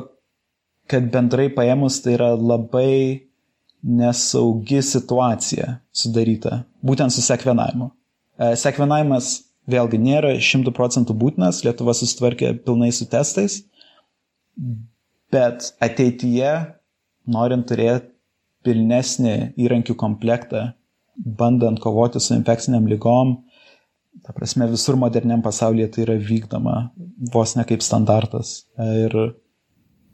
kad 0.89 1.05
bendrai 1.13 1.51
paėmus 1.53 2.01
tai 2.03 2.17
yra 2.17 2.32
labai 2.34 3.30
nesaugi 3.84 4.82
situacija 4.82 5.78
sudaryta, 5.93 6.63
būtent 6.82 7.13
su 7.13 7.21
sekvenavimu. 7.21 7.91
E, 8.41 8.55
sekvenavimas 8.57 9.36
vėlgi 9.69 9.99
nėra 10.01 10.34
100 10.41 10.74
procentų 10.76 11.15
būtinas, 11.19 11.61
Lietuva 11.67 11.93
susitvarkė 11.95 12.55
pilnai 12.65 12.89
su 12.95 13.05
testais, 13.11 13.61
bet 15.34 15.73
ateityje, 15.84 16.53
norint 17.34 17.67
turėti 17.69 18.11
pilnesnį 18.63 19.36
įrankių 19.59 19.95
komplektą, 19.99 20.69
bandant 21.17 21.81
kovoti 21.84 22.21
su 22.23 22.34
infekciniam 22.38 22.88
lygom, 22.89 23.36
ta 24.23 24.34
prasme 24.36 24.69
visur 24.71 24.97
moderniam 24.99 25.41
pasaulyje 25.43 25.89
tai 25.93 26.03
yra 26.05 26.17
vykdoma 26.21 26.75
vos 27.34 27.55
ne 27.57 27.65
kaip 27.67 27.84
standartas. 27.84 28.63
Ir 28.79 29.15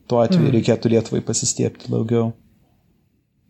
tuo 0.09 0.22
atveju 0.24 0.47
mm. 0.47 0.53
reikėtų 0.55 0.93
Lietuvai 0.95 1.22
pasistiepti 1.26 1.91
daugiau. 1.91 2.32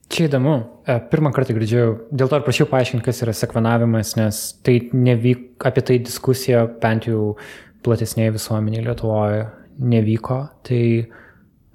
Čia 0.10 0.26
įdomu. 0.26 0.56
E, 0.90 0.96
pirmą 1.12 1.30
kartą 1.36 1.54
girdžiu, 1.54 1.84
dėl 2.10 2.32
to 2.32 2.40
ir 2.40 2.46
prašiau 2.48 2.66
paaiškinti, 2.72 3.06
kas 3.06 3.22
yra 3.22 3.36
sekvenavimas, 3.38 4.16
nes 4.18 4.42
tai 4.66 4.80
nevyk, 4.90 5.52
apie 5.70 5.84
tai 5.86 6.00
diskusija 6.02 6.66
bent 6.82 7.06
jau 7.08 7.36
platesnėje 7.86 8.34
visuomenėje 8.40 8.88
Lietuvoje 8.88 9.44
nevyko. 9.94 10.40
Tai, 10.66 10.82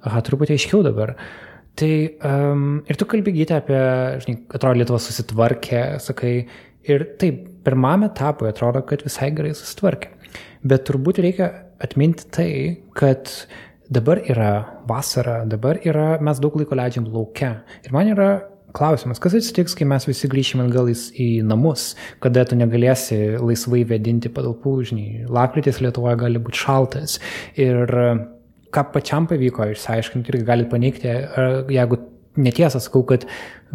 aha, 0.05 0.23
truputį 0.25 0.55
aiškiau 0.57 0.83
dabar. 0.85 1.15
Tai 1.75 1.91
um, 2.29 2.79
ir 2.87 2.99
tu 2.99 3.07
kalbėgyti 3.11 3.55
apie, 3.57 3.81
žinai, 4.23 4.39
atrodo, 4.55 4.79
Lietuva 4.79 5.01
susitvarkė, 5.03 5.83
sakai, 6.03 6.33
ir 6.87 7.07
taip, 7.19 7.43
pirmame 7.67 8.07
etapui 8.07 8.47
atrodo, 8.47 8.85
kad 8.87 9.03
visai 9.03 9.33
gerai 9.35 9.51
susitvarkė. 9.57 10.13
Bet 10.65 10.87
turbūt 10.87 11.19
reikia 11.25 11.49
atminti 11.83 12.29
tai, 12.33 12.51
kad 12.95 13.27
uh, 13.27 13.63
dabar 13.89 14.21
yra 14.29 14.81
vasara, 14.87 15.45
dabar 15.45 15.79
yra, 15.85 16.17
mes 16.21 16.39
daug 16.41 16.57
laiko 16.57 16.77
leidžiam 16.77 17.07
laukia. 17.11 17.61
Ir 17.85 17.93
man 17.93 18.09
yra 18.13 18.29
klausimas, 18.75 19.21
kas 19.23 19.37
atsitiks, 19.37 19.75
kai 19.77 19.87
mes 19.87 20.07
visi 20.07 20.27
grįšime 20.31 20.65
atgal 20.65 20.89
į 20.91 21.29
namus, 21.47 21.93
kada 22.23 22.43
tu 22.47 22.57
negalėsi 22.59 23.37
laisvai 23.39 23.85
vedinti 23.87 24.31
patalpų, 24.33 24.75
žinai, 24.89 25.09
lapkritis 25.31 25.79
Lietuvoje 25.83 26.19
gali 26.25 26.41
būti 26.43 26.63
šaltas. 26.65 27.19
Ir 27.55 27.95
ką 28.75 28.89
pačiam 28.93 29.29
pavyko 29.29 29.69
išsiaiškinti 29.71 30.33
ir 30.33 30.43
galite 30.47 30.71
paneigti, 30.73 31.13
jeigu 31.71 32.01
netiesą 32.35 32.81
sakau, 32.83 33.03
kad 33.07 33.25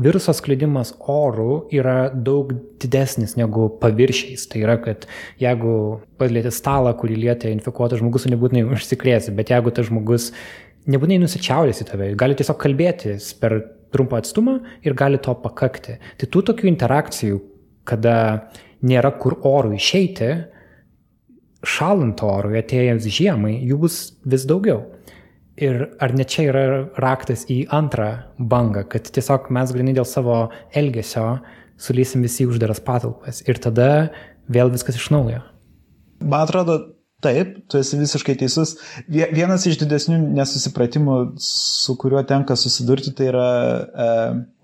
viruso 0.01 0.32
skleidimas 0.36 0.92
orų 1.09 1.72
yra 1.74 2.11
daug 2.12 2.53
didesnis 2.82 3.36
negu 3.38 3.68
paviršiais. 3.80 4.46
Tai 4.53 4.62
yra, 4.64 4.76
kad 4.82 5.07
jeigu 5.40 5.74
palieti 6.20 6.53
stalą, 6.55 6.92
kurį 7.01 7.18
lietė 7.24 7.53
infekuotas 7.55 8.03
žmogus, 8.03 8.28
nebūtinai 8.30 8.66
užsikrėsi, 8.76 9.34
bet 9.36 9.53
jeigu 9.55 9.72
tas 9.76 9.88
žmogus 9.88 10.30
nebūtinai 10.90 11.20
nusičiaudės 11.24 11.82
į 11.82 11.88
tave, 11.90 12.11
gali 12.20 12.36
tiesiog 12.38 12.61
kalbėtis 12.61 13.32
per 13.40 13.59
trumpą 13.94 14.20
atstumą 14.20 14.61
ir 14.86 14.96
gali 14.96 15.20
to 15.22 15.34
pakakti. 15.42 15.98
Tai 16.20 16.28
tų 16.30 16.44
tokių 16.51 16.70
interakcijų, 16.70 17.40
kada 17.88 18.16
nėra 18.86 19.12
kur 19.20 19.36
orų 19.44 19.74
išeiti, 19.76 20.30
šalant 21.66 22.22
orui, 22.24 22.58
atėjus 22.61 23.08
žiemai, 23.12 23.58
jų 23.66 23.80
bus 23.84 24.00
vis 24.24 24.46
daugiau. 24.48 24.84
Ir 25.61 25.90
ar 26.00 26.14
ne 26.16 26.24
čia 26.24 26.46
yra 26.48 26.62
raktas 27.02 27.44
į 27.52 27.66
antrą 27.76 28.11
bangą, 28.38 28.86
kad 28.88 29.11
tiesiog 29.12 29.50
mes 29.52 29.72
grinai 29.76 29.92
dėl 29.96 30.08
savo 30.08 30.46
elgesio 30.72 31.40
sulysim 31.80 32.24
visi 32.24 32.46
uždaras 32.48 32.80
patalpas 32.84 33.42
ir 33.48 33.61
tada 33.61 33.90
vėl 34.48 34.72
viskas 34.72 34.96
iš 34.96 35.11
naujo. 35.12 35.42
Man 36.20 36.44
atrodo, 36.44 36.78
taip, 37.24 37.54
tu 37.68 37.80
esi 37.80 37.98
visiškai 38.00 38.36
teisus. 38.40 38.74
Vienas 39.08 39.66
iš 39.68 39.78
didesnių 39.80 40.18
nesusipratimų, 40.36 41.18
su 41.44 41.96
kuriuo 42.00 42.22
tenka 42.28 42.56
susidurti, 42.56 43.12
tai 43.16 43.30
yra 43.32 43.50
e, 44.06 44.08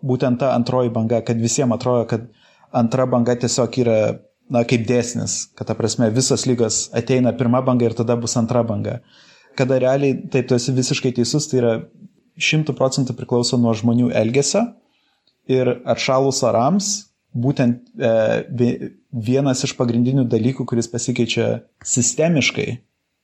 būtent 0.05 0.41
ta 0.41 0.55
antroji 0.57 0.93
banga, 0.93 1.23
kad 1.25 1.41
visiems 1.41 1.77
atrodo, 1.77 2.05
kad 2.11 2.29
antra 2.77 3.07
banga 3.09 3.37
tiesiog 3.41 3.81
yra 3.85 3.99
na, 4.53 4.63
kaip 4.69 4.87
dėsnis, 4.87 5.39
kad, 5.57 5.69
ta 5.69 5.77
prasme, 5.79 6.09
visos 6.15 6.47
lygos 6.47 6.87
ateina 6.97 7.35
pirma 7.37 7.63
banga 7.67 7.89
ir 7.89 7.97
tada 7.99 8.17
bus 8.19 8.37
antra 8.39 8.63
banga. 8.67 9.01
Kada 9.59 9.79
realiai, 9.83 10.19
taip, 10.31 10.49
tu 10.49 10.57
esi 10.57 10.75
visiškai 10.77 11.15
teisus, 11.17 11.49
tai 11.51 11.61
yra 11.63 11.75
šimtų 12.37 12.77
procentų 12.77 13.17
priklauso 13.17 13.59
nuo 13.59 13.73
žmonių 13.77 14.11
elgesio 14.15 14.63
ir 15.51 15.73
atšalus 15.89 16.43
orams, 16.47 16.91
būtent 17.37 17.81
e, 17.97 18.91
vienas 19.13 19.65
iš 19.65 19.75
pagrindinių 19.79 20.27
dalykų, 20.29 20.67
kuris 20.69 20.89
pasikeičia 20.93 21.63
sistemiškai 21.85 22.69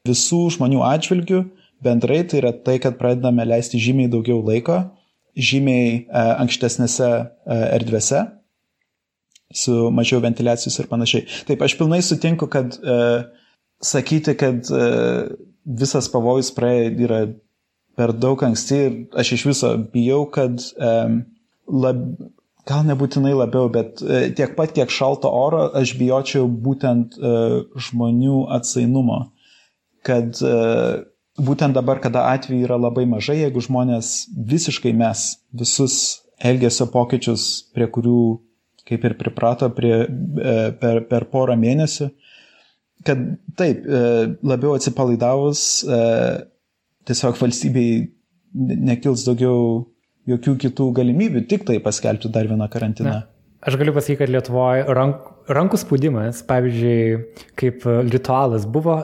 visų 0.09 0.41
žmonių 0.57 0.83
atžvilgių, 0.89 1.43
bendrai 1.85 2.23
tai 2.29 2.41
yra 2.43 2.53
tai, 2.57 2.79
kad 2.83 2.99
pradedame 2.99 3.45
leisti 3.47 3.81
žymiai 3.81 4.11
daugiau 4.13 4.41
laiko, 4.45 4.81
žymiai 5.37 5.89
e, 5.93 6.25
ankštesnėse 6.45 7.11
e, 7.13 7.25
erdvėse 7.79 8.25
su 9.55 9.91
mažiau 9.95 10.21
ventiliacijos 10.25 10.79
ir 10.79 10.91
panašiai. 10.91 11.27
Taip, 11.49 11.63
aš 11.63 11.77
pilnai 11.79 12.03
sutinku, 12.05 12.49
kad 12.53 12.77
e, 12.79 12.99
sakyti, 13.83 14.37
kad 14.39 14.69
e, 14.71 14.85
visas 15.65 16.09
pavojus 16.13 16.53
praėjo 16.57 16.93
yra 17.07 17.23
per 17.99 18.15
daug 18.17 18.43
anksti 18.43 18.79
ir 18.87 18.95
aš 19.21 19.35
iš 19.37 19.47
viso 19.51 19.73
bijau, 19.93 20.25
kad 20.33 20.59
e, 20.59 20.93
lab, 21.69 22.03
gal 22.69 22.85
nebūtinai 22.89 23.35
labiau, 23.37 23.71
bet 23.73 24.03
e, 24.03 24.25
tiek 24.37 24.57
pat, 24.59 24.75
kiek 24.77 24.93
šalto 24.93 25.31
oro, 25.31 25.67
aš 25.79 25.97
bijočiau 26.01 26.49
būtent 26.49 27.17
e, 27.19 27.37
žmonių 27.89 28.45
atsainumo. 28.59 29.21
Kad 30.07 30.41
e, 30.43 30.55
būtent 31.43 31.77
dabar, 31.77 32.01
kada 32.03 32.29
atvejų 32.33 32.67
yra 32.67 32.79
labai 32.81 33.07
mažai, 33.11 33.43
jeigu 33.43 33.63
žmonės 33.65 34.15
visiškai 34.37 34.95
mes 34.97 35.27
visus 35.53 35.99
elgesio 36.43 36.89
pokyčius, 36.91 37.69
prie 37.75 37.87
kurių 37.91 38.23
kaip 38.89 39.05
ir 39.07 39.17
priprato 39.19 39.69
prie, 39.75 39.95
e, 40.05 40.55
per, 40.81 41.03
per 41.11 41.27
porą 41.33 41.57
mėnesių, 41.59 42.09
kad 43.07 43.23
taip, 43.59 43.83
e, 43.87 44.03
labiau 44.47 44.77
atsipalaidavus, 44.77 45.65
e, 45.87 46.01
tiesiog 47.09 47.39
valstybei 47.41 48.07
nekils 48.53 49.27
daugiau 49.27 49.83
jokių 50.31 50.57
kitų 50.67 50.89
galimybių, 50.99 51.45
tik 51.51 51.67
tai 51.69 51.79
paskelbti 51.83 52.31
dar 52.33 52.47
vieną 52.51 52.69
karantiną. 52.71 53.15
Na. 53.21 53.29
Aš 53.63 53.77
galiu 53.79 53.95
pasakyti, 53.95 54.19
kad 54.19 54.31
Lietuvoje 54.35 54.87
rank, 54.99 55.27
rankų 55.51 55.79
spaudimas, 55.79 56.41
pavyzdžiui, 56.49 57.43
kaip 57.59 57.85
ritualas 58.11 58.67
buvo 58.67 58.97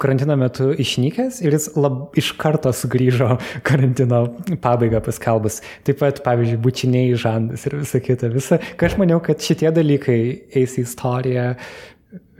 karantino 0.00 0.36
metu 0.40 0.70
išnykęs 0.82 1.40
ir 1.44 1.56
jis 1.56 1.70
lab, 1.78 1.98
iš 2.18 2.32
karto 2.40 2.72
sugrįžo 2.74 3.36
karantino 3.66 4.22
pabaigą 4.62 5.02
paskelbus. 5.04 5.60
Taip 5.88 6.00
pat, 6.02 6.22
pavyzdžiui, 6.26 6.62
bučiniai 6.62 7.16
žandas 7.20 7.66
ir 7.68 7.78
visa 7.80 8.02
kita. 8.04 8.30
Visa, 8.34 8.60
kai 8.76 8.90
aš 8.90 8.98
maniau, 9.02 9.20
kad 9.24 9.42
šitie 9.42 9.72
dalykai 9.74 10.20
eis 10.60 10.76
į 10.76 10.86
istoriją, 10.86 11.48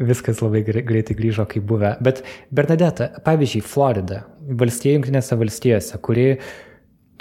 viskas 0.07 0.41
labai 0.45 0.63
greitai 0.67 1.17
grįžo 1.17 1.47
kaip 1.51 1.67
buvę. 1.69 1.97
Bet 2.05 2.23
Bernadeta, 2.55 3.11
pavyzdžiui, 3.27 3.65
Florida, 3.67 4.23
valstija 4.47 4.97
Junktinėse 4.97 5.39
valstijose, 5.41 6.01
kuri 6.05 6.31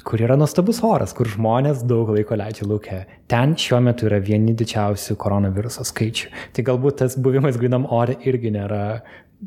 kur 0.05 0.21
yra 0.21 0.35
nuostabus 0.37 0.81
oras, 0.85 1.15
kur 1.17 1.29
žmonės 1.31 1.81
daug 1.87 2.11
laiko 2.13 2.37
leidžia 2.37 2.67
laukia. 2.69 2.99
Ten 3.31 3.55
šiuo 3.59 3.79
metu 3.85 4.05
yra 4.09 4.19
vieni 4.21 4.53
didžiausių 4.57 5.15
koronaviruso 5.21 5.85
skaičių. 5.87 6.29
Tai 6.53 6.65
galbūt 6.67 6.99
tas 7.01 7.15
buvimas 7.17 7.57
grinam 7.61 7.87
ore 7.89 8.17
irgi 8.27 8.51
nėra 8.53 8.83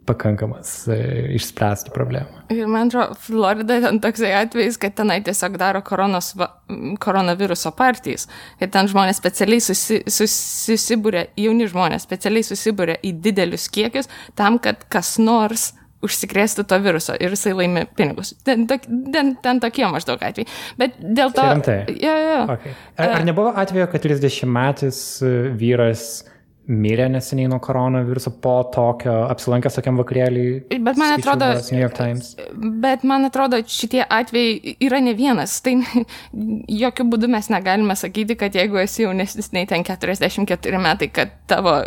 pakankamas 0.07 0.89
e, 0.89 0.99
išspręsti 1.36 1.91
problemą. 1.95 2.43
Ir 2.53 2.68
man 2.70 2.89
atrodo, 2.89 3.16
Florida 3.20 3.80
ten 3.82 4.01
toksai 4.01 4.32
atvejis, 4.43 4.78
kad 4.80 4.95
tenai 4.99 5.18
tiesiog 5.26 5.57
daro 5.61 5.82
koronos, 5.84 6.32
koronaviruso 7.03 7.72
partijas, 7.76 8.28
kad 8.61 8.72
ten 8.74 8.91
žmonės 8.91 9.20
specialiai 9.20 9.64
susi, 9.64 10.03
susibūrė, 10.09 11.28
jauni 11.41 11.68
žmonės 11.70 12.07
specialiai 12.09 12.47
susibūrė 12.47 12.99
į 13.03 13.14
didelius 13.24 13.68
kiekius 13.72 14.11
tam, 14.39 14.61
kad 14.62 14.86
kas 14.93 15.16
nors 15.22 15.72
užsikrėsti 16.05 16.62
to 16.68 16.78
viruso 16.82 17.16
ir 17.18 17.34
jisai 17.34 17.57
laimi 17.59 17.82
pinigus. 17.99 18.32
Ten, 18.47 18.66
ten, 18.68 19.34
ten 19.43 19.61
tokie 19.62 19.86
maždaug 19.91 20.22
atvejai. 20.22 20.47
Bet 20.78 20.99
dėl 21.03 21.32
to... 21.34 21.43
Rimtai. 21.43 21.78
Ja, 21.99 22.14
ja. 22.22 22.41
Okay. 22.55 22.74
Ar, 22.95 23.16
ar 23.18 23.26
nebuvo 23.26 23.51
atveju, 23.59 23.89
kad 23.91 24.07
30 24.07 24.47
metais 24.53 25.01
vyras 25.59 26.07
mirė 26.68 27.06
neseniai 27.08 27.48
nuo 27.48 27.58
koronaviruso 27.64 28.34
po 28.44 28.58
tokio 28.74 29.14
apsilankęs 29.32 29.78
tokiam 29.78 29.96
vakarėlį. 30.02 30.44
Bet 30.84 31.00
man 31.00 31.14
atrodo, 31.16 31.48
New 31.72 31.80
York 31.80 31.96
Times. 31.96 32.34
Bet 32.84 33.06
man 33.08 33.24
atrodo, 33.28 33.60
šitie 33.64 34.02
atvejai 34.04 34.74
yra 34.84 35.00
ne 35.04 35.14
vienas. 35.16 35.58
Tai 35.64 35.78
jokių 36.84 37.06
būdų 37.14 37.30
mes 37.32 37.48
negalime 37.52 37.96
sakyti, 37.96 38.36
kad 38.38 38.56
jeigu 38.58 38.82
esi 38.82 39.06
jaunesnis 39.06 39.48
nei 39.56 39.68
ten 39.70 39.86
44 39.86 40.82
metai, 40.84 41.08
kad, 41.14 41.32
tavo, 41.48 41.78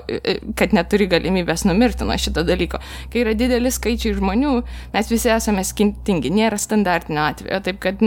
kad 0.57 0.73
neturi 0.73 1.07
galimybės 1.11 1.67
numirti 1.69 2.07
nuo 2.07 2.17
šito 2.17 2.45
dalyko. 2.47 2.81
Kai 3.13 3.21
yra 3.21 3.35
didelis 3.37 3.77
skaičiai 3.77 4.17
žmonių, 4.17 4.55
mes 4.95 5.13
visi 5.13 5.29
esame 5.33 5.65
skirtingi, 5.67 6.33
nėra 6.33 6.57
standartinio 6.61 7.27
atvejo, 7.27 7.61
taip 7.69 7.81
kad 7.85 8.01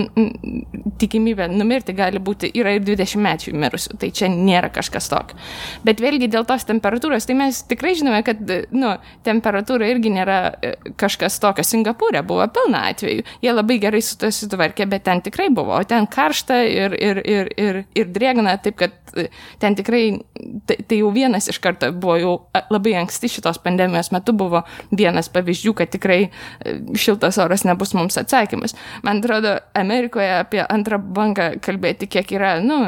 tikimybė 0.99 1.49
numirti 1.55 1.95
gali 1.95 2.18
būti, 2.22 2.51
yra 2.59 2.75
ir 2.75 2.83
20 2.83 3.22
mečių 3.22 3.55
mirusių, 3.62 3.97
tai 4.03 4.11
čia 4.14 4.29
nėra 4.33 4.75
kažkas 4.75 5.07
tokio. 5.12 5.39
Bet 5.87 6.03
vėlgi 6.03 6.33
dėl 6.33 6.47
tos 6.49 6.64
tos 6.65 6.69
temperatūros, 6.69 7.27
tai 7.27 7.37
mes 7.37 7.61
tikrai 7.69 7.95
žinome, 7.99 8.23
kad 8.25 8.41
nu, 8.73 8.95
temperatūra 9.25 9.89
irgi 9.91 10.12
nėra 10.15 10.39
e, 10.62 10.73
kažkas 11.01 11.39
tokio. 11.43 11.65
Singapūrė 11.65 12.25
buvo 12.27 12.47
pilna 12.53 12.89
atveju. 12.91 13.25
Jie 13.43 13.53
labai 13.53 13.79
gerai 13.83 14.01
su 14.03 14.17
to 14.19 14.31
sutvarkė, 14.33 14.87
bet 14.89 15.05
ten 15.05 15.23
tikrai 15.25 15.51
buvo. 15.55 15.77
O 15.77 15.85
ten 15.85 16.07
karšta 16.07 16.62
ir, 16.65 16.97
ir, 16.97 17.21
ir, 17.25 17.51
ir, 17.61 17.81
ir 17.95 18.11
drėgna, 18.15 18.57
taip 18.65 18.79
kad 18.81 18.95
e, 19.17 19.29
ten 19.62 19.77
tikrai, 19.77 20.21
tai, 20.69 20.79
tai 20.89 21.01
jau 21.01 21.12
vienas 21.15 21.49
iš 21.53 21.61
karto 21.62 21.91
buvo 21.93 22.19
jau 22.21 22.35
labai 22.73 22.97
anksti 23.03 23.31
šitos 23.37 23.61
pandemijos 23.65 24.12
metu 24.15 24.35
buvo 24.37 24.65
vienas 24.93 25.31
pavyzdžių, 25.33 25.75
kad 25.79 25.93
tikrai 25.95 26.21
e, 26.27 26.77
šiltas 26.99 27.41
oras 27.43 27.67
nebus 27.69 27.95
mums 27.97 28.19
atsakymas. 28.21 28.77
Man 29.07 29.23
atrodo, 29.23 29.59
Amerikoje 29.79 30.31
apie 30.41 30.62
antrą 30.65 31.01
bangą 31.01 31.55
kalbėti, 31.65 32.09
kiek 32.11 32.37
yra, 32.37 32.57
nu, 32.65 32.81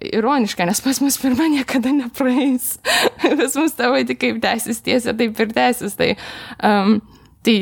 ironiška, 0.00 0.66
nes 0.68 0.80
pas 0.84 1.00
mus 1.02 1.18
pirma 1.20 1.48
niekada 1.50 1.92
nepraeis. 1.94 2.76
Vis 3.40 3.56
mus 3.58 3.76
tavo 3.78 4.00
tik 4.06 4.20
kaip 4.22 4.42
tęsis 4.42 4.82
tiesia, 4.84 5.14
taip 5.18 5.38
ir 5.40 5.54
tęsis. 5.54 5.96
Tai, 5.98 6.10
um, 6.64 6.98
tai 7.46 7.56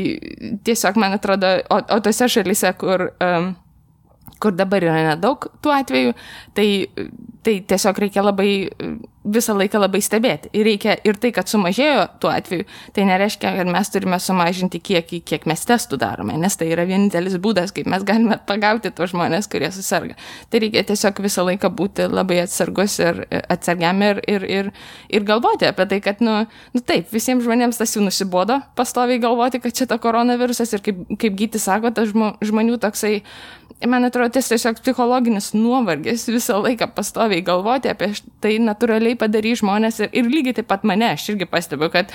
tiesiog 0.66 0.98
man 1.00 1.16
atrodo, 1.16 1.56
o, 1.70 1.80
o 1.96 2.00
tose 2.04 2.28
šalise, 2.32 2.72
kur, 2.80 3.10
um, 3.24 3.54
kur 4.42 4.56
dabar 4.56 4.84
yra 4.84 5.02
nedaug 5.12 5.48
tų 5.64 5.74
atvejų, 5.80 6.14
tai, 6.56 6.68
tai 7.46 7.58
tiesiog 7.68 8.00
reikia 8.04 8.24
labai 8.26 8.50
visą 9.26 9.54
laiką 9.56 9.80
labai 9.80 10.00
stebėti. 10.04 10.50
Ir 10.56 10.66
reikia 10.68 10.96
ir 11.06 11.18
tai, 11.20 11.32
kad 11.34 11.50
sumažėjo 11.50 12.04
tuo 12.22 12.30
atveju, 12.30 12.66
tai 12.94 13.06
nereiškia, 13.08 13.52
kad 13.58 13.70
mes 13.70 13.90
turime 13.92 14.18
sumažinti 14.22 14.80
kiekį, 14.82 15.20
kiek 15.26 15.46
mes 15.50 15.64
testų 15.66 15.98
darome, 16.00 16.36
nes 16.40 16.56
tai 16.58 16.68
yra 16.72 16.86
vienintelis 16.88 17.38
būdas, 17.42 17.74
kaip 17.74 17.90
mes 17.90 18.04
galime 18.06 18.38
pagauti 18.48 18.92
tos 18.94 19.12
žmonės, 19.14 19.50
kurie 19.50 19.70
susirga. 19.74 20.16
Tai 20.50 20.62
reikia 20.62 20.84
tiesiog 20.86 21.20
visą 21.26 21.46
laiką 21.48 21.72
būti 21.74 22.06
labai 22.10 22.42
atsargus 22.44 22.98
ir 23.02 23.24
atsargiam 23.42 24.02
ir, 24.06 24.22
ir, 24.30 24.46
ir, 24.58 24.72
ir 25.10 25.26
galvoti 25.26 25.68
apie 25.70 25.88
tai, 25.90 26.00
kad, 26.04 26.22
nu, 26.24 26.38
nu 26.76 26.84
taip, 26.86 27.10
visiems 27.14 27.44
žmonėms 27.46 27.82
tas 27.82 27.96
jau 27.96 28.04
nusibodo 28.04 28.60
pastoviai 28.78 29.22
galvoti, 29.22 29.62
kad 29.64 29.74
čia 29.76 29.90
ta 29.90 29.98
koronavirusas 30.02 30.76
ir 30.76 30.86
kaip, 30.86 31.06
kaip 31.18 31.38
gyti 31.38 31.62
sako, 31.62 31.94
tas 31.96 32.14
žmonių 32.14 32.78
toksai 32.82 33.20
man 33.84 34.04
atrodo, 34.08 34.30
tas 34.32 34.48
tiesiog 34.48 34.78
psichologinis 34.80 35.50
nuovargis 35.54 36.24
visą 36.30 36.56
laiką 36.64 36.88
pastoviai 36.96 37.42
galvoti 37.44 37.90
apie 37.92 38.08
tai 38.40 38.54
natūraliai 38.62 39.18
padarys 39.20 39.60
žmonės 39.60 40.00
ir, 40.00 40.10
ir 40.16 40.30
lygiai 40.32 40.56
taip 40.56 40.70
pat 40.70 40.86
mane, 40.88 41.10
aš 41.12 41.26
irgi 41.34 41.48
pastebiu, 41.50 41.90
kad 41.92 42.12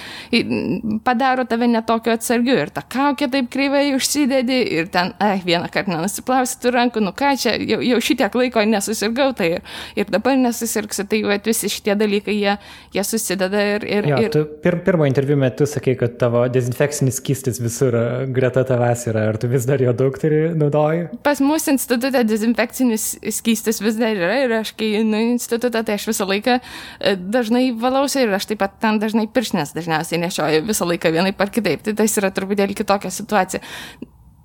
padaro 1.05 1.45
tave 1.49 1.70
netokio 1.70 2.16
atsargiu 2.16 2.55
ir 2.57 2.72
ta 2.74 2.82
kaukė 2.82 3.30
taip 3.36 3.51
kreivai 3.53 3.84
užsidedi 3.93 4.57
ir 4.80 4.89
ten, 4.93 5.14
ai, 5.22 5.38
vieną 5.45 5.70
kartą 5.74 5.93
nenusiplausi 5.93 6.57
tų 6.64 6.74
rankų, 6.78 7.03
nu 7.05 7.14
ką 7.18 7.36
čia, 7.43 7.53
jau, 7.62 7.78
jau 7.86 8.01
šitiek 8.09 8.39
laiko 8.41 8.66
nesusirgau, 8.66 9.30
tai 9.38 9.51
ir, 9.59 9.70
ir 10.01 10.09
dabar 10.09 10.39
nesusirgsiu, 10.41 11.05
tai 11.12 11.22
va, 11.28 11.38
visi 11.45 11.70
šitie 11.70 11.93
dalykai, 11.99 12.38
jie, 12.39 12.57
jie 12.95 13.05
susideda 13.05 13.62
ir... 13.76 13.86
ir, 13.86 14.09
jo, 14.16 14.22
ir... 14.26 14.34
Tu 14.34 14.43
pir, 14.66 14.80
pirmo 14.86 15.05
interviu 15.09 15.38
metu 15.38 15.70
sakai, 15.70 15.93
kad 15.99 16.18
tavo 16.22 16.43
dezinfekcinis 16.51 17.22
skystis 17.22 17.62
visur 17.62 17.95
greta 18.34 18.66
tavęs 18.68 19.05
yra, 19.12 19.28
ar 19.30 19.39
tu 19.41 19.49
vis 19.51 19.70
dar 19.70 19.84
jo 19.84 19.93
daug 19.97 20.18
turi 20.22 20.43
naudoji? 20.57 21.07
Pas 21.26 21.41
mūsų 21.52 21.76
institutė 21.76 22.24
dezinfekcinis 22.28 23.08
skystis 23.38 23.82
vis 23.84 23.99
dar 23.99 24.16
yra 24.16 24.39
ir 24.45 24.56
aš 24.62 24.74
kai 24.80 24.93
einu 25.02 25.20
į 25.20 25.34
institutą, 25.36 25.84
tai 25.86 25.97
aš 25.99 26.08
visą 26.10 26.28
laiką 26.30 26.58
e, 26.60 27.16
dažnai 27.16 27.68
valausi 27.78 28.24
ir 28.24 28.34
aš 28.38 28.49
taip 28.52 28.62
pat 28.64 28.80
ten 28.84 29.02
dažnai 29.02 29.28
piršnes 29.32 29.76
dažniausiai 29.78 30.22
nešioju 30.24 30.64
visą 30.70 30.88
laiką 30.89 31.12
vienai 31.14 31.36
par 31.38 31.54
kitaip. 31.54 31.84
Tai 31.86 31.97
tas 31.99 32.18
yra 32.22 32.32
truputėlį 32.34 32.78
kitokia 32.82 33.14
situacija. 33.14 33.62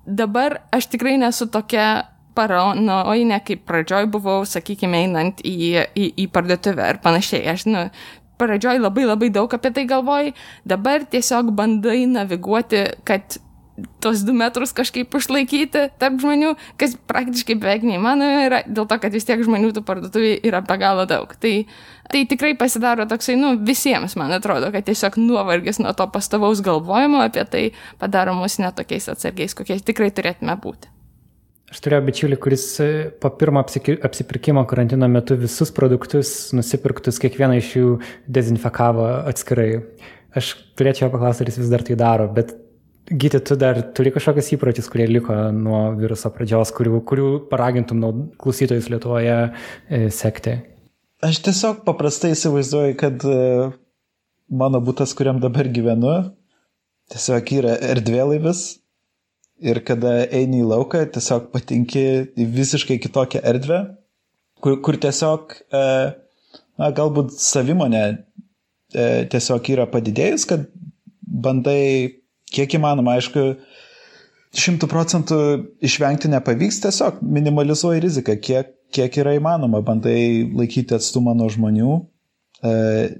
Dabar 0.07 0.61
aš 0.71 0.91
tikrai 0.93 1.17
nesu 1.19 1.49
tokia 1.51 1.87
paranoinė, 2.37 3.41
kaip 3.45 3.65
pradžioj 3.67 4.07
buvau, 4.13 4.43
sakykime, 4.47 5.01
einant 5.07 5.41
į, 5.45 5.57
į, 5.97 6.07
į 6.23 6.27
parduotuvę 6.33 6.91
ir 6.93 7.01
panašiai. 7.03 7.41
Aš, 7.53 7.65
nu, 7.69 7.87
pradžioj 8.37 8.81
labai 8.81 9.07
labai 9.07 9.31
daug 9.33 9.51
apie 9.57 9.73
tai 9.73 9.87
galvojai, 9.89 10.33
dabar 10.67 11.05
tiesiog 11.09 11.51
bandai 11.57 12.05
naviguoti, 12.09 12.83
kad 13.07 13.39
tos 14.01 14.23
du 14.25 14.33
metrus 14.37 14.73
kažkaip 14.75 15.13
išlaikyti 15.19 15.83
tarp 16.01 16.17
žmonių, 16.21 16.55
kas 16.81 16.95
praktiškai 17.09 17.57
beveik 17.61 17.85
neįmanoma 17.85 18.47
yra, 18.47 18.63
dėl 18.65 18.87
to, 18.89 18.97
kad 19.01 19.13
vis 19.13 19.27
tiek 19.27 19.43
žmonių 19.45 19.71
tų 19.75 19.83
parduotuvį 19.87 20.33
yra 20.47 20.63
be 20.65 20.77
galo 20.81 21.05
daug. 21.09 21.31
Tai, 21.41 21.53
tai 22.11 22.25
tikrai 22.29 22.55
pasidaro 22.57 23.07
toksai, 23.09 23.37
nu, 23.39 23.53
visiems, 23.67 24.17
man 24.19 24.33
atrodo, 24.37 24.71
kad 24.73 24.87
tiesiog 24.87 25.19
nuovargis 25.21 25.81
nuo 25.83 25.93
to 25.97 26.09
pastovaus 26.13 26.63
galvojimo 26.65 27.21
apie 27.25 27.45
tai 27.45 27.63
padaro 28.01 28.35
mus 28.37 28.57
netokiais 28.61 29.09
atsargiais, 29.13 29.57
kokiais 29.57 29.85
tikrai 29.85 30.09
turėtume 30.15 30.57
būti. 30.63 30.93
Aš 31.67 31.81
turėjau 31.83 32.05
bičiulį, 32.07 32.37
kuris 32.39 32.65
e, 32.79 32.91
po 33.19 33.27
pirmo 33.35 33.59
apsipirkimo 33.59 34.61
karantino 34.71 35.09
metu 35.11 35.35
visus 35.35 35.73
produktus 35.75 36.53
nusipirktus, 36.55 37.19
kiekvieną 37.19 37.57
iš 37.59 37.73
jų 37.75 37.89
dezinfekavo 38.31 39.09
atskirai. 39.27 39.81
Aš 40.37 40.53
turėčiau 40.79 41.11
paklausti, 41.11 41.43
ar 41.43 41.51
jis 41.51 41.59
vis 41.59 41.73
dar 41.73 41.83
tai 41.83 41.97
daro, 41.99 42.29
bet 42.31 42.53
Gyti, 43.07 43.39
tu 43.39 43.55
dar 43.55 43.77
turi 43.95 44.11
kažkokius 44.11 44.49
įpročius, 44.57 44.89
kurie 44.91 45.05
liko 45.07 45.35
nuo 45.55 45.93
viruso 45.95 46.27
pradžios, 46.35 46.73
kurių, 46.75 46.97
kurių 47.07 47.27
paragintum 47.47 48.01
klausytojus 48.41 48.89
Lietuvoje 48.91 49.37
e, 49.47 50.01
sekti? 50.11 50.57
Aš 51.23 51.39
tiesiog 51.45 51.85
paprastai 51.87 52.33
įsivaizduoju, 52.35 52.97
kad 52.99 53.23
e, 53.23 53.37
mano 54.51 54.83
būtas, 54.83 55.15
kuriam 55.15 55.39
dabar 55.39 55.71
gyvenu, 55.71 56.17
tiesiog 57.13 57.53
yra 57.61 57.77
erdvėlaivis, 57.93 58.65
ir 59.63 59.81
kada 59.87 60.19
eini 60.27 60.61
į 60.61 60.67
lauką, 60.69 61.05
tiesiog 61.15 61.49
patinki 61.53 62.05
į 62.37 62.47
visiškai 62.53 62.99
kitokią 63.01 63.41
erdvę, 63.53 63.81
kur, 64.61 64.79
kur 64.85 64.97
tiesiog, 65.01 65.55
e, 65.71 65.83
na, 66.77 66.91
galbūt 66.91 67.33
savimonė 67.39 68.03
e, 68.11 68.15
tiesiog 69.31 69.71
yra 69.73 69.87
padidėjus, 69.95 70.47
kad 70.49 70.67
bandai 71.23 72.19
kiek 72.53 72.77
įmanoma, 72.77 73.17
aišku, 73.17 73.45
šimtų 74.57 74.89
procentų 74.91 75.39
išvengti 75.85 76.31
nepavyks, 76.31 76.81
tiesiog 76.85 77.19
minimalizuoji 77.21 78.03
riziką, 78.05 78.37
kiek, 78.43 78.71
kiek 78.95 79.19
yra 79.23 79.35
įmanoma, 79.37 79.83
bandai 79.85 80.47
laikyti 80.55 80.95
atstumą 80.97 81.35
nuo 81.37 81.49
žmonių, 81.51 81.97
e, 82.63 82.73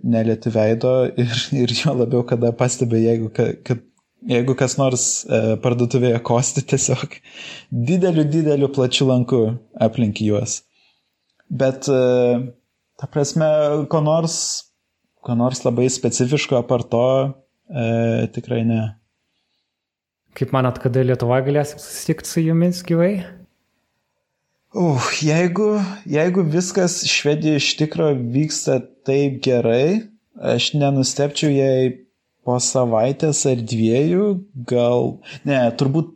nelieti 0.08 0.54
veido 0.54 0.96
ir, 1.12 1.36
ir 1.64 1.76
jo 1.82 1.98
labiau, 1.98 2.24
kada 2.28 2.54
pastebi, 2.56 3.04
jeigu 3.10 3.34
kad 3.36 3.84
jeigu 4.28 4.56
kas 4.58 4.78
nors 4.80 5.04
e, 5.26 5.58
parduotuvėje 5.64 6.20
kosti 6.26 6.64
tiesiog 6.72 7.18
dideliu, 7.72 8.26
dideliu 8.28 8.70
plačiu 8.74 9.10
lanku 9.12 9.42
aplink 9.84 10.22
juos. 10.24 10.62
Bet, 11.48 11.88
e, 11.88 12.40
ta 13.00 13.10
prasme, 13.12 13.50
ko 13.92 14.02
nors, 14.04 14.38
ko 15.24 15.36
nors 15.38 15.64
labai 15.66 15.88
specifiško 15.92 16.60
apart 16.60 16.90
to 16.92 17.08
e, 17.70 18.28
tikrai 18.36 18.64
ne. 18.68 18.82
Kaip 20.38 20.52
manot, 20.54 20.78
kada 20.78 21.02
Lietuvoje 21.02 21.48
galėsim 21.48 21.80
susitikti 21.82 22.30
su 22.30 22.44
jumis 22.46 22.84
gyvai? 22.86 23.14
Uh, 24.78 25.02
jeigu, 25.26 25.72
jeigu 26.06 26.44
viskas 26.46 27.00
Švedijoje 27.10 27.62
iš 27.64 27.70
tikrųjų 27.80 28.20
vyksta 28.36 28.76
taip 29.08 29.40
gerai, 29.42 30.04
aš 30.38 30.76
nenustepčiau, 30.78 31.50
jei 31.50 31.96
po 32.46 32.60
savaitės 32.62 33.42
ar 33.50 33.66
dviejų, 33.74 34.28
gal, 34.70 35.16
ne, 35.48 35.58
turbūt, 35.80 36.14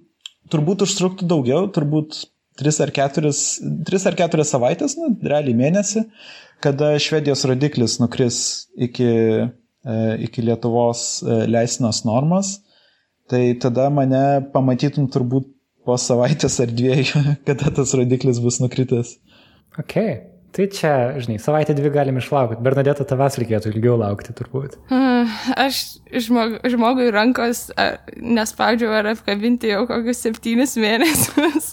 turbūt 0.53 0.85
užtruktų 0.85 1.25
daugiau, 1.31 1.65
turbūt 1.73 2.21
3 2.61 2.83
ar 2.85 2.93
4, 2.93 3.33
3 3.89 4.07
ar 4.11 4.17
4 4.21 4.45
savaitės, 4.47 4.99
nu, 4.99 5.15
realiai 5.25 5.57
mėnesį, 5.57 6.05
kada 6.61 6.93
Švedijos 7.01 7.47
rodiklis 7.49 7.97
nukris 8.03 8.37
iki, 8.77 9.09
e, 9.49 9.97
iki 10.27 10.45
Lietuvos 10.45 11.23
e, 11.23 11.45
leisinos 11.49 12.03
normos, 12.05 12.59
tai 13.31 13.45
tada 13.61 13.87
mane 13.93 14.23
pamatytum 14.53 15.07
turbūt 15.11 15.47
po 15.87 15.97
savaitės 15.97 16.59
ar 16.63 16.73
dviejų, 16.75 17.23
kada 17.47 17.71
tas 17.79 17.95
rodiklis 17.97 18.43
bus 18.43 18.59
nukritęs. 18.63 19.15
Okay. 19.79 20.19
Tai 20.51 20.65
čia, 20.67 20.91
žinai, 21.23 21.37
savaitę 21.39 21.71
dvi 21.71 21.89
galim 21.93 22.17
išlaukti. 22.19 22.59
Bernadeta, 22.63 23.05
tavęs 23.07 23.37
reikėtų 23.39 23.69
ilgiau 23.71 23.93
laukti 23.95 24.33
turbūt. 24.35 24.73
Hmm, 24.89 25.29
aš 25.55 25.79
žmog, 26.25 26.57
žmogui 26.73 27.07
rankos 27.15 27.69
nespaudžiau 28.19 28.91
ar 28.97 29.13
apkabinti 29.13 29.71
jau 29.71 29.85
kokius 29.87 30.19
septynis 30.25 30.75
mėnesius. 30.75 31.71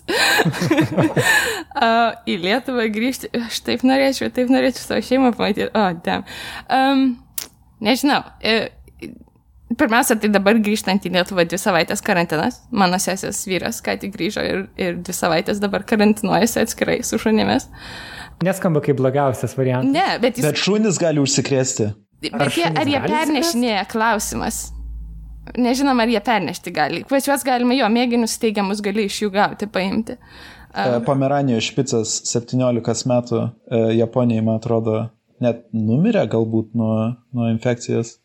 Į 2.31 2.39
Lietuvą 2.45 2.87
grįžti, 2.95 3.33
aš 3.35 3.59
taip 3.67 3.83
norėčiau, 3.83 4.31
taip 4.35 4.55
norėčiau 4.55 4.85
savo 4.85 5.03
šeimą 5.11 5.35
pamatyti. 5.35 5.73
O, 5.73 5.83
oh, 5.83 5.99
dem. 6.07 6.23
Um, 6.71 7.05
nežinau. 7.83 8.23
E, 8.39 8.78
Pirmiausia, 9.79 10.17
tai 10.19 10.31
dabar 10.35 10.59
grįžtant 10.59 11.05
į 11.07 11.13
Lietuvą 11.15 11.45
dvi 11.47 11.59
savaitės 11.61 12.03
karantinas. 12.05 12.63
Mano 12.75 12.99
sesės 13.03 13.45
vyras 13.47 13.79
ką 13.85 13.95
tik 14.03 14.15
grįžo 14.17 14.43
ir, 14.43 14.65
ir 14.81 14.97
dvi 14.99 15.15
savaitės 15.15 15.61
dabar 15.63 15.85
karantinuojasi 15.87 16.65
atskirai 16.65 16.99
su 17.07 17.21
šunimis. 17.23 17.69
Neskamba 18.45 18.83
kaip 18.83 18.99
blogiausias 18.99 19.55
variantas. 19.59 19.95
Ne, 19.95 20.19
bet 20.23 20.39
jis. 20.39 20.47
Bet 20.49 20.59
šunys 20.63 20.99
gali 21.03 21.23
užsikrėsti. 21.23 21.93
Bet 22.27 22.59
jie, 22.59 22.67
ar 22.67 22.91
jie 22.91 23.01
pernešinėja 23.07 23.87
klausimas? 23.91 24.69
Nežinom, 25.59 26.03
ar 26.03 26.11
jie 26.11 26.21
pernešti 26.27 26.73
gali. 26.75 27.05
Pas 27.09 27.25
juos 27.25 27.45
galima 27.47 27.77
jo 27.79 27.89
mėginius 27.93 28.35
teigiamus 28.43 28.83
gali 28.85 29.07
iš 29.09 29.23
jų 29.23 29.31
gauti, 29.35 29.69
paimti. 29.71 30.19
Um. 30.75 30.99
Pomeranijos 31.07 31.71
špicas 31.71 32.19
17 32.29 33.07
metų 33.09 33.39
e, 33.41 33.81
Japonijai, 34.03 34.45
man 34.45 34.59
atrodo, 34.59 35.07
net 35.43 35.65
numirė 35.73 36.27
galbūt 36.31 36.75
nuo, 36.79 36.95
nuo 37.33 37.49
infekcijos. 37.55 38.19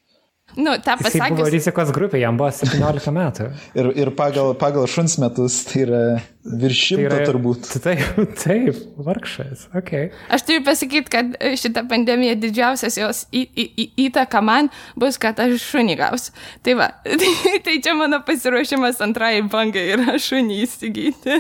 Nu, 0.56 0.76
tą 0.78 0.98
pasakius. 1.00 1.24
Jis 1.24 1.38
buvo 1.38 1.50
rizikos 1.50 1.92
grupė, 1.96 2.20
jam 2.22 2.38
buvo 2.38 2.52
17 2.54 3.14
metų. 3.14 3.50
ir 3.80 3.90
ir 4.04 4.12
pagal, 4.18 4.54
pagal 4.60 4.86
šuns 4.90 5.18
metus 5.22 5.64
tai 5.70 5.84
yra 5.86 6.02
virš 6.44 6.82
šimto 6.88 7.10
tai 7.10 7.20
yra, 7.20 7.28
turbūt. 7.30 7.70
Taip, 7.86 8.20
taip, 8.40 8.80
vargšas, 9.08 9.68
ok. 9.78 9.92
Aš 10.34 10.46
turiu 10.48 10.64
pasakyti, 10.68 11.12
kad 11.14 11.34
šitą 11.60 11.86
pandemiją 11.90 12.36
didžiausias 12.42 12.98
jos 13.00 13.24
į, 13.32 13.46
į, 13.48 13.66
į, 13.66 13.88
įtaka 14.08 14.44
man 14.46 14.70
bus, 15.00 15.18
kad 15.22 15.40
aš 15.44 15.58
šunį 15.72 15.98
gausiu. 16.02 16.36
Tai 16.66 16.78
va, 16.82 16.90
tai, 17.22 17.58
tai 17.66 17.80
čia 17.84 17.96
mano 17.98 18.22
pasiruošimas 18.28 19.02
antrai 19.06 19.40
bangai 19.48 19.88
yra 19.96 20.20
šunį 20.22 20.60
įsigyti. 20.68 21.40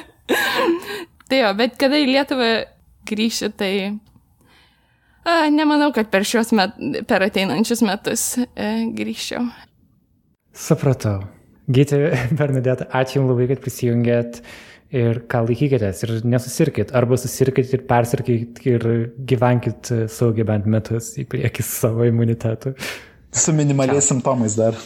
tai 1.29 1.43
jo, 1.43 1.53
bet 1.59 1.77
kada 1.81 2.01
į 2.01 2.09
Lietuvą 2.15 2.51
grįšiu, 3.09 3.51
tai 3.59 3.73
A, 5.23 5.47
nemanau, 5.49 5.91
kad 5.95 6.09
per, 6.11 6.25
met, 6.55 6.75
per 7.07 7.23
ateinančius 7.23 7.83
metus 7.85 8.25
e, 8.43 8.67
grįžčiau. 8.95 9.45
Supratau. 10.53 11.21
Gyti 11.71 11.99
Bernadette, 12.39 12.89
ačiū 12.91 13.21
Jums 13.21 13.31
labai, 13.31 13.47
kad 13.53 13.63
prisijungėt 13.63 14.41
ir 14.93 15.23
ką 15.31 15.45
laikykitės 15.47 16.03
ir 16.05 16.13
nesusirkit. 16.27 16.91
Arba 16.97 17.17
susirkit 17.17 17.71
ir 17.73 17.85
persirkit 17.89 18.61
ir 18.67 18.85
gyvenkit 19.31 19.93
saugiai 20.11 20.47
bent 20.51 20.67
metus 20.69 21.13
į 21.17 21.25
priekį 21.31 21.65
su 21.65 21.79
savo 21.87 22.05
imunitetu. 22.09 22.75
Su 23.33 23.55
minimaliais 23.57 24.03
Čia. 24.03 24.13
simptomais 24.13 24.59
dar. 24.59 24.77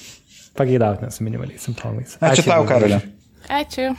Pageidautina 0.57 1.11
su 1.11 1.25
minimaliais 1.27 1.65
simptomais. 1.67 2.15
Ačiū, 2.21 2.45
ačiū 2.45 2.47
tau, 2.53 2.69
Karolė. 2.69 3.01
Ačiū. 3.59 3.91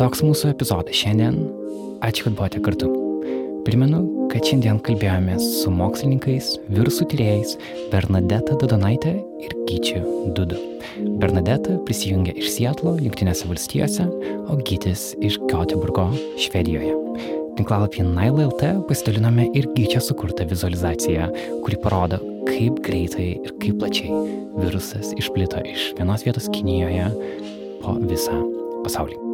Toks 0.00 0.22
mūsų 0.24 0.54
epizodas 0.54 0.96
šiandien. 0.96 1.34
Ačiū, 2.00 2.22
kad 2.24 2.36
buvote 2.38 2.60
kartu. 2.64 2.86
Primenu, 3.66 3.98
kad 4.30 4.46
šiandien 4.48 4.78
kalbėjomės 4.80 5.44
su 5.58 5.68
mokslininkais, 5.76 6.54
virusų 6.72 7.04
tyrėjais 7.12 7.52
Bernadeta 7.92 8.56
Dodonaitė 8.62 9.12
ir 9.44 9.52
Gyčiu 9.68 10.00
Dudu. 10.32 10.56
Bernadeta 11.20 11.76
prisijungė 11.84 12.32
iš 12.40 12.48
Sietlo, 12.54 12.94
Junktinėse 12.96 13.44
valstijose, 13.52 14.08
o 14.48 14.56
Gytis 14.64 15.10
iš 15.20 15.36
Göteborgo, 15.52 16.08
Švedijoje. 16.40 16.96
Tinklalapį 17.60 18.08
Nail.lt 18.08 18.72
pasidalinome 18.88 19.50
ir 19.52 19.68
Gyčio 19.76 20.00
sukurtą 20.00 20.48
vizualizaciją, 20.48 21.28
kuri 21.66 21.84
parodo, 21.84 22.24
kaip 22.48 22.80
greitai 22.88 23.34
ir 23.34 23.58
kaip 23.60 23.82
plačiai 23.84 24.24
virusas 24.56 25.12
išplito 25.20 25.60
iš 25.68 25.90
vienos 26.00 26.24
vietos 26.24 26.48
Kinijoje 26.56 27.10
po 27.84 28.00
visą 28.00 28.46
pasaulį. 28.80 29.28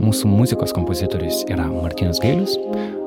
Mūsų 0.00 0.30
muzikos 0.32 0.72
kompozitorius 0.72 1.42
yra 1.52 1.66
Martinas 1.68 2.20
Gailius, 2.22 2.54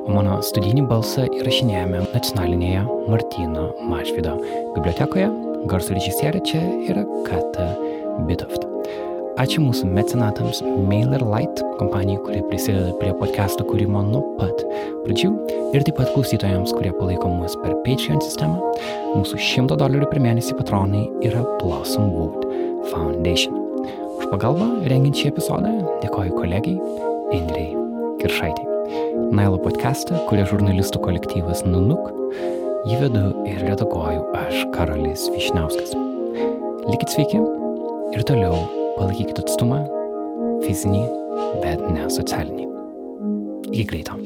o 0.06 0.14
mano 0.14 0.36
studijinį 0.46 0.84
balsą 0.92 1.24
įrašinėjame 1.40 2.04
nacionalinėje 2.12 2.84
Martino 3.10 3.64
Mažvido 3.90 4.36
bibliotekoje. 4.76 5.32
Garso 5.72 5.96
režisierė 5.96 6.44
čia 6.46 6.62
yra 6.92 7.06
Kata 7.26 7.72
Bitoft. 8.28 8.68
Ačiū 9.42 9.64
mūsų 9.66 9.90
mecenatams 9.90 10.62
Mailer 10.86 11.26
Light 11.26 11.64
kompanijai, 11.80 12.20
kurie 12.28 12.44
prisideda 12.52 12.94
prie 13.00 13.16
podcast'o 13.18 13.66
kūrimo 13.66 14.04
nuo 14.12 14.22
pat 14.38 14.62
pradžių 15.08 15.32
ir 15.74 15.88
taip 15.88 15.98
pat 15.98 16.14
klausytojams, 16.14 16.76
kurie 16.78 16.94
palaiko 17.00 17.34
mus 17.40 17.58
per 17.64 17.74
Patreon 17.88 18.22
sistemą. 18.22 18.62
Mūsų 19.16 19.42
100 19.42 19.82
dolerių 19.82 20.14
per 20.14 20.22
mėnesį 20.30 20.62
patronai 20.62 21.08
yra 21.26 21.42
Blossom 21.58 22.14
Wood 22.14 22.46
Foundation. 22.94 23.63
Už 24.20 24.28
pagalbą 24.32 24.68
rengiant 24.90 25.18
šį 25.18 25.30
epizodą 25.32 25.72
dėkoju 26.04 26.36
kolegijai 26.36 27.38
Indrei 27.38 27.72
Kiršaitai. 28.22 28.66
Nailo 29.34 29.58
podcastą, 29.64 30.20
kurie 30.30 30.46
žurnalistų 30.50 31.02
kolektyvas 31.04 31.64
Nunuk, 31.66 32.12
jį 32.90 33.00
vedu 33.02 33.24
ir 33.50 33.64
redaguoju 33.66 34.28
aš 34.44 34.68
Karolis 34.76 35.26
Višniauskas. 35.34 35.96
Likit 36.90 37.16
sveiki 37.16 37.42
ir 38.14 38.28
toliau 38.30 38.64
palaikykite 39.00 39.46
atstumą, 39.48 39.84
fizinį, 40.68 41.04
bet 41.66 41.84
ne 41.90 42.10
socialinį. 42.12 42.70
Iki 43.74 43.90
greito. 43.90 44.20